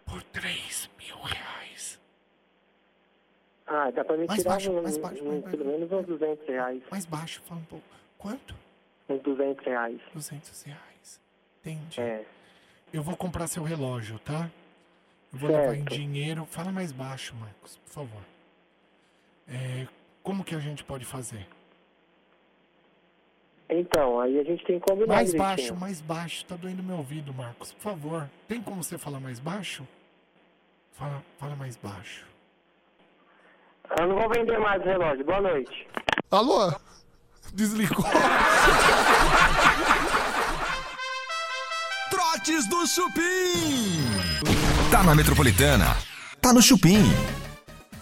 Por 0.07 0.23
3 0.25 0.91
mil 0.99 1.17
reais. 1.21 2.01
Ah, 3.67 3.91
dá 3.91 4.05
pra 4.05 4.17
me 4.17 4.27
Mais 4.27 4.41
tirar 4.41 4.51
baixo, 4.53 4.71
um- 4.73 4.83
mais 4.83 4.97
baixo, 4.97 5.25
um- 5.25 5.41
mais 5.41 5.45
pelo 5.45 5.65
menos 5.67 5.93
uns 5.93 6.07
200 6.07 6.47
reais. 6.49 6.83
Mais 6.91 7.05
baixo, 7.05 7.43
fala 7.43 7.61
um 7.61 7.65
pouco. 7.65 7.85
Quanto? 8.17 8.55
Uns 9.09 9.23
200 9.23 9.65
reais. 9.65 10.01
200 10.15 10.63
reais. 10.63 11.21
Entendi. 11.61 12.01
É. 12.01 12.25
Eu 12.93 13.03
vou 13.03 13.17
comprar 13.17 13.47
seu 13.47 13.63
relógio, 13.63 14.19
tá? 14.21 14.51
Eu 15.33 15.39
vou 15.39 15.51
levar 15.51 15.75
em 15.75 15.81
Certo. 15.83 15.95
dinheiro. 15.95 16.47
Fala 16.47 16.73
mais 16.73 16.91
baixo, 16.93 17.35
Marcos, 17.35 17.77
por 17.77 17.91
favor. 17.93 18.23
É, 19.47 19.87
como 20.23 20.43
que 20.43 20.55
a 20.55 20.59
gente 20.59 20.83
pode 20.85 21.05
fazer? 21.05 21.47
Então, 23.71 24.19
aí 24.21 24.39
a 24.39 24.45
gente 24.45 24.65
tem 24.65 24.81
que 24.81 24.87
combinar 24.87 25.15
Mais 25.17 25.31
direitinho. 25.31 25.57
baixo, 25.57 25.77
mais 25.77 26.01
baixo. 26.01 26.45
Tá 26.47 26.57
doendo 26.57 26.83
meu 26.83 26.97
ouvido, 26.97 27.35
Marcos. 27.35 27.73
Por 27.73 27.83
favor. 27.83 28.29
Tem 28.49 28.63
como 28.63 28.83
você 28.83 28.97
falar 28.97 29.21
mais 29.21 29.39
baixo? 29.39 29.87
Fala, 30.93 31.23
fala 31.39 31.55
mais 31.55 31.77
baixo. 31.77 32.27
Eu 33.99 34.07
não 34.09 34.17
vou 34.19 34.29
vender 34.31 34.59
mais 34.59 34.81
o 34.83 34.85
relógio. 34.87 35.25
Boa 35.25 35.41
noite. 35.41 35.87
Alô? 36.31 36.73
Desligou. 37.55 38.05
Trotes 42.11 42.67
do 42.69 42.87
Chupim. 42.87 44.03
Tá 44.91 45.03
na 45.05 45.15
Metropolitana. 45.15 45.97
Tá 46.41 46.53
no 46.53 46.63
Chupim. 46.63 47.03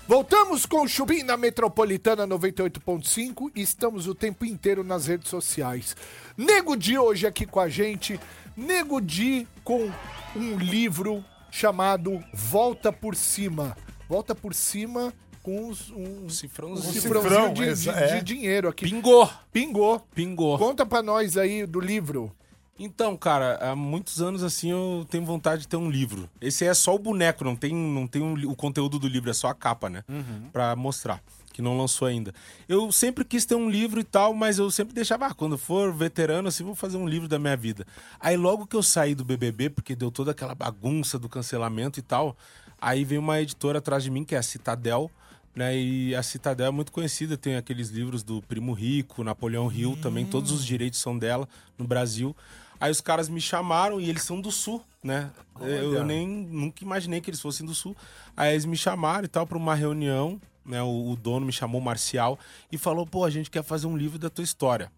Voltamos 0.08 0.64
com 0.66 0.82
o 0.82 0.88
Chubim 0.88 1.22
na 1.24 1.36
Metropolitana 1.36 2.26
98.5 2.28 3.50
e 3.56 3.60
estamos 3.60 4.06
o 4.06 4.14
tempo 4.14 4.44
inteiro 4.44 4.84
nas 4.84 5.06
redes 5.06 5.28
sociais. 5.28 5.96
Nego 6.36 6.76
Di 6.76 6.96
hoje 6.96 7.26
aqui 7.26 7.44
com 7.44 7.58
a 7.58 7.68
gente. 7.68 8.18
Nego 8.56 9.00
Di 9.00 9.48
com 9.64 9.90
um 10.36 10.56
livro 10.58 11.24
chamado 11.50 12.22
Volta 12.32 12.92
por 12.92 13.16
Cima. 13.16 13.76
Volta 14.08 14.32
por 14.34 14.54
Cima 14.54 15.12
com 15.42 15.68
uns, 15.68 15.90
um 15.90 16.28
cifrãozinho. 16.28 16.88
um 16.88 16.92
Cifrão, 16.92 17.22
cifrãozinho 17.22 17.54
de, 17.54 17.64
exa- 17.64 17.92
de- 17.92 17.98
é. 18.02 18.16
de 18.18 18.22
dinheiro 18.24 18.68
aqui. 18.68 18.84
Pingou. 18.88 19.28
Pingou. 19.52 20.00
Pingou. 20.14 20.56
Conta 20.58 20.86
pra 20.86 21.02
nós 21.02 21.36
aí 21.36 21.66
do 21.66 21.80
livro. 21.80 22.32
Então, 22.78 23.16
cara, 23.16 23.58
há 23.60 23.74
muitos 23.74 24.20
anos 24.20 24.42
assim 24.42 24.70
eu 24.70 25.06
tenho 25.10 25.24
vontade 25.24 25.62
de 25.62 25.68
ter 25.68 25.76
um 25.76 25.90
livro. 25.90 26.28
Esse 26.40 26.64
é 26.64 26.74
só 26.74 26.94
o 26.94 26.98
boneco, 26.98 27.42
não 27.42 27.56
tem, 27.56 27.74
não 27.74 28.06
tem 28.06 28.20
um 28.20 28.34
o 28.50 28.54
conteúdo 28.54 28.98
do 28.98 29.08
livro, 29.08 29.30
é 29.30 29.32
só 29.34 29.48
a 29.48 29.54
capa, 29.54 29.88
né? 29.88 30.04
Pra 30.52 30.76
mostrar, 30.76 31.22
que 31.54 31.62
não 31.62 31.78
lançou 31.78 32.06
ainda. 32.06 32.34
Eu 32.68 32.92
sempre 32.92 33.24
quis 33.24 33.46
ter 33.46 33.54
um 33.54 33.70
livro 33.70 33.98
e 33.98 34.04
tal, 34.04 34.34
mas 34.34 34.58
eu 34.58 34.70
sempre 34.70 34.94
deixava, 34.94 35.26
ah, 35.26 35.34
quando 35.34 35.56
for 35.56 35.90
veterano, 35.92 36.48
assim, 36.48 36.64
vou 36.64 36.74
fazer 36.74 36.98
um 36.98 37.08
livro 37.08 37.26
da 37.26 37.38
minha 37.38 37.56
vida. 37.56 37.86
Aí 38.20 38.36
logo 38.36 38.66
que 38.66 38.76
eu 38.76 38.82
saí 38.82 39.14
do 39.14 39.24
BBB, 39.24 39.70
porque 39.70 39.96
deu 39.96 40.10
toda 40.10 40.32
aquela 40.32 40.54
bagunça 40.54 41.18
do 41.18 41.30
cancelamento 41.30 41.98
e 41.98 42.02
tal, 42.02 42.36
aí 42.78 43.04
veio 43.04 43.22
uma 43.22 43.40
editora 43.40 43.78
atrás 43.78 44.02
de 44.04 44.10
mim, 44.10 44.22
que 44.22 44.34
é 44.34 44.38
a 44.38 44.42
Citadel, 44.42 45.10
né? 45.54 45.74
E 45.74 46.14
a 46.14 46.22
Citadel 46.22 46.66
é 46.66 46.70
muito 46.70 46.92
conhecida, 46.92 47.38
tem 47.38 47.56
aqueles 47.56 47.88
livros 47.88 48.22
do 48.22 48.42
Primo 48.42 48.74
Rico, 48.74 49.24
Napoleão 49.24 49.72
Hill, 49.72 49.96
também 50.02 50.26
todos 50.26 50.52
os 50.52 50.62
direitos 50.62 51.00
são 51.00 51.18
dela 51.18 51.48
no 51.78 51.86
Brasil. 51.86 52.36
Aí 52.80 52.90
os 52.90 53.00
caras 53.00 53.28
me 53.28 53.40
chamaram 53.40 54.00
e 54.00 54.08
eles 54.08 54.22
são 54.22 54.40
do 54.40 54.50
Sul, 54.50 54.82
né? 55.02 55.30
Eu, 55.60 55.94
eu 55.94 56.04
nem 56.04 56.26
nunca 56.26 56.84
imaginei 56.84 57.20
que 57.20 57.30
eles 57.30 57.40
fossem 57.40 57.66
do 57.66 57.74
Sul. 57.74 57.96
Aí 58.36 58.52
eles 58.52 58.64
me 58.64 58.76
chamaram 58.76 59.24
e 59.24 59.28
tal 59.28 59.46
para 59.46 59.56
uma 59.56 59.74
reunião, 59.74 60.40
né? 60.64 60.82
O, 60.82 61.12
o 61.12 61.16
dono 61.16 61.46
me 61.46 61.52
chamou, 61.52 61.80
Marcial, 61.80 62.38
e 62.70 62.76
falou: 62.76 63.06
"Pô, 63.06 63.24
a 63.24 63.30
gente 63.30 63.50
quer 63.50 63.62
fazer 63.62 63.86
um 63.86 63.96
livro 63.96 64.18
da 64.18 64.28
tua 64.28 64.44
história". 64.44 64.90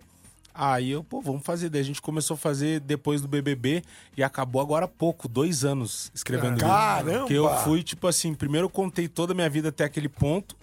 Aí 0.61 0.91
eu, 0.91 1.05
pô, 1.05 1.20
vamos 1.20 1.43
fazer. 1.45 1.68
Daí 1.68 1.81
a 1.81 1.85
gente 1.85 2.03
começou 2.03 2.35
a 2.35 2.37
fazer 2.37 2.81
depois 2.81 3.20
do 3.20 3.29
BBB 3.29 3.81
e 4.16 4.24
acabou 4.24 4.61
agora 4.61 4.87
há 4.87 4.89
pouco, 4.89 5.29
dois 5.29 5.64
anos 5.64 6.11
escrevendo 6.12 6.55
livro. 6.55 6.66
Caramba! 6.66 7.26
Que 7.26 7.35
eu 7.35 7.49
fui, 7.59 7.81
tipo 7.85 8.09
assim, 8.09 8.35
primeiro 8.35 8.66
eu 8.66 8.70
contei 8.70 9.07
toda 9.07 9.33
a 9.33 9.37
minha 9.37 9.49
vida 9.49 9.68
até 9.68 9.85
aquele 9.85 10.09
ponto 10.09 10.57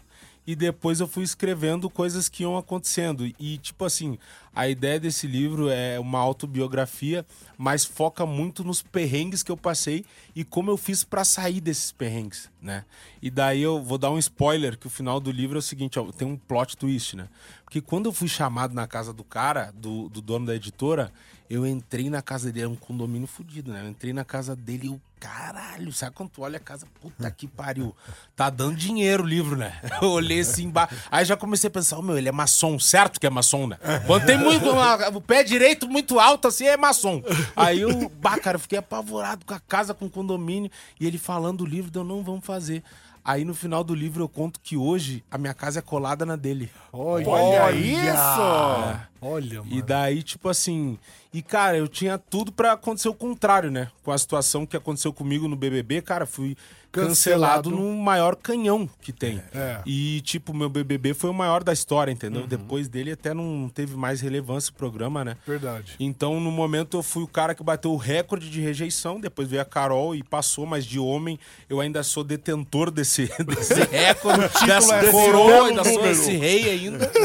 e 0.46 0.56
depois 0.56 1.00
eu 1.00 1.08
fui 1.08 1.24
escrevendo 1.24 1.90
coisas 1.90 2.30
que 2.30 2.44
iam 2.44 2.58
acontecendo. 2.58 3.26
E, 3.40 3.58
tipo 3.58 3.84
assim, 3.86 4.20
a 4.56 4.70
ideia 4.70 5.00
desse 5.00 5.28
livro 5.28 5.70
é 5.70 6.00
uma 6.00 6.20
autobiografia, 6.20 7.26
mas 7.58 7.84
foca 7.84 8.26
muito 8.26 8.64
nos 8.64 8.82
perrengues 8.82 9.44
que 9.44 9.52
eu 9.52 9.58
passei 9.58 10.06
e 10.36 10.44
como 10.44 10.72
eu 10.72 10.78
fiz 10.78 11.04
pra 11.04 11.26
sair 11.26 11.60
desses 11.60 11.92
perrengues, 11.92 12.50
né? 12.62 12.86
E 13.22 13.30
daí 13.30 13.62
eu 13.62 13.84
vou 13.84 13.98
dar 13.98 14.12
um 14.12 14.18
spoiler, 14.18 14.78
que 14.78 14.88
o 14.88 14.90
final 14.90 15.20
do 15.20 15.32
livro 15.32 15.58
é 15.58 15.60
o 15.60 15.62
seguinte, 15.62 16.00
ó, 16.00 16.06
tem 16.12 16.28
um 16.28 16.38
plot 16.38 16.78
twist, 16.78 17.16
né? 17.16 17.28
Porque 17.66 17.82
quando 17.82 18.06
eu 18.06 18.14
fui 18.14 18.28
chamado 18.28 18.74
na 18.74 18.88
casa 18.88 19.12
do 19.12 19.24
cara, 19.24 19.74
do, 19.76 20.08
do 20.08 20.22
dono 20.22 20.46
da 20.46 20.56
editora, 20.56 21.12
eu 21.50 21.66
entrei 21.66 22.10
na 22.10 22.22
casa 22.22 22.52
dele, 22.52 22.62
era 22.62 22.70
um 22.70 22.76
condomínio 22.76 23.28
fudido, 23.28 23.72
né? 23.72 23.82
Eu 23.82 23.90
entrei 23.90 24.14
na 24.14 24.26
casa 24.26 24.56
dele 24.56 24.88
e 24.88 24.88
eu, 24.88 25.02
caralho, 25.20 25.92
sabe 25.94 26.16
quando 26.16 26.30
tu 26.30 26.42
olha 26.42 26.58
a 26.58 26.60
casa? 26.60 26.88
Puta 27.00 27.30
que 27.30 27.48
pariu. 27.48 27.96
Tá 28.36 28.50
dando 28.50 28.76
dinheiro 28.76 29.24
o 29.24 29.28
livro, 29.28 29.56
né? 29.56 29.80
Eu 30.02 30.10
olhei 30.10 30.40
assim 30.40 30.66
embaixo. 30.66 30.96
Aí 31.12 31.24
já 31.24 31.38
comecei 31.38 31.68
a 31.68 31.72
pensar, 31.72 31.98
oh, 31.98 32.02
meu, 32.02 32.18
ele 32.18 32.30
é 32.30 32.32
maçom, 32.32 32.80
certo 32.80 33.20
que 33.20 33.28
é 33.28 33.30
maçom, 33.30 33.68
né? 33.68 33.78
Quando 34.08 34.26
tem 34.26 34.38
muito, 34.46 35.18
o 35.18 35.22
pé 35.22 35.44
direito 35.44 35.88
muito 35.88 36.20
alto 36.20 36.48
assim, 36.48 36.66
é 36.66 36.78
maçom. 36.78 37.22
Aí 37.56 37.82
eu, 37.82 38.10
bah, 38.22 38.40
cara, 38.40 38.56
eu 38.56 38.60
fiquei 38.62 38.78
apavorado 38.78 39.46
com 39.46 39.54
a 39.54 39.60
casa, 39.60 39.94
com 39.94 40.06
o 40.06 40.10
condomínio, 40.10 40.72
e 41.00 41.06
ele 41.06 41.18
falando 41.18 41.60
do 41.60 41.66
livro, 41.66 41.92
deu, 41.92 42.04
não, 42.04 42.24
vamos 42.24 42.46
fazer. 42.46 42.84
Aí 43.26 43.44
no 43.44 43.56
final 43.56 43.84
do 43.84 43.96
livro 43.96 44.24
eu 44.24 44.30
conto 44.30 44.60
que 44.60 44.78
hoje 44.78 45.24
a 45.32 45.38
minha 45.40 45.54
casa 45.54 45.80
é 45.80 45.82
colada 45.82 46.28
na 46.28 46.36
dele. 46.36 46.70
Olha, 46.94 47.28
Olha 47.28 47.72
isso! 47.72 48.12
É. 48.12 49.08
Olha, 49.20 49.64
mano. 49.64 49.76
E 49.76 49.82
daí, 49.82 50.22
tipo 50.22 50.48
assim. 50.48 51.00
E, 51.36 51.42
cara, 51.42 51.78
eu 51.78 51.86
tinha 51.86 52.18
tudo 52.18 52.50
pra 52.50 52.72
acontecer 52.72 53.10
o 53.10 53.14
contrário, 53.14 53.70
né? 53.70 53.90
Com 54.06 54.12
a 54.14 54.18
situação 54.18 54.66
que 54.66 54.78
aconteceu 54.78 55.12
comigo 55.12 55.50
no 55.50 55.56
BBB, 55.58 56.02
cara, 56.02 56.26
fui 56.26 56.56
cancelado, 56.94 57.70
Cancelado. 57.70 57.70
no 57.72 58.02
maior 58.02 58.38
canhão 58.38 58.90
que 59.02 59.12
tem. 59.12 59.44
É. 59.54 59.82
E, 59.86 60.22
tipo, 60.22 60.54
meu 60.54 60.70
BBB 60.70 61.14
foi 61.14 61.30
o 61.30 61.34
maior 61.34 61.62
da 61.62 61.74
história, 61.74 62.10
entendeu? 62.10 62.48
Depois 62.48 62.88
dele 62.88 63.12
até 63.12 63.34
não 63.34 63.68
teve 63.68 63.98
mais 63.98 64.22
relevância 64.22 64.72
o 64.72 64.76
programa, 64.76 65.26
né? 65.26 65.36
Verdade. 65.46 65.98
Então, 66.00 66.40
no 66.40 66.50
momento, 66.50 66.96
eu 66.96 67.04
fui 67.04 67.24
o 67.24 67.28
cara 67.28 67.54
que 67.54 67.62
bateu 67.62 67.92
o 67.92 67.98
recorde 67.98 68.50
de 68.50 68.62
rejeição. 68.62 69.20
Depois 69.20 69.50
veio 69.50 69.62
a 69.62 69.66
Carol 69.66 70.16
e 70.16 70.24
passou, 70.24 70.66
mas 70.66 70.86
de 70.86 70.98
homem, 70.98 71.38
eu 71.70 71.82
ainda 71.82 72.02
sou 72.02 72.24
detentor 72.24 72.90
desse, 72.90 73.30
desse 73.46 73.74
recorde, 73.92 74.66
dessa 74.66 74.96
é 74.96 75.12
coroa, 75.12 75.68
ainda 75.68 75.84
sou 75.84 76.08
esse 76.08 76.32
rei 76.32 76.70
ainda. 76.70 77.12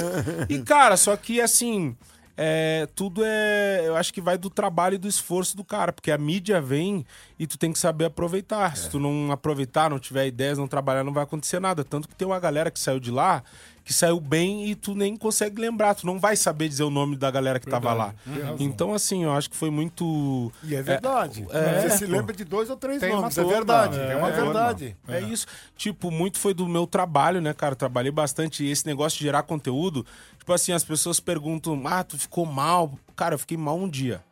E, 0.49 0.59
cara, 0.63 0.97
só 0.97 1.17
que 1.17 1.41
assim. 1.41 1.97
É, 2.37 2.89
tudo 2.95 3.23
é. 3.25 3.83
Eu 3.85 3.97
acho 3.97 4.13
que 4.13 4.21
vai 4.21 4.39
do 4.39 4.49
trabalho 4.49 4.95
e 4.95 4.99
do 4.99 5.09
esforço 5.09 5.57
do 5.57 5.65
cara, 5.65 5.93
porque 5.93 6.11
a 6.11 6.19
mídia 6.19 6.61
vem 6.61 7.05
e 7.39 7.47
tu 7.47 7.59
tem 7.59 7.73
que 7.73 7.79
saber 7.79 8.07
aproveitar. 8.07 8.77
Se 8.77 8.89
tu 8.89 8.99
não 8.99 9.31
aproveitar, 9.31 9.91
não 9.91 9.99
tiver 9.99 10.27
ideias, 10.27 10.59
não 10.59 10.69
trabalhar, 10.69 11.05
não 11.05 11.13
vai 11.13 11.25
acontecer 11.25 11.61
nada. 11.61 11.85
Tanto 11.85 12.09
que 12.09 12.15
tem 12.15 12.27
uma 12.27 12.41
galera 12.41 12.71
que 12.71 12.81
saiu 12.81 13.01
de 13.01 13.11
lá 13.11 13.43
que 13.91 13.95
saiu 13.95 14.21
bem 14.21 14.71
e 14.71 14.77
tu 14.77 14.95
nem 14.95 15.17
consegue 15.17 15.61
lembrar, 15.61 15.97
tu 15.97 16.07
não 16.07 16.17
vai 16.17 16.37
saber 16.37 16.69
dizer 16.69 16.85
o 16.85 16.91
nome 16.91 17.17
da 17.17 17.29
galera 17.29 17.59
que 17.59 17.67
tava 17.67 17.93
lá. 17.93 18.15
tem. 18.57 18.65
Então, 18.65 18.95
assim, 18.95 19.25
eu 19.25 19.33
acho 19.33 19.51
que 19.51 19.57
foi 19.57 19.69
muito. 19.69 20.53
E 20.63 20.77
é 20.77 20.81
verdade. 20.81 21.45
É, 21.51 21.81
Você 21.89 21.99
se 21.99 22.07
pô. 22.07 22.13
lembra 22.13 22.33
de 22.33 22.45
dois 22.45 22.71
ou 22.71 22.77
três 22.77 23.01
Tem 23.01 23.11
uma 23.11 23.23
nomes, 23.23 23.37
é 23.37 23.43
verdade. 23.43 23.99
é, 23.99 24.13
É, 24.13 24.17
uma 24.17 24.29
é 24.29 24.33
verdade. 24.33 24.97
É 25.09 25.21
isso. 25.21 25.45
Tipo, 25.77 26.09
muito 26.09 26.39
foi 26.39 26.55
do 26.55 26.69
meu 26.69 26.87
trabalho, 26.87 27.41
né, 27.41 27.53
cara? 27.53 27.75
Trabalhei 27.75 28.13
bastante. 28.13 28.63
E 28.63 28.71
esse 28.71 28.87
negócio 28.87 29.19
de 29.19 29.25
gerar 29.25 29.43
conteúdo, 29.43 30.07
tipo 30.39 30.53
assim, 30.53 30.71
as 30.71 30.85
pessoas 30.85 31.19
perguntam: 31.19 31.83
ah, 31.85 32.05
tu 32.05 32.17
ficou 32.17 32.47
mal? 32.47 32.97
Cara, 33.17 33.35
eu 33.35 33.41
fiquei 33.41 33.57
mal 33.57 33.77
um 33.77 33.89
dia. 33.89 34.23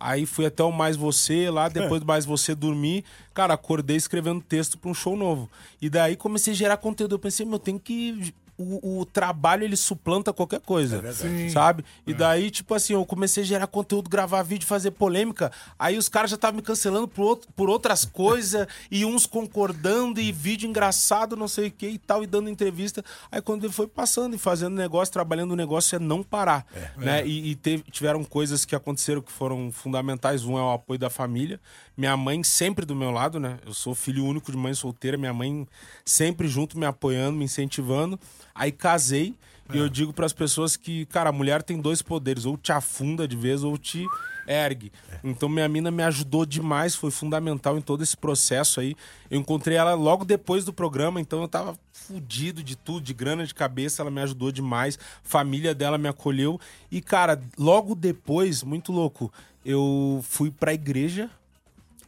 Aí 0.00 0.24
fui 0.24 0.46
até 0.46 0.64
o 0.64 0.72
Mais 0.72 0.96
Você 0.96 1.50
lá, 1.50 1.68
depois 1.68 2.00
do 2.00 2.06
Mais 2.06 2.24
Você 2.24 2.54
dormir. 2.54 3.04
Cara, 3.34 3.52
acordei 3.52 3.96
escrevendo 3.98 4.40
texto 4.40 4.78
pra 4.78 4.90
um 4.90 4.94
show 4.94 5.14
novo. 5.18 5.50
E 5.82 5.90
daí 5.90 6.16
comecei 6.16 6.54
a 6.54 6.56
gerar 6.56 6.78
conteúdo. 6.78 7.14
Eu 7.14 7.18
pensei, 7.18 7.44
meu, 7.44 7.56
eu 7.56 7.58
tenho 7.58 7.78
que 7.78 8.32
o, 8.58 9.00
o 9.00 9.06
trabalho 9.06 9.64
ele 9.64 9.76
suplanta 9.76 10.32
qualquer 10.32 10.60
coisa. 10.60 11.12
Sim. 11.12 11.48
Sabe? 11.50 11.84
E 12.06 12.12
daí, 12.14 12.50
tipo 12.50 12.74
assim, 12.74 12.92
eu 12.92 13.04
comecei 13.04 13.42
a 13.42 13.46
gerar 13.46 13.66
conteúdo, 13.66 14.08
gravar 14.10 14.42
vídeo, 14.42 14.66
fazer 14.66 14.90
polêmica. 14.92 15.50
Aí 15.78 15.96
os 15.98 16.08
caras 16.08 16.30
já 16.30 16.36
estavam 16.36 16.56
me 16.56 16.62
cancelando 16.62 17.08
por, 17.08 17.22
outro- 17.22 17.48
por 17.56 17.68
outras 17.70 18.04
coisas, 18.04 18.66
e 18.90 19.04
uns 19.04 19.26
concordando, 19.26 20.20
e 20.20 20.30
vídeo 20.30 20.68
engraçado, 20.68 21.36
não 21.36 21.48
sei 21.48 21.68
o 21.68 21.70
que 21.70 21.86
e 21.88 21.98
tal, 21.98 22.22
e 22.22 22.26
dando 22.26 22.48
entrevista. 22.48 23.04
Aí 23.30 23.40
quando 23.40 23.64
ele 23.64 23.72
foi 23.72 23.86
passando 23.86 24.34
e 24.34 24.38
fazendo 24.38 24.74
negócio, 24.76 25.12
trabalhando 25.12 25.52
o 25.52 25.56
negócio, 25.56 25.96
é 25.96 25.98
não 25.98 26.22
parar. 26.22 26.66
Né? 26.96 27.26
E, 27.26 27.50
e 27.50 27.54
teve- 27.56 27.84
tiveram 27.90 28.22
coisas 28.24 28.64
que 28.64 28.74
aconteceram 28.76 29.20
que 29.22 29.32
foram 29.32 29.72
fundamentais. 29.72 30.44
Um 30.44 30.58
é 30.58 30.62
o 30.62 30.70
apoio 30.72 30.98
da 30.98 31.10
família. 31.10 31.58
Minha 31.96 32.16
mãe 32.16 32.42
sempre 32.42 32.86
do 32.86 32.96
meu 32.96 33.10
lado, 33.10 33.38
né? 33.38 33.58
Eu 33.66 33.74
sou 33.74 33.94
filho 33.94 34.24
único 34.24 34.50
de 34.50 34.56
mãe 34.56 34.72
solteira, 34.72 35.18
minha 35.18 35.32
mãe 35.32 35.66
sempre 36.04 36.48
junto, 36.48 36.78
me 36.78 36.86
apoiando, 36.86 37.36
me 37.36 37.44
incentivando. 37.44 38.18
Aí 38.54 38.72
casei. 38.72 39.34
E 39.72 39.78
eu 39.78 39.88
digo 39.88 40.12
para 40.12 40.26
as 40.26 40.34
pessoas 40.34 40.76
que, 40.76 41.06
cara, 41.06 41.30
a 41.30 41.32
mulher 41.32 41.62
tem 41.62 41.80
dois 41.80 42.02
poderes, 42.02 42.44
ou 42.44 42.58
te 42.58 42.72
afunda 42.72 43.26
de 43.26 43.36
vez 43.36 43.64
ou 43.64 43.78
te 43.78 44.06
ergue. 44.46 44.92
Então 45.22 45.48
minha 45.48 45.68
mina 45.68 45.90
me 45.90 46.02
ajudou 46.02 46.44
demais, 46.44 46.94
foi 46.94 47.10
fundamental 47.10 47.78
em 47.78 47.80
todo 47.80 48.02
esse 48.02 48.16
processo 48.16 48.80
aí. 48.80 48.94
Eu 49.30 49.38
encontrei 49.38 49.76
ela 49.76 49.94
logo 49.94 50.24
depois 50.24 50.64
do 50.64 50.72
programa, 50.72 51.20
então 51.20 51.40
eu 51.40 51.48
tava 51.48 51.78
fudido 51.92 52.62
de 52.62 52.76
tudo, 52.76 53.00
de 53.00 53.14
grana 53.14 53.46
de 53.46 53.54
cabeça, 53.54 54.02
ela 54.02 54.10
me 54.10 54.20
ajudou 54.20 54.52
demais. 54.52 54.98
Família 55.22 55.74
dela 55.74 55.96
me 55.96 56.08
acolheu 56.08 56.60
e 56.90 57.00
cara, 57.00 57.40
logo 57.56 57.94
depois, 57.94 58.62
muito 58.62 58.92
louco, 58.92 59.32
eu 59.64 60.20
fui 60.22 60.50
pra 60.50 60.74
igreja 60.74 61.30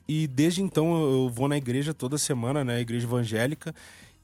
e 0.07 0.27
desde 0.27 0.63
então 0.63 1.01
eu 1.03 1.29
vou 1.29 1.49
na 1.49 1.57
igreja 1.57 1.95
toda 1.95 2.19
semana, 2.19 2.65
né, 2.65 2.81
igreja 2.81 3.07
evangélica. 3.07 3.75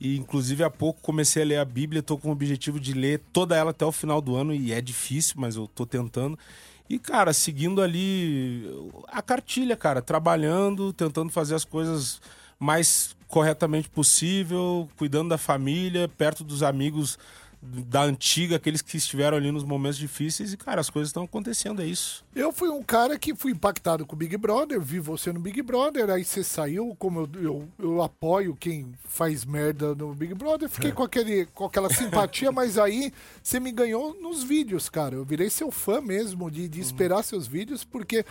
E 0.00 0.16
inclusive 0.16 0.64
há 0.64 0.70
pouco 0.70 1.02
comecei 1.02 1.42
a 1.42 1.46
ler 1.46 1.58
a 1.58 1.64
Bíblia, 1.64 2.02
tô 2.02 2.16
com 2.16 2.28
o 2.28 2.32
objetivo 2.32 2.80
de 2.80 2.94
ler 2.94 3.20
toda 3.32 3.54
ela 3.54 3.70
até 3.70 3.84
o 3.84 3.92
final 3.92 4.20
do 4.20 4.34
ano 4.34 4.54
e 4.54 4.72
é 4.72 4.80
difícil, 4.80 5.34
mas 5.36 5.56
eu 5.56 5.68
tô 5.68 5.84
tentando. 5.84 6.38
E 6.88 6.98
cara, 6.98 7.32
seguindo 7.32 7.82
ali 7.82 8.64
a 9.08 9.20
cartilha, 9.20 9.76
cara, 9.76 10.00
trabalhando, 10.00 10.92
tentando 10.92 11.30
fazer 11.30 11.54
as 11.54 11.64
coisas 11.64 12.20
mais 12.58 13.14
corretamente 13.28 13.88
possível, 13.88 14.88
cuidando 14.96 15.28
da 15.28 15.38
família, 15.38 16.08
perto 16.08 16.42
dos 16.42 16.62
amigos 16.62 17.18
da 17.62 18.02
antiga, 18.02 18.56
aqueles 18.56 18.80
que 18.80 18.96
estiveram 18.96 19.36
ali 19.36 19.52
nos 19.52 19.64
momentos 19.64 19.98
difíceis 19.98 20.52
e 20.52 20.56
cara, 20.56 20.80
as 20.80 20.88
coisas 20.88 21.10
estão 21.10 21.24
acontecendo, 21.24 21.82
é 21.82 21.86
isso. 21.86 22.24
Eu 22.34 22.52
fui 22.52 22.70
um 22.70 22.82
cara 22.82 23.18
que 23.18 23.34
fui 23.34 23.52
impactado 23.52 24.06
com 24.06 24.16
o 24.16 24.18
Big 24.18 24.34
Brother, 24.38 24.80
vi 24.80 24.98
você 24.98 25.30
no 25.30 25.40
Big 25.40 25.60
Brother, 25.60 26.08
aí 26.08 26.24
você 26.24 26.42
saiu, 26.42 26.96
como 26.98 27.20
eu, 27.20 27.42
eu, 27.42 27.68
eu 27.78 28.02
apoio 28.02 28.56
quem 28.56 28.92
faz 29.04 29.44
merda 29.44 29.94
no 29.94 30.14
Big 30.14 30.32
Brother, 30.34 30.70
fiquei 30.70 30.90
com, 30.90 31.02
aquele, 31.02 31.46
com 31.46 31.66
aquela 31.66 31.92
simpatia, 31.92 32.50
mas 32.50 32.78
aí 32.78 33.12
você 33.42 33.60
me 33.60 33.72
ganhou 33.72 34.14
nos 34.14 34.42
vídeos, 34.42 34.88
cara. 34.88 35.14
Eu 35.14 35.24
virei 35.24 35.50
seu 35.50 35.70
fã 35.70 36.00
mesmo, 36.00 36.50
de, 36.50 36.66
de 36.66 36.80
esperar 36.80 37.22
seus 37.22 37.46
vídeos, 37.46 37.84
porque 37.84 38.24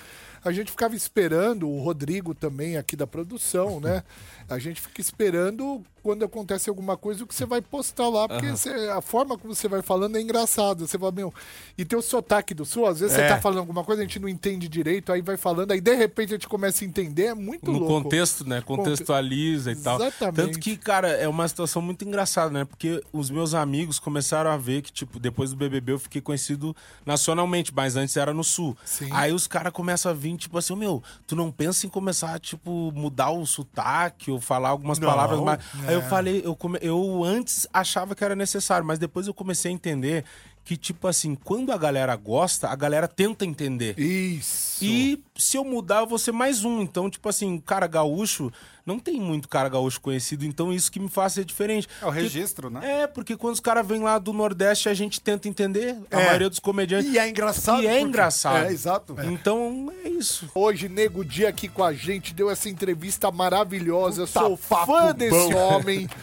a 0.44 0.52
gente 0.52 0.72
ficava 0.72 0.96
esperando, 0.96 1.70
o 1.70 1.80
Rodrigo 1.80 2.34
também 2.34 2.78
aqui 2.78 2.96
da 2.96 3.06
produção, 3.06 3.80
né? 3.80 4.04
A 4.50 4.58
gente 4.58 4.82
fica 4.82 5.00
esperando 5.00 5.86
quando 6.10 6.26
acontece 6.26 6.70
alguma 6.72 6.97
coisa 6.97 7.24
o 7.24 7.28
que 7.28 7.36
você 7.36 7.45
vai 7.45 7.62
postar 7.62 8.10
lá, 8.10 8.28
porque 8.28 8.47
Aham. 8.47 8.55
você- 8.55 8.89
a 8.89 8.99
forma 8.99 9.38
como 9.38 9.53
você 9.53 9.68
vai 9.68 9.84
falando 9.84 10.16
é 10.18 10.22
engraçado. 10.22 10.88
Você 10.88 10.97
fala, 10.97 11.12
meu, 11.12 11.32
e 11.78 11.86
teu 11.86 12.01
sotaque 12.01 12.55
do 12.55 12.66
sul, 12.66 12.88
às 12.88 12.99
vezes 12.99 13.16
É. 13.16 13.28
você 13.28 13.36
tá 13.36 13.39
falando 13.39 13.60
alguma 13.60 13.84
coisa, 13.84 14.01
a 14.01 14.05
gente 14.05 14.18
não 14.18 14.28
entende 14.28 14.68
direito, 14.68 15.12
aí 15.14 15.22
vai 15.22 15.38
falando, 15.38 15.72
aí 15.72 15.80
de 15.80 15.93
repente 15.93 16.30
a 16.30 16.38
gente 16.38 16.47
começa 16.47 16.84
a 16.84 16.88
entender, 16.88 17.26
é 17.26 17.34
muito 17.36 17.72
no 17.72 17.78
louco. 17.78 18.01
contexto, 18.01 18.43
né? 18.43 18.60
Contextualiza 18.62 19.72
e 19.72 19.76
tal. 19.76 20.01
Exatamente. 20.01 20.36
Tanto 20.36 20.60
que, 20.60 20.76
cara, 20.78 21.10
é 21.10 21.28
uma 21.28 21.47
situação 21.47 21.80
muito 21.80 22.03
engraçada, 22.03 22.49
né? 22.49 22.66
Porque 22.66 23.03
os 23.14 23.30
meus 23.30 23.53
amigos 23.53 23.99
começaram 23.99 24.49
a 24.49 24.57
ver 24.57 24.82
que, 24.82 24.91
tipo, 24.91 25.20
depois 25.20 25.51
do 25.51 25.57
BBB 25.57 25.91
eu 25.91 25.99
fiquei 25.99 26.22
conhecido 26.22 26.76
nacionalmente, 27.05 27.72
mas 27.74 27.95
antes 27.95 28.18
era 28.18 28.34
no 28.34 28.43
Sul. 28.43 28.76
Sim. 28.84 29.10
Aí 29.12 29.32
os 29.32 29.45
caras 29.47 29.72
começam 29.72 30.12
a 30.12 30.16
vir, 30.16 30.36
tipo 30.38 30.57
assim, 30.57 30.76
meu, 30.76 31.03
tu 31.28 31.36
não 31.36 31.51
pensa 31.51 31.86
em 31.86 31.89
começar, 31.89 32.39
tipo, 32.39 32.91
mudar 32.95 33.30
o 33.30 33.45
sotaque 33.45 34.32
ou 34.32 34.39
falar 34.39 34.70
algumas 34.70 34.99
Não, 34.99 35.07
palavras 35.07 35.39
mais. 35.39 35.60
Aí 35.88 35.93
eu 35.93 35.99
é. 36.00 36.10
falei, 36.10 36.41
eu, 36.43 36.56
come... 36.56 36.80
eu 36.82 37.24
antes 37.24 37.68
achava 37.74 38.16
que 38.16 38.24
era 38.24 38.36
necessário, 38.36 38.86
mas 38.86 39.00
depois 39.00 39.28
eu 39.28 39.34
comecei 39.34 39.72
a 39.72 39.74
entender 39.74 40.26
que, 40.64 40.78
tipo 40.78 41.07
assim, 41.07 41.34
quando 41.34 41.72
a 41.72 41.78
galera 41.78 42.16
gosta, 42.16 42.68
a 42.68 42.76
galera 42.76 43.07
tenta 43.07 43.43
entender. 43.43 43.97
Isso. 43.99 44.84
E 44.86 45.24
se 45.36 45.57
eu 45.57 45.64
mudar, 45.66 46.01
eu 46.01 46.07
vou 46.07 46.20
ser 46.20 46.32
mais 46.32 46.64
um. 46.64 46.82
Então, 46.82 47.10
tipo 47.10 47.28
assim, 47.28 47.57
cara 47.57 47.88
gaúcho, 47.88 48.51
não 48.86 48.99
tem 48.99 49.20
muito 49.20 49.47
cara 49.49 49.68
gaúcho 49.68 49.99
conhecido, 49.99 50.45
então 50.45 50.72
isso 50.72 50.91
que 50.91 50.99
me 50.99 51.10
faz 51.10 51.34
ser 51.34 51.43
diferente. 51.43 51.88
É 51.99 52.05
o 52.05 52.10
registro, 52.12 52.70
né? 52.70 53.01
É, 53.01 53.07
porque 53.07 53.36
quando 53.36 53.55
os 53.55 53.60
caras 53.60 53.86
vêm 53.88 54.01
lá 54.01 54.20
do 54.20 54.32
Nordeste, 54.32 54.89
a 54.89 54.93
gente 54.93 55.20
tenta 55.20 55.47
entender. 55.49 55.97
A 56.12 56.22
É. 56.22 56.26
maioria 56.28 56.49
dos 56.49 56.60
comediantes. 56.60 57.12
E 57.12 57.18
é 57.18 57.28
engraçado. 57.28 57.82
E 57.82 57.88
é 57.88 57.89
porque- 57.93 58.05
engraçado. 58.05 58.66
É, 58.68 58.72
exato. 58.72 59.16
Então, 59.24 59.91
é 60.05 60.10
isso. 60.10 60.47
Hoje, 60.53 60.88
Nego 60.88 61.26
Dia 61.26 61.49
aqui 61.49 61.68
com 61.68 61.84
a 61.84 61.93
gente, 61.93 62.32
deu 62.32 62.47
essa 62.49 62.70
entrevista 62.70 63.32
maravilhosa. 63.32 64.28
Puta 64.28 64.39
Sou 64.39 64.57
papo 64.70 64.86
fã 64.93 65.14
desse 65.16 65.32
bom. 65.51 65.55
homem. 65.55 66.07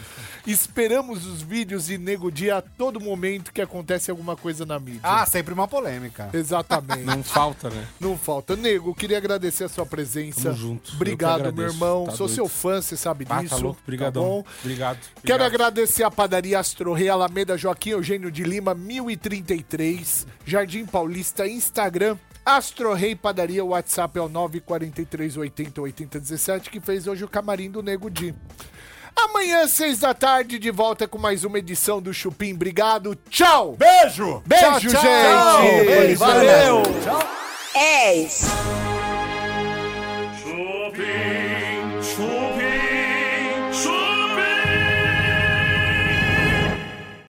Esperamos 0.47 1.27
os 1.27 1.43
vídeos 1.43 1.87
de 1.87 1.99
Nego 1.99 2.31
Dia 2.31 2.59
a 2.59 2.63
todo 2.63 3.01
momento 3.01 3.53
que 3.53 3.61
acontece 3.61 4.11
alguma 4.11 4.37
coisa 4.37 4.65
na 4.65 4.79
mídia. 4.79 5.01
Ah, 5.03 5.27
sempre 5.27 5.53
uma 5.53 5.67
polêmica. 5.67 6.31
Exatamente. 6.33 7.03
Não 7.03 7.23
falta, 7.25 7.69
né? 7.69 7.87
Não 7.99 8.17
falta. 8.17 8.55
Nego, 8.55 8.95
queria 8.95 9.19
agradecer 9.19 9.65
a 9.65 9.69
sua 9.69 9.85
presença. 9.85 10.43
Tamo 10.45 10.55
junto. 10.57 10.93
Obrigado, 10.95 11.53
meu 11.53 11.67
irmão. 11.67 12.05
Tá 12.05 12.13
Sou 12.13 12.27
doido. 12.29 12.35
seu 12.37 12.49
fã, 12.49 12.81
você 12.81 12.97
sabe 12.97 13.27
Ah, 13.29 13.43
disso. 13.43 13.57
tá 13.57 13.61
louco. 13.61 13.81
Obrigadão. 13.83 14.23
bom? 14.23 14.45
Obrigado. 14.61 14.99
Quero 14.99 15.13
Obrigado. 15.43 15.43
agradecer 15.43 16.05
a 16.05 16.11
padaria 16.11 16.61
Astro 16.61 16.93
Rei 16.93 17.09
Alameda 17.09 17.59
Joaquim 17.59 17.91
Eugênio 17.91 18.31
de 18.31 18.45
Lima, 18.45 18.73
1033, 18.75 20.27
Jardim 20.47 20.87
Paulista, 20.87 21.47
Instagram. 21.47 22.17
Astro 22.45 22.95
Rei 22.95 23.17
Padaria, 23.17 23.65
o 23.65 23.69
WhatsApp 23.71 24.17
é 24.17 24.23
o 24.23 24.29
943 24.29 25.37
80 25.37 25.81
80 25.81 26.21
17, 26.21 26.71
que 26.71 26.79
fez 26.79 27.09
hoje 27.09 27.25
o 27.25 27.29
camarim 27.29 27.69
do 27.69 27.83
Nego 27.83 28.09
Di. 28.09 28.33
Amanhã, 29.17 29.67
seis 29.67 29.99
da 29.99 30.13
tarde, 30.13 30.59
de 30.59 30.71
volta 30.71 31.09
com 31.09 31.19
mais 31.19 31.43
uma 31.43 31.59
edição 31.59 32.03
do 32.03 32.13
Chupim. 32.13 32.53
Obrigado, 32.53 33.17
tchau! 33.31 33.75
Beijo! 33.79 34.43
Beijo, 34.47 34.91
tchau. 34.91 35.03
gente! 35.03 35.87
Beijo, 35.87 36.19
Valeu! 36.19 36.83
Tchau! 37.03 37.19
És. 37.75 38.43